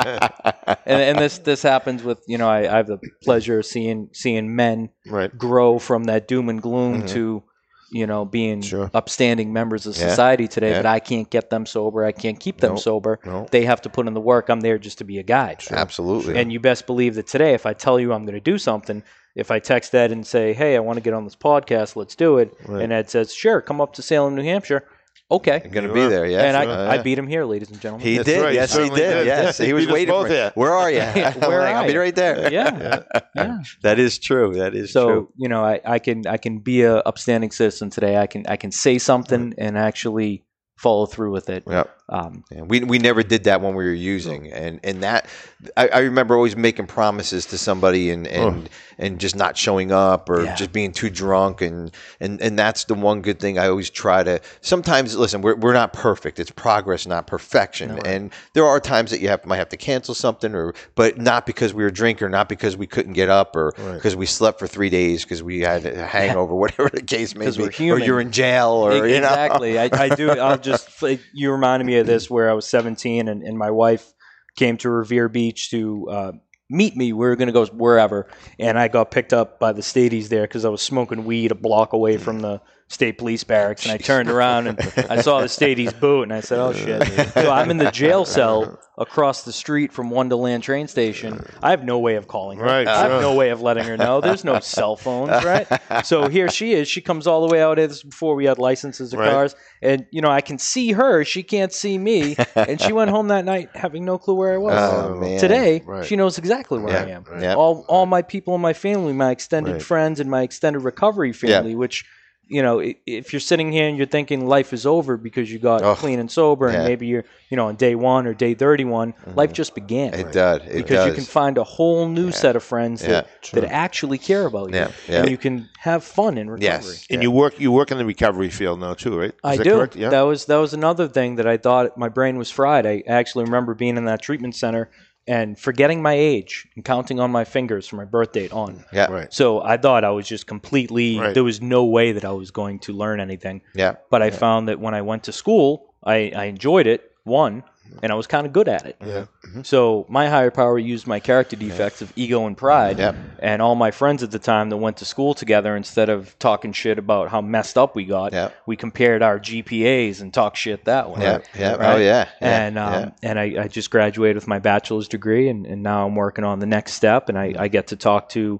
and, 0.85 1.01
and 1.09 1.17
this 1.17 1.37
this 1.39 1.61
happens 1.63 2.03
with 2.03 2.19
you 2.27 2.37
know, 2.37 2.49
I, 2.49 2.59
I 2.73 2.77
have 2.77 2.87
the 2.87 2.99
pleasure 3.23 3.59
of 3.59 3.65
seeing 3.65 4.09
seeing 4.11 4.55
men 4.55 4.89
right. 5.07 5.35
grow 5.37 5.79
from 5.79 6.03
that 6.05 6.27
doom 6.27 6.49
and 6.49 6.61
gloom 6.61 7.03
Mhm. 7.03 7.09
to 7.15 7.43
you 7.89 8.07
know 8.07 8.25
being 8.25 8.61
Sure. 8.61 8.89
upstanding 8.93 9.53
members 9.53 9.85
of 9.87 9.95
Yeah. 9.95 10.09
society 10.09 10.47
today 10.47 10.71
Yeah. 10.71 10.79
but 10.81 10.85
i 10.87 10.99
can't 10.99 11.29
get 11.29 11.49
them 11.51 11.65
sober 11.67 12.03
i 12.03 12.11
can't 12.11 12.39
keep 12.39 12.57
them 12.59 12.71
Nope. 12.73 12.79
sober 12.89 13.19
Nope. 13.23 13.51
they 13.51 13.65
have 13.65 13.81
to 13.83 13.89
put 13.89 14.07
in 14.07 14.13
the 14.15 14.21
work 14.33 14.49
i'm 14.49 14.61
there 14.61 14.79
just 14.79 14.97
to 14.97 15.03
be 15.03 15.19
a 15.19 15.23
guide 15.23 15.59
Absolutely. 15.69 16.33
and 16.39 16.51
you 16.51 16.59
best 16.59 16.87
believe 16.87 17.13
that 17.15 17.27
today 17.27 17.53
if 17.53 17.65
i 17.67 17.73
tell 17.73 17.99
you 17.99 18.11
i'm 18.13 18.25
going 18.25 18.39
to 18.43 18.51
do 18.51 18.57
something 18.57 19.03
if 19.35 19.51
i 19.51 19.59
text 19.59 19.93
ed 19.95 20.11
and 20.11 20.25
say 20.25 20.53
hey 20.53 20.75
i 20.75 20.79
want 20.79 20.97
to 20.97 21.01
get 21.01 21.13
on 21.13 21.23
this 21.23 21.35
podcast 21.35 21.95
let's 21.95 22.15
do 22.15 22.37
it 22.37 22.55
Right. 22.67 22.83
and 22.83 22.93
ed 22.93 23.09
says 23.09 23.33
sure 23.33 23.61
come 23.61 23.81
up 23.81 23.93
to 23.93 24.01
salem 24.01 24.35
new 24.35 24.43
hampshire 24.43 24.85
okay 25.31 25.61
You're 25.63 25.71
going 25.73 25.83
to 25.85 25.89
You 25.89 25.93
be 25.95 26.01
are. 26.01 26.09
there. 26.09 26.25
Yeah. 26.27 26.43
and 26.43 26.57
I, 26.57 26.63
sure. 26.65 26.89
I 26.89 26.97
beat 27.01 27.17
him 27.17 27.27
here 27.27 27.43
ladies 27.45 27.71
and 27.71 27.79
gentlemen 27.81 28.05
He 28.05 28.17
That's 28.17 28.27
did. 28.29 28.41
right, 28.43 28.53
Yes, 28.53 28.71
he 28.71 28.75
certainly 28.75 28.99
did. 28.99 29.13
did. 29.13 29.25
Yes, 29.25 29.57
He 29.57 29.65
he 29.67 29.73
was 29.73 29.87
waiting 29.87 30.13
both 30.13 30.27
for 30.27 30.33
here. 30.33 30.47
it. 30.47 30.55
Where 30.55 30.73
are 30.73 30.91
you? 30.91 30.99
I'm 30.99 31.13
where 31.39 31.59
like, 31.61 31.73
are 31.73 31.81
I'll 31.81 31.87
be 31.87 31.97
right 31.97 32.15
there. 32.15 32.51
yeah 32.51 33.01
yeah 33.35 33.57
That 33.81 33.97
is 33.99 34.19
true. 34.19 34.53
That 34.55 34.75
is 34.75 34.91
so 34.91 35.07
true. 35.07 35.29
you 35.37 35.47
know 35.49 35.63
I, 35.63 35.79
I 35.85 35.99
can 35.99 36.27
i 36.27 36.37
can 36.37 36.59
be 36.59 36.83
a 36.83 36.97
upstanding 36.97 37.49
citizen 37.51 37.89
today 37.89 38.17
i 38.17 38.27
can 38.27 38.45
i 38.47 38.57
can 38.57 38.71
say 38.71 38.99
something 38.99 39.53
and 39.57 39.77
actually 39.77 40.43
follow 40.77 41.05
through 41.07 41.31
with 41.31 41.49
it 41.49 41.63
Yeah. 41.67 41.85
Um, 42.13 42.43
we 42.51 42.79
we 42.81 42.99
never 42.99 43.23
did 43.23 43.45
that 43.45 43.59
when 43.61 43.73
we 43.73 43.83
were 43.85 43.91
using, 43.93 44.51
and 44.53 44.79
and 44.83 45.01
that 45.01 45.27
I, 45.75 45.87
I 45.87 45.99
remember 45.99 46.35
always 46.35 46.55
making 46.55 46.85
promises 46.85 47.47
to 47.47 47.57
somebody 47.57 48.11
and 48.11 48.27
and 48.27 48.69
and 48.99 49.19
just 49.19 49.35
not 49.35 49.57
showing 49.57 49.91
up 49.91 50.29
or 50.29 50.43
Yeah. 50.45 50.53
just 50.55 50.71
being 50.71 50.91
too 50.91 51.09
drunk, 51.09 51.61
and 51.61 51.89
and 52.19 52.39
and 52.39 52.57
that's 52.57 52.83
the 52.83 52.93
one 52.93 53.23
good 53.23 53.39
thing 53.39 53.57
I 53.57 53.67
always 53.67 53.89
try 53.89 54.21
to. 54.23 54.39
Sometimes 54.61 55.15
listen, 55.17 55.41
we're 55.41 55.55
we're 55.55 55.73
not 55.73 55.91
perfect. 55.91 56.39
It's 56.39 56.51
progress, 56.51 57.07
not 57.07 57.25
perfection, 57.25 57.97
and 58.05 58.31
there 58.53 58.65
are 58.65 58.79
times 58.79 59.09
that 59.09 59.19
you 59.19 59.29
have 59.29 59.43
might 59.45 59.57
have 59.57 59.69
to 59.69 59.77
cancel 59.77 60.13
something, 60.13 60.53
or 60.53 60.75
but 60.93 61.17
not 61.17 61.47
because 61.47 61.73
we 61.73 61.83
were 61.83 61.89
drinking, 61.91 62.29
not 62.29 62.47
because 62.47 62.77
we 62.77 62.85
couldn't 62.85 63.13
get 63.13 63.29
up, 63.29 63.55
or 63.55 63.73
Right. 63.79 63.95
because 63.95 64.15
we 64.15 64.27
slept 64.27 64.59
for 64.59 64.67
three 64.67 64.91
days 64.91 65.23
because 65.23 65.41
we 65.41 65.61
had 65.61 65.83
a 65.87 66.05
hangover, 66.05 66.53
whatever 66.63 66.89
the 66.93 67.01
case 67.01 67.33
may 67.35 67.49
be, 67.49 67.57
we're 67.89 67.95
or 67.95 67.99
you're 67.99 68.21
in 68.21 68.31
jail, 68.31 68.69
or 68.69 68.93
E- 69.07 69.15
you 69.15 69.19
know. 69.19 69.27
exactly. 69.29 69.79
I, 69.79 69.89
I 69.91 70.09
do. 70.09 70.29
I'll 70.29 70.59
just. 70.59 71.01
You 71.33 71.51
reminded 71.51 71.85
me 71.85 71.97
of 71.97 72.02
this 72.03 72.29
where 72.29 72.49
I 72.49 72.53
was 72.53 72.67
17 72.67 73.27
and, 73.27 73.43
and 73.43 73.57
my 73.57 73.71
wife 73.71 74.13
came 74.55 74.77
to 74.77 74.89
Revere 74.89 75.29
Beach 75.29 75.71
to 75.71 76.09
uh, 76.09 76.31
meet 76.69 76.95
me. 76.95 77.13
We 77.13 77.25
were 77.25 77.35
going 77.35 77.47
to 77.47 77.53
go 77.53 77.65
wherever, 77.67 78.27
and 78.59 78.77
I 78.77 78.87
got 78.87 79.11
picked 79.11 79.33
up 79.33 79.59
by 79.59 79.73
the 79.73 79.81
Staties 79.81 80.29
there 80.29 80.43
because 80.43 80.65
I 80.65 80.69
was 80.69 80.81
smoking 80.81 81.25
weed 81.25 81.51
a 81.51 81.55
block 81.55 81.93
away 81.93 82.17
from 82.17 82.39
the 82.39 82.61
state 82.93 83.17
police 83.17 83.43
barracks. 83.43 83.83
And 83.85 83.91
I 83.91 83.97
turned 83.97 84.29
around 84.29 84.67
and 84.67 84.79
I 85.09 85.17
saw 85.21 85.41
the 85.41 85.47
Staties 85.47 85.99
boot, 85.99 86.23
and 86.23 86.33
I 86.33 86.39
said, 86.41 86.59
"Oh 86.59 86.71
shit!" 86.73 87.33
So 87.33 87.49
I'm 87.49 87.69
in 87.71 87.77
the 87.77 87.91
jail 87.91 88.23
cell 88.37 88.79
across 88.97 89.43
the 89.43 89.51
street 89.51 89.91
from 89.91 90.11
Wonderland 90.11 90.61
train 90.63 90.87
station. 90.87 91.43
I 91.61 91.71
have 91.71 91.83
no 91.83 91.97
way 91.99 92.15
of 92.15 92.27
calling 92.27 92.59
her. 92.59 92.65
Right, 92.65 92.87
I 92.87 93.01
have 93.01 93.11
sure. 93.11 93.21
no 93.21 93.33
way 93.33 93.49
of 93.49 93.59
letting 93.61 93.85
her 93.85 93.97
know. 93.97 94.21
There's 94.21 94.43
no 94.43 94.59
cell 94.77 94.95
phones, 94.95 95.43
right? 95.43 95.67
So 96.05 96.27
here 96.27 96.47
she 96.49 96.73
is. 96.73 96.87
She 96.87 97.01
comes 97.01 97.25
all 97.25 97.41
the 97.41 97.47
way 97.47 97.61
out. 97.61 97.77
This 97.77 97.91
is 97.97 98.03
before 98.03 98.35
we 98.35 98.45
had 98.45 98.59
licenses 98.59 99.11
of 99.13 99.19
Right. 99.19 99.29
cars, 99.31 99.55
and 99.81 100.05
you 100.11 100.21
know 100.21 100.29
I 100.29 100.41
can 100.41 100.59
see 100.59 100.91
her. 100.91 101.23
She 101.25 101.41
can't 101.43 101.73
see 101.73 101.97
me, 101.97 102.37
and 102.55 102.79
she 102.79 102.93
went 102.93 103.09
home 103.09 103.29
that 103.29 103.45
night 103.45 103.75
having 103.75 104.05
no 104.05 104.17
clue 104.19 104.35
where 104.35 104.53
I 104.53 104.57
was. 104.57 104.79
Oh, 104.79 105.13
oh 105.15 105.19
man. 105.19 105.39
Today, 105.39 105.81
Right. 105.85 106.05
she 106.05 106.15
knows 106.15 106.37
exactly 106.37 106.77
where 106.79 106.95
I 106.95 107.07
Yeah, 107.07 107.15
am. 107.17 107.25
yeah. 107.39 107.55
All 107.55 107.85
all 107.89 108.05
my 108.05 108.21
people 108.21 108.53
in 108.53 108.61
my 108.61 108.73
family, 108.73 109.13
my 109.13 109.31
extended 109.31 109.73
Right. 109.73 109.81
friends, 109.81 110.19
and 110.19 110.29
my 110.29 110.43
extended 110.43 110.79
recovery 110.79 111.33
family, 111.33 111.73
which. 111.75 112.05
You 112.47 112.61
know, 112.61 112.79
if 113.05 113.33
you're 113.33 113.39
sitting 113.39 113.71
here 113.71 113.87
and 113.87 113.97
you're 113.97 114.05
thinking 114.05 114.45
life 114.45 114.73
is 114.73 114.85
over 114.85 115.17
because 115.17 115.51
you 115.51 115.59
got 115.59 115.81
Oh, 115.81 115.95
clean 115.95 116.19
and 116.19 116.29
sober, 116.29 116.67
and 116.67 116.83
maybe 116.83 117.07
you're, 117.07 117.23
you 117.49 117.57
know, 117.57 117.67
on 117.67 117.75
day 117.75 117.95
one 117.95 118.27
or 118.27 118.33
day 118.33 118.53
31, 118.53 119.13
mm-hmm. 119.13 119.33
life 119.35 119.53
just 119.53 119.73
began 119.73 120.13
It 120.13 120.31
does. 120.33 120.61
It 120.63 120.73
because 120.73 120.97
does. 120.97 121.07
you 121.07 121.13
can 121.13 121.23
find 121.23 121.57
a 121.57 121.63
whole 121.63 122.07
new 122.07 122.31
set 122.31 122.55
of 122.55 122.63
friends 122.63 123.01
that, 123.01 123.27
Yeah, 123.53 123.61
that 123.61 123.71
actually 123.71 124.17
care 124.17 124.45
about 124.45 124.69
you, 124.69 124.75
Yeah, 124.75 124.91
yeah. 125.07 125.19
and 125.21 125.31
you 125.31 125.37
can 125.37 125.69
have 125.79 126.03
fun 126.03 126.37
in 126.37 126.49
recovery. 126.49 126.65
Yes. 126.93 127.07
And 127.09 127.23
you 127.23 127.31
work 127.31 127.59
you 127.59 127.71
work 127.71 127.91
in 127.91 127.97
the 127.97 128.05
recovery 128.05 128.49
field 128.49 128.79
now 128.79 128.93
too, 128.93 129.17
right? 129.17 129.31
Is 129.31 129.35
I 129.43 129.57
that 129.57 129.63
do. 129.63 129.77
Correct? 129.77 129.95
Yeah. 129.95 130.09
That 130.09 130.21
was 130.21 130.45
that 130.45 130.57
was 130.57 130.73
another 130.73 131.07
thing 131.07 131.35
that 131.35 131.47
I 131.47 131.57
thought 131.57 131.97
my 131.97 132.09
brain 132.09 132.37
was 132.37 132.51
fried. 132.51 132.85
I 132.85 133.03
actually 133.07 133.45
remember 133.45 133.73
being 133.73 133.97
in 133.97 134.05
that 134.05 134.21
treatment 134.21 134.55
center 134.55 134.91
and 135.27 135.57
forgetting 135.57 136.01
my 136.01 136.13
age 136.13 136.67
and 136.75 136.83
counting 136.83 137.19
on 137.19 137.31
my 137.31 137.45
fingers 137.45 137.87
from 137.87 137.97
my 137.97 138.05
birth 138.05 138.33
date 138.33 138.51
on. 138.51 138.83
Yeah. 138.91 139.11
right. 139.11 139.33
So 139.33 139.61
I 139.61 139.77
thought 139.77 140.03
I 140.03 140.11
was 140.11 140.27
just 140.27 140.47
completely. 140.47 141.19
Right. 141.19 141.33
There 141.33 141.43
was 141.43 141.61
no 141.61 141.85
way 141.85 142.11
that 142.11 142.25
I 142.25 142.31
was 142.31 142.51
going 142.51 142.79
to 142.79 142.93
learn 142.93 143.19
anything. 143.19 143.61
Yeah. 143.73 143.95
But 144.09 144.21
I 144.21 144.31
found 144.31 144.67
that 144.67 144.79
when 144.79 144.93
I 144.93 145.01
went 145.01 145.23
to 145.25 145.31
school, 145.31 145.93
I, 146.03 146.31
I 146.35 146.45
enjoyed 146.45 146.87
it. 146.87 147.11
One, 147.23 147.63
and 148.01 148.11
I 148.11 148.15
was 148.15 148.27
kind 148.27 148.45
of 148.47 148.53
good 148.53 148.67
at 148.67 148.85
it. 148.85 148.95
Yeah. 149.05 149.25
So 149.63 150.05
my 150.09 150.27
higher 150.29 150.51
power 150.51 150.77
used 150.79 151.05
my 151.07 151.19
character 151.19 151.55
defects 151.55 152.01
of 152.01 152.11
ego 152.15 152.45
and 152.47 152.57
pride, 152.57 152.97
Yep. 152.97 153.15
and 153.39 153.61
all 153.61 153.75
my 153.75 153.91
friends 153.91 154.23
at 154.23 154.31
the 154.31 154.39
time 154.39 154.69
that 154.69 154.77
went 154.77 154.97
to 154.97 155.05
school 155.05 155.33
together, 155.33 155.75
instead 155.75 156.09
of 156.09 156.37
talking 156.39 156.73
shit 156.73 156.97
about 156.97 157.29
how 157.29 157.41
messed 157.41 157.77
up 157.77 157.95
we 157.95 158.05
got, 158.05 158.33
Yep. 158.33 158.53
we 158.65 158.75
compared 158.75 159.21
our 159.21 159.39
GPAs 159.39 160.21
and 160.21 160.33
talked 160.33 160.57
shit 160.57 160.85
that 160.85 161.09
way. 161.11 161.21
Yeah. 161.21 161.39
Yeah. 161.57 161.73
Right? 161.75 161.95
Oh 161.95 161.97
yeah. 161.97 162.27
yeah. 162.41 162.65
And 162.65 162.77
um, 162.79 162.93
yeah. 162.93 163.09
and 163.21 163.39
I, 163.39 163.63
I 163.63 163.67
just 163.67 163.91
graduated 163.91 164.35
with 164.35 164.47
my 164.47 164.59
bachelor's 164.59 165.07
degree, 165.07 165.49
and, 165.49 165.65
and 165.65 165.83
now 165.83 166.05
I'm 166.07 166.15
working 166.15 166.45
on 166.45 166.59
the 166.59 166.65
next 166.65 166.93
step, 166.93 167.29
and 167.29 167.37
I, 167.37 167.53
I 167.57 167.67
get 167.67 167.87
to 167.87 167.95
talk 167.95 168.29
to, 168.29 168.59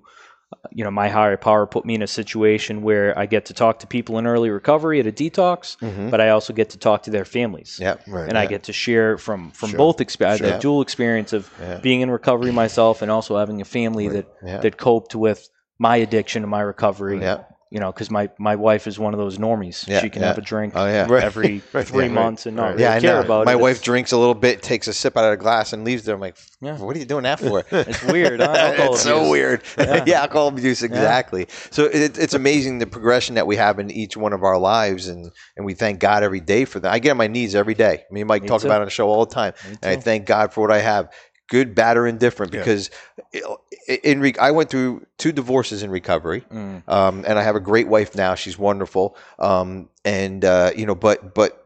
you 0.71 0.83
know, 0.83 0.91
my 0.91 1.09
higher 1.09 1.37
power 1.37 1.65
put 1.65 1.85
me 1.85 1.95
in 1.95 2.01
a 2.01 2.07
situation 2.07 2.81
where 2.81 3.17
I 3.17 3.25
get 3.25 3.45
to 3.45 3.53
talk 3.53 3.79
to 3.79 3.87
people 3.87 4.17
in 4.17 4.25
early 4.27 4.49
recovery 4.49 4.99
at 4.99 5.07
a 5.07 5.11
detox, 5.11 5.77
Mhm. 5.79 6.09
but 6.11 6.19
I 6.21 6.29
also 6.29 6.53
get 6.53 6.69
to 6.71 6.77
talk 6.77 7.03
to 7.03 7.11
their 7.11 7.25
families 7.25 7.77
Yeah. 7.81 7.95
Right. 8.07 8.27
and 8.27 8.37
I 8.37 8.45
get 8.45 8.63
to 8.63 8.73
share 8.73 9.17
from 9.17 9.51
from 9.51 9.69
Sure. 9.69 9.77
both 9.77 10.01
experience, 10.01 10.39
Sure. 10.39 10.49
that 10.49 10.61
dual 10.61 10.81
experience 10.81 11.33
of 11.33 11.49
Yeah. 11.61 11.79
being 11.79 12.01
in 12.01 12.09
recovery 12.11 12.51
myself 12.51 13.01
and 13.01 13.11
also 13.11 13.37
having 13.37 13.61
a 13.61 13.65
family 13.65 14.07
that 14.09 14.25
Yeah. 14.45 14.57
that 14.59 14.77
coped 14.77 15.15
with 15.15 15.49
my 15.79 15.97
addiction 15.97 16.43
and 16.43 16.49
my 16.51 16.61
recovery. 16.61 17.19
Yeah. 17.21 17.39
You 17.73 17.79
know, 17.79 17.91
because 17.91 18.11
my, 18.11 18.29
my 18.37 18.55
wife 18.55 18.85
is 18.85 18.99
one 18.99 19.15
of 19.15 19.17
those 19.19 19.39
normies. 19.39 19.87
Yeah, 19.87 19.99
she 19.99 20.11
can 20.11 20.21
yeah. 20.21 20.27
have 20.27 20.37
a 20.37 20.41
drink 20.41 20.73
Oh 20.75 20.85
yeah. 20.85 21.07
Every 21.09 21.63
Right, 21.73 21.87
three 21.87 22.03
yeah, 22.03 22.09
right, 22.09 22.11
months 22.11 22.45
and 22.45 22.55
not 22.55 22.63
right. 22.63 22.69
really 22.73 22.83
Yeah, 22.83 22.93
I 22.93 22.99
care 22.99 23.13
know. 23.15 23.21
about 23.21 23.45
My 23.45 23.53
it. 23.53 23.55
My 23.55 23.61
wife 23.61 23.77
It's- 23.77 23.83
drinks 23.85 24.11
a 24.11 24.17
little 24.17 24.35
bit, 24.35 24.61
takes 24.61 24.87
a 24.87 24.93
sip 24.93 25.17
out 25.17 25.25
of 25.25 25.33
a 25.33 25.37
glass, 25.37 25.73
and 25.73 25.83
leaves 25.83 26.03
there. 26.05 26.13
I'm 26.13 26.21
like, 26.21 26.37
Yeah. 26.61 26.77
what 26.77 26.95
are 26.95 26.99
you 26.99 27.05
doing 27.05 27.23
that 27.23 27.39
for? 27.39 27.65
It's 27.71 28.03
weird. 28.03 28.41
Huh? 28.41 28.53
It's 28.77 29.01
so 29.01 29.17
abuse. 29.17 29.31
weird. 29.31 29.61
Yeah. 29.79 30.03
Yeah. 30.05 30.21
alcohol 30.21 30.49
abuse, 30.49 30.83
exactly. 30.83 31.47
So 31.71 31.85
it, 31.85 32.19
it's 32.19 32.35
amazing 32.35 32.77
the 32.77 32.85
progression 32.85 33.33
that 33.35 33.47
we 33.47 33.55
have 33.55 33.79
in 33.79 33.89
each 33.89 34.15
one 34.15 34.33
of 34.33 34.43
our 34.43 34.59
lives, 34.59 35.07
and 35.07 35.31
and 35.57 35.65
we 35.65 35.73
thank 35.73 35.99
God 35.99 36.21
every 36.21 36.41
day 36.41 36.65
for 36.65 36.79
that. 36.79 36.93
I 36.93 36.99
get 36.99 37.09
on 37.09 37.17
my 37.17 37.27
knees 37.27 37.55
every 37.55 37.73
day. 37.73 38.03
Me 38.11 38.21
and 38.21 38.27
Mike 38.27 38.43
Me 38.43 38.49
talk 38.49 38.61
too. 38.61 38.67
about 38.67 38.77
it 38.77 38.81
on 38.81 38.85
the 38.85 38.91
show 38.91 39.09
all 39.09 39.25
the 39.25 39.33
time, 39.33 39.53
Me 39.67 39.77
and 39.81 39.97
I 39.97 40.01
thank 40.01 40.27
God 40.27 40.53
for 40.53 40.61
what 40.61 40.71
I 40.71 40.79
have. 40.79 41.09
Good, 41.53 41.75
bad, 41.75 41.97
or 41.97 42.07
indifferent, 42.07 42.51
because 42.51 42.89
i- 43.35 43.99
in 44.03 44.21
re- 44.21 44.33
I 44.39 44.49
went 44.49 44.71
through 44.71 45.05
two 45.19 45.31
divorces 45.31 45.83
in 45.83 45.91
recovery, 45.91 46.41
Mm. 46.51 46.81
um, 46.89 47.23
and 47.27 47.37
I 47.37 47.43
have 47.43 47.55
a 47.55 47.59
great 47.59 47.87
wife 47.87 48.15
now. 48.15 48.33
She's 48.33 48.57
wonderful, 48.57 49.15
um, 49.37 49.87
and 50.03 50.43
uh, 50.43 50.71
you 50.75 50.87
know, 50.87 50.95
but 50.95 51.35
but 51.35 51.63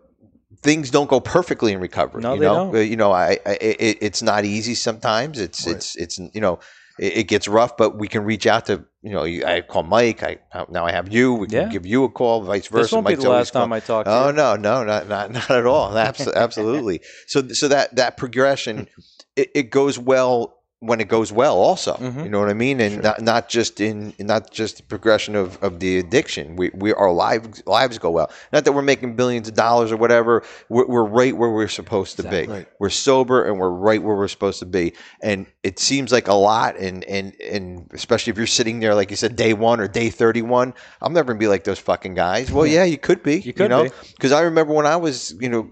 things 0.61 0.91
don't 0.91 1.09
go 1.09 1.19
perfectly 1.21 1.71
in 1.71 1.79
recovery. 1.79 2.21
No, 2.21 2.33
you 2.33 2.39
they 2.41 2.45
know, 2.47 2.55
don't. 2.65 2.75
Uh, 2.75 2.79
you 2.79 2.97
know, 2.97 3.13
I, 3.13 3.37
I 3.45 3.51
it, 3.61 3.97
it's 4.01 4.21
not 4.21 4.43
easy 4.43 4.75
sometimes. 4.75 5.39
It's 5.39 5.65
Right. 5.65 5.75
it's 5.77 5.95
it's 5.95 6.19
you 6.33 6.41
know, 6.41 6.59
it, 6.99 7.17
it 7.19 7.23
gets 7.29 7.47
rough, 7.47 7.77
but 7.77 7.97
we 7.97 8.09
can 8.09 8.25
reach 8.25 8.45
out 8.45 8.65
to 8.65 8.83
you 9.03 9.13
know. 9.13 9.23
I 9.23 9.61
call 9.61 9.83
Mike. 9.83 10.21
I 10.21 10.37
now 10.69 10.85
I 10.85 10.91
have 10.91 11.07
you. 11.13 11.33
We 11.33 11.47
can 11.47 11.61
Yeah. 11.61 11.69
give 11.69 11.85
you 11.85 12.03
a 12.03 12.09
call, 12.09 12.41
vice 12.43 12.67
versa. 12.67 12.81
This 12.83 12.91
won't 12.91 13.07
be 13.07 13.15
the 13.15 13.29
last 13.29 13.53
time 13.53 13.71
I 13.71 13.79
talk 13.79 14.03
to 14.05 14.11
Oh 14.11 14.31
no, 14.31 14.57
no, 14.57 14.83
not 14.83 15.07
not 15.07 15.31
not 15.39 15.49
at 15.49 15.65
all. 15.65 15.91
Abso- 15.91 16.33
Absolutely. 16.35 16.99
So 17.27 17.47
so 17.49 17.69
that 17.69 17.95
that 17.95 18.17
progression, 18.17 18.87
it, 19.37 19.49
it 19.55 19.69
goes 19.69 19.97
well 19.97 20.53
when 20.79 21.01
it 21.01 21.07
goes 21.07 21.31
well 21.31 21.57
also 21.57 21.93
Mhm. 21.95 22.23
you 22.25 22.29
know 22.29 22.39
what 22.39 22.49
i 22.49 22.53
mean? 22.53 22.79
And 22.79 23.01
not, 23.01 23.19
not 23.19 23.49
just 23.49 23.81
in 23.81 24.13
not 24.19 24.51
just 24.51 24.77
the 24.77 24.83
progression 24.83 25.35
of, 25.35 25.57
of 25.63 25.79
the 25.79 25.97
addiction. 25.97 26.55
We, 26.55 26.69
we 26.71 26.93
our 26.93 27.11
lives 27.11 27.63
lives 27.65 27.97
go 27.97 28.11
well. 28.11 28.29
Not 28.53 28.63
that 28.63 28.73
we're 28.73 28.83
making 28.83 29.15
billions 29.15 29.47
of 29.47 29.55
dollars 29.55 29.91
or 29.91 29.97
whatever. 29.97 30.43
We're, 30.69 30.85
we're 30.85 31.03
right 31.03 31.35
where 31.35 31.49
we're 31.49 31.67
supposed 31.67 32.17
to 32.17 32.23
be. 32.29 32.45
Right. 32.45 32.67
we're 32.77 32.91
sober 32.91 33.43
and 33.45 33.57
we're 33.59 33.71
right 33.71 34.03
where 34.03 34.15
we're 34.15 34.27
supposed 34.27 34.59
to 34.59 34.67
be. 34.67 34.93
And 35.23 35.47
it 35.63 35.79
seems 35.79 36.11
like 36.11 36.27
a 36.27 36.35
lot. 36.35 36.77
And 36.77 37.03
and 37.05 37.33
and 37.41 37.89
especially 37.91 38.29
if 38.29 38.37
you're 38.37 38.45
sitting 38.45 38.79
there 38.79 38.93
like 38.93 39.09
you 39.09 39.17
said 39.17 39.35
day 39.35 39.53
one 39.53 39.79
or 39.79 39.87
day 39.87 40.11
31 40.11 40.75
i'm 41.01 41.11
never 41.11 41.29
gonna 41.33 41.39
be 41.39 41.47
like 41.47 41.63
those 41.63 41.79
fucking 41.79 42.13
guys. 42.13 42.51
Well 42.51 42.67
yeah. 42.67 42.83
you 42.83 42.99
could 42.99 43.23
be 43.23 43.39
you, 43.39 43.51
could 43.51 43.71
know? 43.71 43.85
be. 43.85 43.89
because 44.15 44.31
i 44.31 44.41
remember 44.41 44.73
when 44.75 44.85
i 44.85 44.95
was 44.95 45.33
you 45.41 45.49
know 45.49 45.67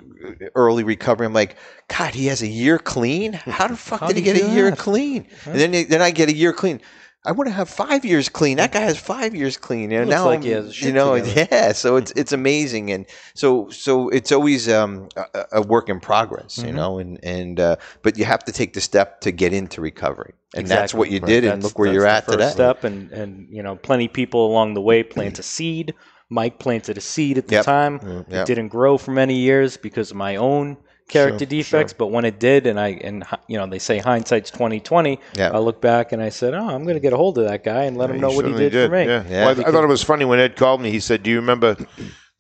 early 0.56 0.84
recovery 0.84 1.28
i'm 1.28 1.34
like 1.34 1.56
god 1.88 2.14
he 2.14 2.28
has 2.28 2.42
a 2.42 2.48
year 2.48 2.78
clean 2.80 3.34
how 3.34 3.68
the 3.68 3.76
fuck 3.76 4.00
How 4.00 4.08
did 4.10 4.18
he 4.18 4.22
get 4.24 4.38
a 4.38 4.50
year 4.50 4.70
that? 4.72 4.80
clean 4.80 5.28
and 5.46 5.56
then 5.60 5.88
then 5.90 6.02
i 6.02 6.12
get 6.12 6.30
a 6.30 6.36
year 6.36 6.54
clean 6.54 6.82
I 7.28 7.32
want 7.32 7.48
to 7.48 7.54
have 7.54 7.70
five 7.70 8.06
years 8.06 8.30
clean. 8.30 8.58
That 8.58 8.72
guy 8.72 8.82
has 8.82 9.00
five 9.00 9.34
years 9.34 9.58
clean. 9.58 9.92
And 9.92 10.06
Looks 10.12 10.16
now 10.16 10.26
like 10.28 10.44
he 10.44 10.52
has 10.52 10.66
his 10.68 10.82
you 10.84 10.94
know, 10.94 11.16
together. 11.20 11.48
yeah. 11.52 11.72
So 11.72 11.96
it's 11.96 12.12
it's 12.12 12.32
amazing, 12.34 12.92
and 12.92 13.08
so 13.34 13.68
so 13.72 14.10
it's 14.10 14.32
always 14.32 14.70
um, 14.70 15.10
a, 15.18 15.46
a 15.54 15.62
work 15.64 15.90
in 15.90 16.00
progress, 16.00 16.60
you 16.60 16.66
Mhm. 16.66 16.76
know. 16.76 17.00
And 17.00 17.20
and 17.24 17.60
uh, 17.60 17.76
but 18.04 18.20
you 18.20 18.26
have 18.26 18.44
to 18.44 18.52
take 18.52 18.74
the 18.74 18.80
step 18.82 19.22
to 19.22 19.32
get 19.32 19.54
into 19.54 19.82
recovery, 19.82 20.36
and 20.54 20.68
that's 20.68 20.94
what 20.94 21.10
you 21.10 21.20
Right. 21.20 21.28
did. 21.28 21.44
And 21.46 21.54
That's- 21.54 21.64
look 21.64 21.80
where 21.80 21.92
you're 21.92 22.06
at 22.06 22.28
today. 22.28 22.52
Step 22.52 22.84
and 22.84 23.12
and 23.12 23.48
you 23.50 23.64
know, 23.64 23.76
plenty 23.76 24.06
of 24.06 24.14
people 24.14 24.46
along 24.46 24.76
the 24.76 24.82
way 24.82 25.02
plant 25.02 25.40
a 25.40 25.44
seed. 25.56 25.96
Mike 26.30 26.60
planted 26.60 26.96
a 26.96 27.02
seed 27.02 27.40
at 27.40 27.48
the 27.48 27.56
Yep. 27.56 27.66
time. 27.66 28.00
Mm, 28.02 28.32
It 28.32 28.46
didn't 28.46 28.68
grow 28.68 29.00
for 29.00 29.10
many 29.10 29.38
years 29.38 29.78
because 29.78 30.12
of 30.12 30.18
my 30.18 30.36
own 30.36 30.78
character 31.08 31.40
Sure, 31.40 31.48
defects. 31.48 31.94
But 31.94 32.08
when 32.08 32.26
it 32.26 32.40
did, 32.40 32.66
and 32.68 32.80
I 32.80 32.90
and 32.90 33.24
you 33.48 33.58
know, 33.58 33.68
they 33.68 33.80
say 33.80 34.00
hindsight's 34.00 34.52
twenty 34.52 34.80
twenty. 34.80 35.20
Yeah. 35.36 35.52
I 35.52 35.60
look 35.60 35.82
back 35.82 36.12
and 36.12 36.22
I 36.22 36.30
said, 36.30 36.54
oh, 36.54 36.68
I'm 36.68 36.84
going 36.84 36.96
to 36.96 37.00
get 37.00 37.14
a 37.14 37.18
hold 37.18 37.38
of 37.38 37.46
that 37.46 37.64
guy 37.64 37.84
and 37.84 37.98
let 37.98 38.10
him 38.10 38.20
know 38.20 38.32
you 38.32 38.36
what 38.38 38.46
he 38.46 38.52
certainly 38.52 38.70
did, 38.70 38.90
for 38.90 38.96
me. 38.96 39.06
Yeah. 39.06 39.24
Yeah. 39.30 39.46
Well, 39.46 39.60
I, 39.66 39.70
I 39.70 39.72
thought 39.72 39.84
it 39.84 39.88
was 39.88 40.04
funny 40.04 40.26
when 40.26 40.40
Ed 40.40 40.56
called 40.56 40.82
me. 40.82 40.92
He 40.92 41.00
said, 41.00 41.24
"Do 41.24 41.30
you 41.30 41.38
remember 41.38 41.76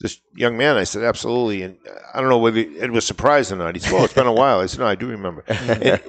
this 0.01 0.19
young 0.36 0.58
man?" 0.58 0.78
I 0.78 0.84
said, 0.84 1.04
"Absolutely." 1.04 1.62
And 1.63 1.78
I 2.13 2.19
don't 2.21 2.30
know 2.30 2.38
whether 2.39 2.60
Ed 2.80 2.91
was 2.91 3.06
surprised 3.06 3.51
or 3.51 3.56
not. 3.58 3.75
He 3.75 3.82
said, 3.82 3.93
"Well, 3.93 4.04
it's 4.06 4.13
been 4.13 4.28
a 4.28 4.34
while." 4.34 4.60
I 4.60 4.65
said, 4.65 4.80
"No, 4.80 4.88
I 4.88 4.95
do 4.95 5.08
remember." 5.08 5.43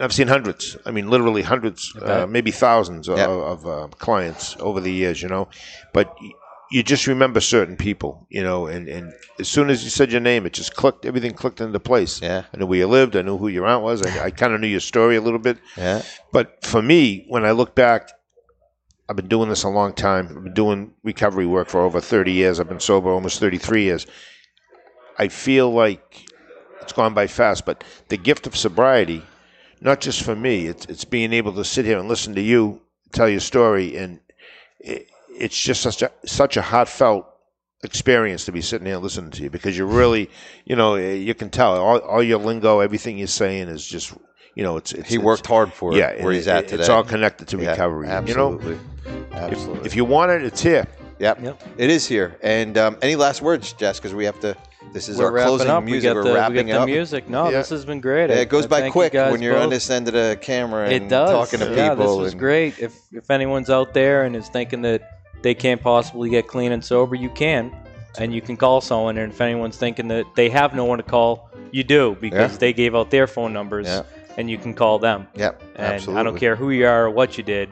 And 0.00 0.04
I've 0.06 0.14
seen 0.14 0.28
hundreds. 0.28 0.78
I 0.86 0.92
mean, 0.92 1.10
literally 1.10 1.42
hundreds, 1.42 1.94
uh, 2.00 2.26
maybe 2.26 2.50
thousands 2.50 3.06
of, 3.06 3.18
Yeah. 3.18 3.26
of 3.28 3.66
uh, 3.66 3.88
clients 3.98 4.56
over 4.58 4.80
the 4.80 4.90
years. 4.90 5.20
You 5.20 5.28
know, 5.28 5.48
but. 5.92 6.16
You 6.70 6.82
just 6.82 7.06
remember 7.06 7.40
certain 7.40 7.76
people, 7.76 8.26
you 8.30 8.42
know, 8.42 8.66
and, 8.66 8.88
and 8.88 9.12
as 9.40 9.48
soon 9.48 9.70
as 9.70 9.82
you 9.82 9.90
said 9.90 10.12
your 10.12 10.20
name, 10.20 10.46
it 10.46 10.52
just 10.52 10.76
clicked. 10.76 11.04
Everything 11.04 11.32
clicked 11.32 11.60
into 11.60 11.80
place. 11.80 12.22
Yeah. 12.22 12.44
I 12.54 12.56
knew 12.56 12.66
where 12.66 12.78
you 12.78 12.86
lived. 12.86 13.16
I 13.16 13.22
knew 13.22 13.36
who 13.36 13.48
your 13.48 13.66
aunt 13.66 13.82
was. 13.82 14.02
I, 14.02 14.26
I 14.26 14.30
kind 14.30 14.54
of 14.54 14.60
knew 14.60 14.68
your 14.68 14.80
story 14.80 15.16
a 15.16 15.20
little 15.20 15.40
bit. 15.40 15.58
Yeah, 15.76 16.02
But 16.32 16.64
for 16.64 16.80
me, 16.80 17.24
when 17.28 17.44
I 17.44 17.50
look 17.50 17.74
back, 17.74 18.10
I've 19.08 19.16
been 19.16 19.26
doing 19.26 19.48
this 19.48 19.64
a 19.64 19.68
long 19.68 19.92
time. 19.92 20.28
I've 20.28 20.44
been 20.44 20.54
doing 20.54 20.92
recovery 21.02 21.46
work 21.46 21.68
for 21.68 21.80
over 21.80 22.00
30 22.00 22.30
years. 22.30 22.60
I've 22.60 22.68
been 22.68 22.78
sober 22.78 23.10
almost 23.10 23.40
33 23.40 23.82
years. 23.82 24.06
I 25.18 25.26
feel 25.26 25.72
like 25.72 26.28
it's 26.82 26.92
gone 26.92 27.14
by 27.14 27.26
fast, 27.26 27.66
but 27.66 27.82
the 28.08 28.16
gift 28.16 28.46
of 28.46 28.56
sobriety, 28.56 29.24
not 29.80 30.00
just 30.00 30.22
for 30.22 30.36
me, 30.36 30.68
it's, 30.68 30.86
it's 30.86 31.04
being 31.04 31.32
able 31.32 31.52
to 31.54 31.64
sit 31.64 31.84
here 31.84 31.98
and 31.98 32.08
listen 32.08 32.36
to 32.36 32.40
you 32.40 32.80
tell 33.12 33.28
your 33.28 33.40
story, 33.40 33.96
and 33.96 34.20
it, 34.78 35.10
it's 35.40 35.60
just 35.60 35.80
such 35.82 36.02
a, 36.02 36.10
such 36.26 36.56
a 36.56 36.62
heartfelt 36.62 37.26
experience 37.82 38.44
to 38.44 38.52
be 38.52 38.60
sitting 38.60 38.86
here 38.86 38.98
listening 38.98 39.30
to 39.32 39.42
you 39.42 39.50
because 39.50 39.76
you're 39.76 39.86
really, 39.86 40.28
you 40.64 40.76
know, 40.76 40.96
you 40.96 41.34
can 41.34 41.48
tell 41.50 41.76
all, 41.80 41.98
all 42.00 42.22
your 42.22 42.38
lingo, 42.38 42.80
everything 42.80 43.16
you're 43.18 43.26
saying 43.26 43.68
is 43.68 43.86
just, 43.86 44.12
you 44.54 44.62
know, 44.62 44.76
it's, 44.76 44.92
it's 44.92 45.08
he 45.08 45.14
it's- 45.16 45.24
worked 45.24 45.46
hard 45.46 45.72
for 45.72 45.92
it. 45.92 45.96
yeah, 45.96 46.10
where 46.16 46.26
and 46.26 46.34
he's 46.34 46.46
it- 46.46 46.50
at 46.50 46.68
today. 46.68 46.80
It's 46.82 46.90
all 46.90 47.04
connected 47.04 47.48
to 47.48 47.58
Yeah, 47.58 47.70
recovery. 47.70 48.06
You 48.06 48.34
know, 48.34 48.54
absolutely, 48.54 48.78
absolutely. 49.32 49.86
if 49.86 49.96
you 49.96 50.04
want 50.04 50.30
it, 50.30 50.42
it's 50.44 50.60
here. 50.62 50.86
Yep. 51.18 51.42
Yep. 51.42 51.62
It 51.76 51.90
is 51.90 52.06
here. 52.06 52.38
And 52.42 52.78
um, 52.78 52.96
any 53.02 53.14
last 53.14 53.42
words, 53.42 53.74
Jess? 53.74 53.98
Because 53.98 54.14
we 54.14 54.24
have 54.24 54.40
to. 54.40 54.56
This 54.94 55.08
is 55.08 55.18
We're 55.18 55.38
our 55.38 55.44
closing 55.46 55.68
up. 55.68 55.84
music. 55.84 56.08
We 56.10 56.14
we're 56.14 56.24
the, 56.24 56.30
we 56.30 56.34
wrapping 56.36 56.66
the 56.66 56.80
up. 56.80 56.86
music. 56.86 57.28
No, 57.28 57.44
Yeah. 57.50 57.58
this 57.58 57.68
has 57.68 57.84
been 57.84 58.00
great. 58.00 58.30
Yeah, 58.30 58.36
it 58.36 58.48
goes 58.48 58.64
I 58.64 58.68
by 58.68 58.90
quick 58.90 59.12
you 59.12 59.20
when 59.24 59.42
you're 59.42 59.58
on 59.58 59.68
this 59.68 59.90
end 59.90 60.08
of 60.08 60.14
the 60.14 60.38
camera 60.40 60.84
and 60.84 60.92
It 60.94 61.08
does. 61.10 61.30
talking 61.30 61.60
to 61.60 61.74
yeah, 61.76 61.90
people. 61.90 62.16
this 62.16 62.22
was 62.24 62.32
and- 62.32 62.40
great. 62.40 62.78
If 62.78 62.98
if 63.12 63.30
anyone's 63.30 63.68
out 63.68 63.92
there 63.92 64.24
and 64.24 64.34
is 64.34 64.48
thinking 64.48 64.80
that 64.82 65.19
they 65.42 65.54
can't 65.54 65.80
possibly 65.80 66.28
get 66.30 66.46
clean 66.46 66.72
and 66.72 66.84
sober, 66.84 67.14
you 67.14 67.30
can, 67.30 67.74
and 68.18 68.34
you 68.34 68.40
can 68.40 68.56
call 68.56 68.80
someone. 68.80 69.16
And 69.18 69.32
if 69.32 69.40
anyone's 69.40 69.76
thinking 69.76 70.08
that 70.08 70.26
they 70.34 70.48
have 70.50 70.74
no 70.74 70.84
one 70.84 70.98
to 70.98 71.04
call, 71.04 71.50
you 71.70 71.84
do 71.84 72.16
because 72.20 72.52
Yeah. 72.52 72.58
they 72.58 72.72
gave 72.72 72.94
out 72.94 73.10
their 73.10 73.26
phone 73.26 73.52
numbers, 73.52 73.86
Yeah. 73.86 74.02
and 74.36 74.50
you 74.50 74.58
can 74.58 74.74
call 74.74 74.98
them. 74.98 75.26
Yep, 75.34 75.62
And 75.76 75.86
absolutely. 75.94 76.20
I 76.20 76.22
don't 76.24 76.36
care 76.38 76.56
who 76.56 76.70
you 76.70 76.86
are 76.86 77.04
or 77.06 77.10
what 77.10 77.38
you 77.38 77.44
did. 77.44 77.70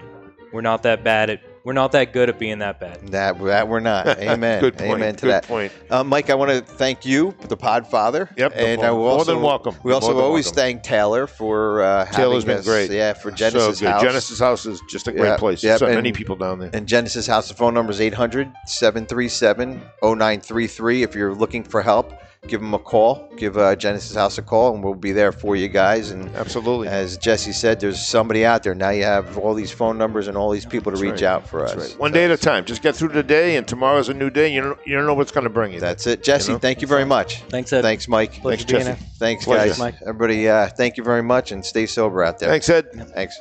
We're 0.53 0.61
not 0.63 0.83
that 0.85 1.03
bad 1.05 1.31
at. 1.31 1.41
We're 1.69 1.75
not 1.75 1.93
that 1.93 2.15
good 2.15 2.31
at 2.31 2.39
being 2.39 2.61
that 2.61 2.81
bad. 2.81 3.09
That, 3.09 3.39
that 3.45 3.69
we're 3.69 3.81
not. 3.81 4.07
Amen. 4.19 4.59
Good 4.63 4.79
point. 4.79 4.91
Amen 4.91 5.17
to 5.17 5.21
Good 5.27 5.31
that. 5.33 5.43
point. 5.47 5.71
Uh, 5.91 6.03
Mike, 6.03 6.31
I 6.31 6.35
want 6.35 6.51
to 6.51 6.63
thank 6.63 7.05
you, 7.05 7.35
the 7.41 7.59
Podfather. 7.59 8.27
Yep, 8.39 8.57
no 8.57 8.63
and 8.63 8.81
I 8.81 8.85
problem. 8.87 8.97
will 8.97 9.05
More 9.05 9.19
also, 9.19 9.35
than 9.35 9.43
welcome. 9.43 9.75
We 9.83 9.93
also 9.93 10.19
always 10.19 10.47
welcome. 10.47 10.57
thank 10.57 10.83
Taylor 10.83 11.27
for 11.27 11.83
uh, 11.83 12.07
Taylor's 12.07 12.45
having 12.45 12.47
been 12.47 12.59
us- 12.61 12.65
great. 12.65 12.91
Yeah, 12.91 13.13
for 13.13 13.31
Genesis 13.31 13.81
so 13.81 13.85
good. 13.85 13.93
House. 13.93 14.03
Genesis 14.03 14.39
House 14.39 14.65
is 14.65 14.81
just 14.89 15.09
a 15.09 15.13
great 15.13 15.25
Yeah, 15.27 15.37
place. 15.37 15.63
yep, 15.63 15.79
so 15.79 15.85
and- 15.85 15.97
many 15.97 16.11
people 16.13 16.37
down 16.37 16.59
there. 16.59 16.71
And 16.73 16.87
Genesis 16.89 17.27
House, 17.27 17.49
the 17.49 17.55
phone 17.55 17.75
number 17.75 17.93
is 17.93 18.01
800 18.01 18.51
737 18.65 19.83
0933. 20.03 21.03
If 21.03 21.15
you're 21.15 21.35
looking 21.35 21.63
for 21.65 21.83
help, 21.83 22.15
give 22.47 22.61
them 22.61 22.73
a 22.75 22.79
call. 22.79 23.29
Give 23.37 23.57
uh, 23.59 23.75
Genesis 23.77 24.15
House 24.17 24.39
a 24.39 24.43
call, 24.43 24.75
and 24.75 24.83
we'll 24.83 24.95
be 24.95 25.13
there 25.13 25.33
for 25.33 25.57
you 25.57 25.69
guys. 25.69 26.11
And 26.11 26.29
Absolutely. 26.37 26.89
as 26.89 27.17
Jesse 27.19 27.53
said, 27.53 27.81
there's 27.81 28.01
somebody 28.05 28.45
out 28.45 28.63
there. 28.63 28.75
Now 28.75 28.91
you 28.91 29.05
have 29.05 29.37
all 29.39 29.55
these 29.55 29.71
phone 29.71 29.99
numbers 29.99 30.29
and 30.29 30.37
all 30.37 30.51
these 30.51 30.65
people 30.67 30.93
to 30.93 30.97
That's 30.97 31.03
reach 31.03 31.23
right. 31.23 31.35
out 31.35 31.49
for 31.49 31.65
us. 31.65 31.75
Right. 31.77 31.99
One 32.01 32.13
day 32.13 32.25
at 32.25 32.31
a 32.31 32.37
time. 32.37 32.65
Just 32.65 32.83
get 32.83 32.95
through 32.97 33.09
the 33.11 33.23
day, 33.23 33.57
and 33.57 33.67
tomorrow's 33.67 34.09
a 34.09 34.15
new 34.15 34.31
day. 34.31 34.53
You 34.53 34.61
don't, 34.63 34.87
you 34.87 34.95
don't 34.97 35.07
know 35.07 35.15
what's 35.15 35.33
going 35.33 35.45
to 35.45 35.51
bring 35.51 35.73
you. 35.73 35.81
That's 35.81 36.07
it. 36.07 36.23
Jesse, 36.23 36.49
You 36.53 36.55
know? 36.55 36.59
thank 36.61 36.81
you 36.81 36.89
very 36.89 37.05
much. 37.05 37.43
Thanks, 37.45 37.73
Ed. 37.73 37.83
Thanks, 37.83 38.09
Mike. 38.09 38.41
Pleasure 38.41 38.65
Thanks, 38.65 38.73
being 38.73 38.85
Jesse. 38.97 39.05
Thanks, 39.19 39.45
Pleasure. 39.45 39.69
guys. 39.69 39.79
Mike. 39.79 39.95
Everybody, 40.03 40.49
uh, 40.49 40.69
thank 40.69 40.97
you 40.97 41.05
very 41.05 41.23
much 41.23 41.53
and 41.53 41.65
stay 41.65 41.87
sober 41.87 42.23
out 42.23 42.39
there. 42.39 42.49
Thanks, 42.49 42.69
Ed. 42.69 42.87
Thanks. 43.15 43.41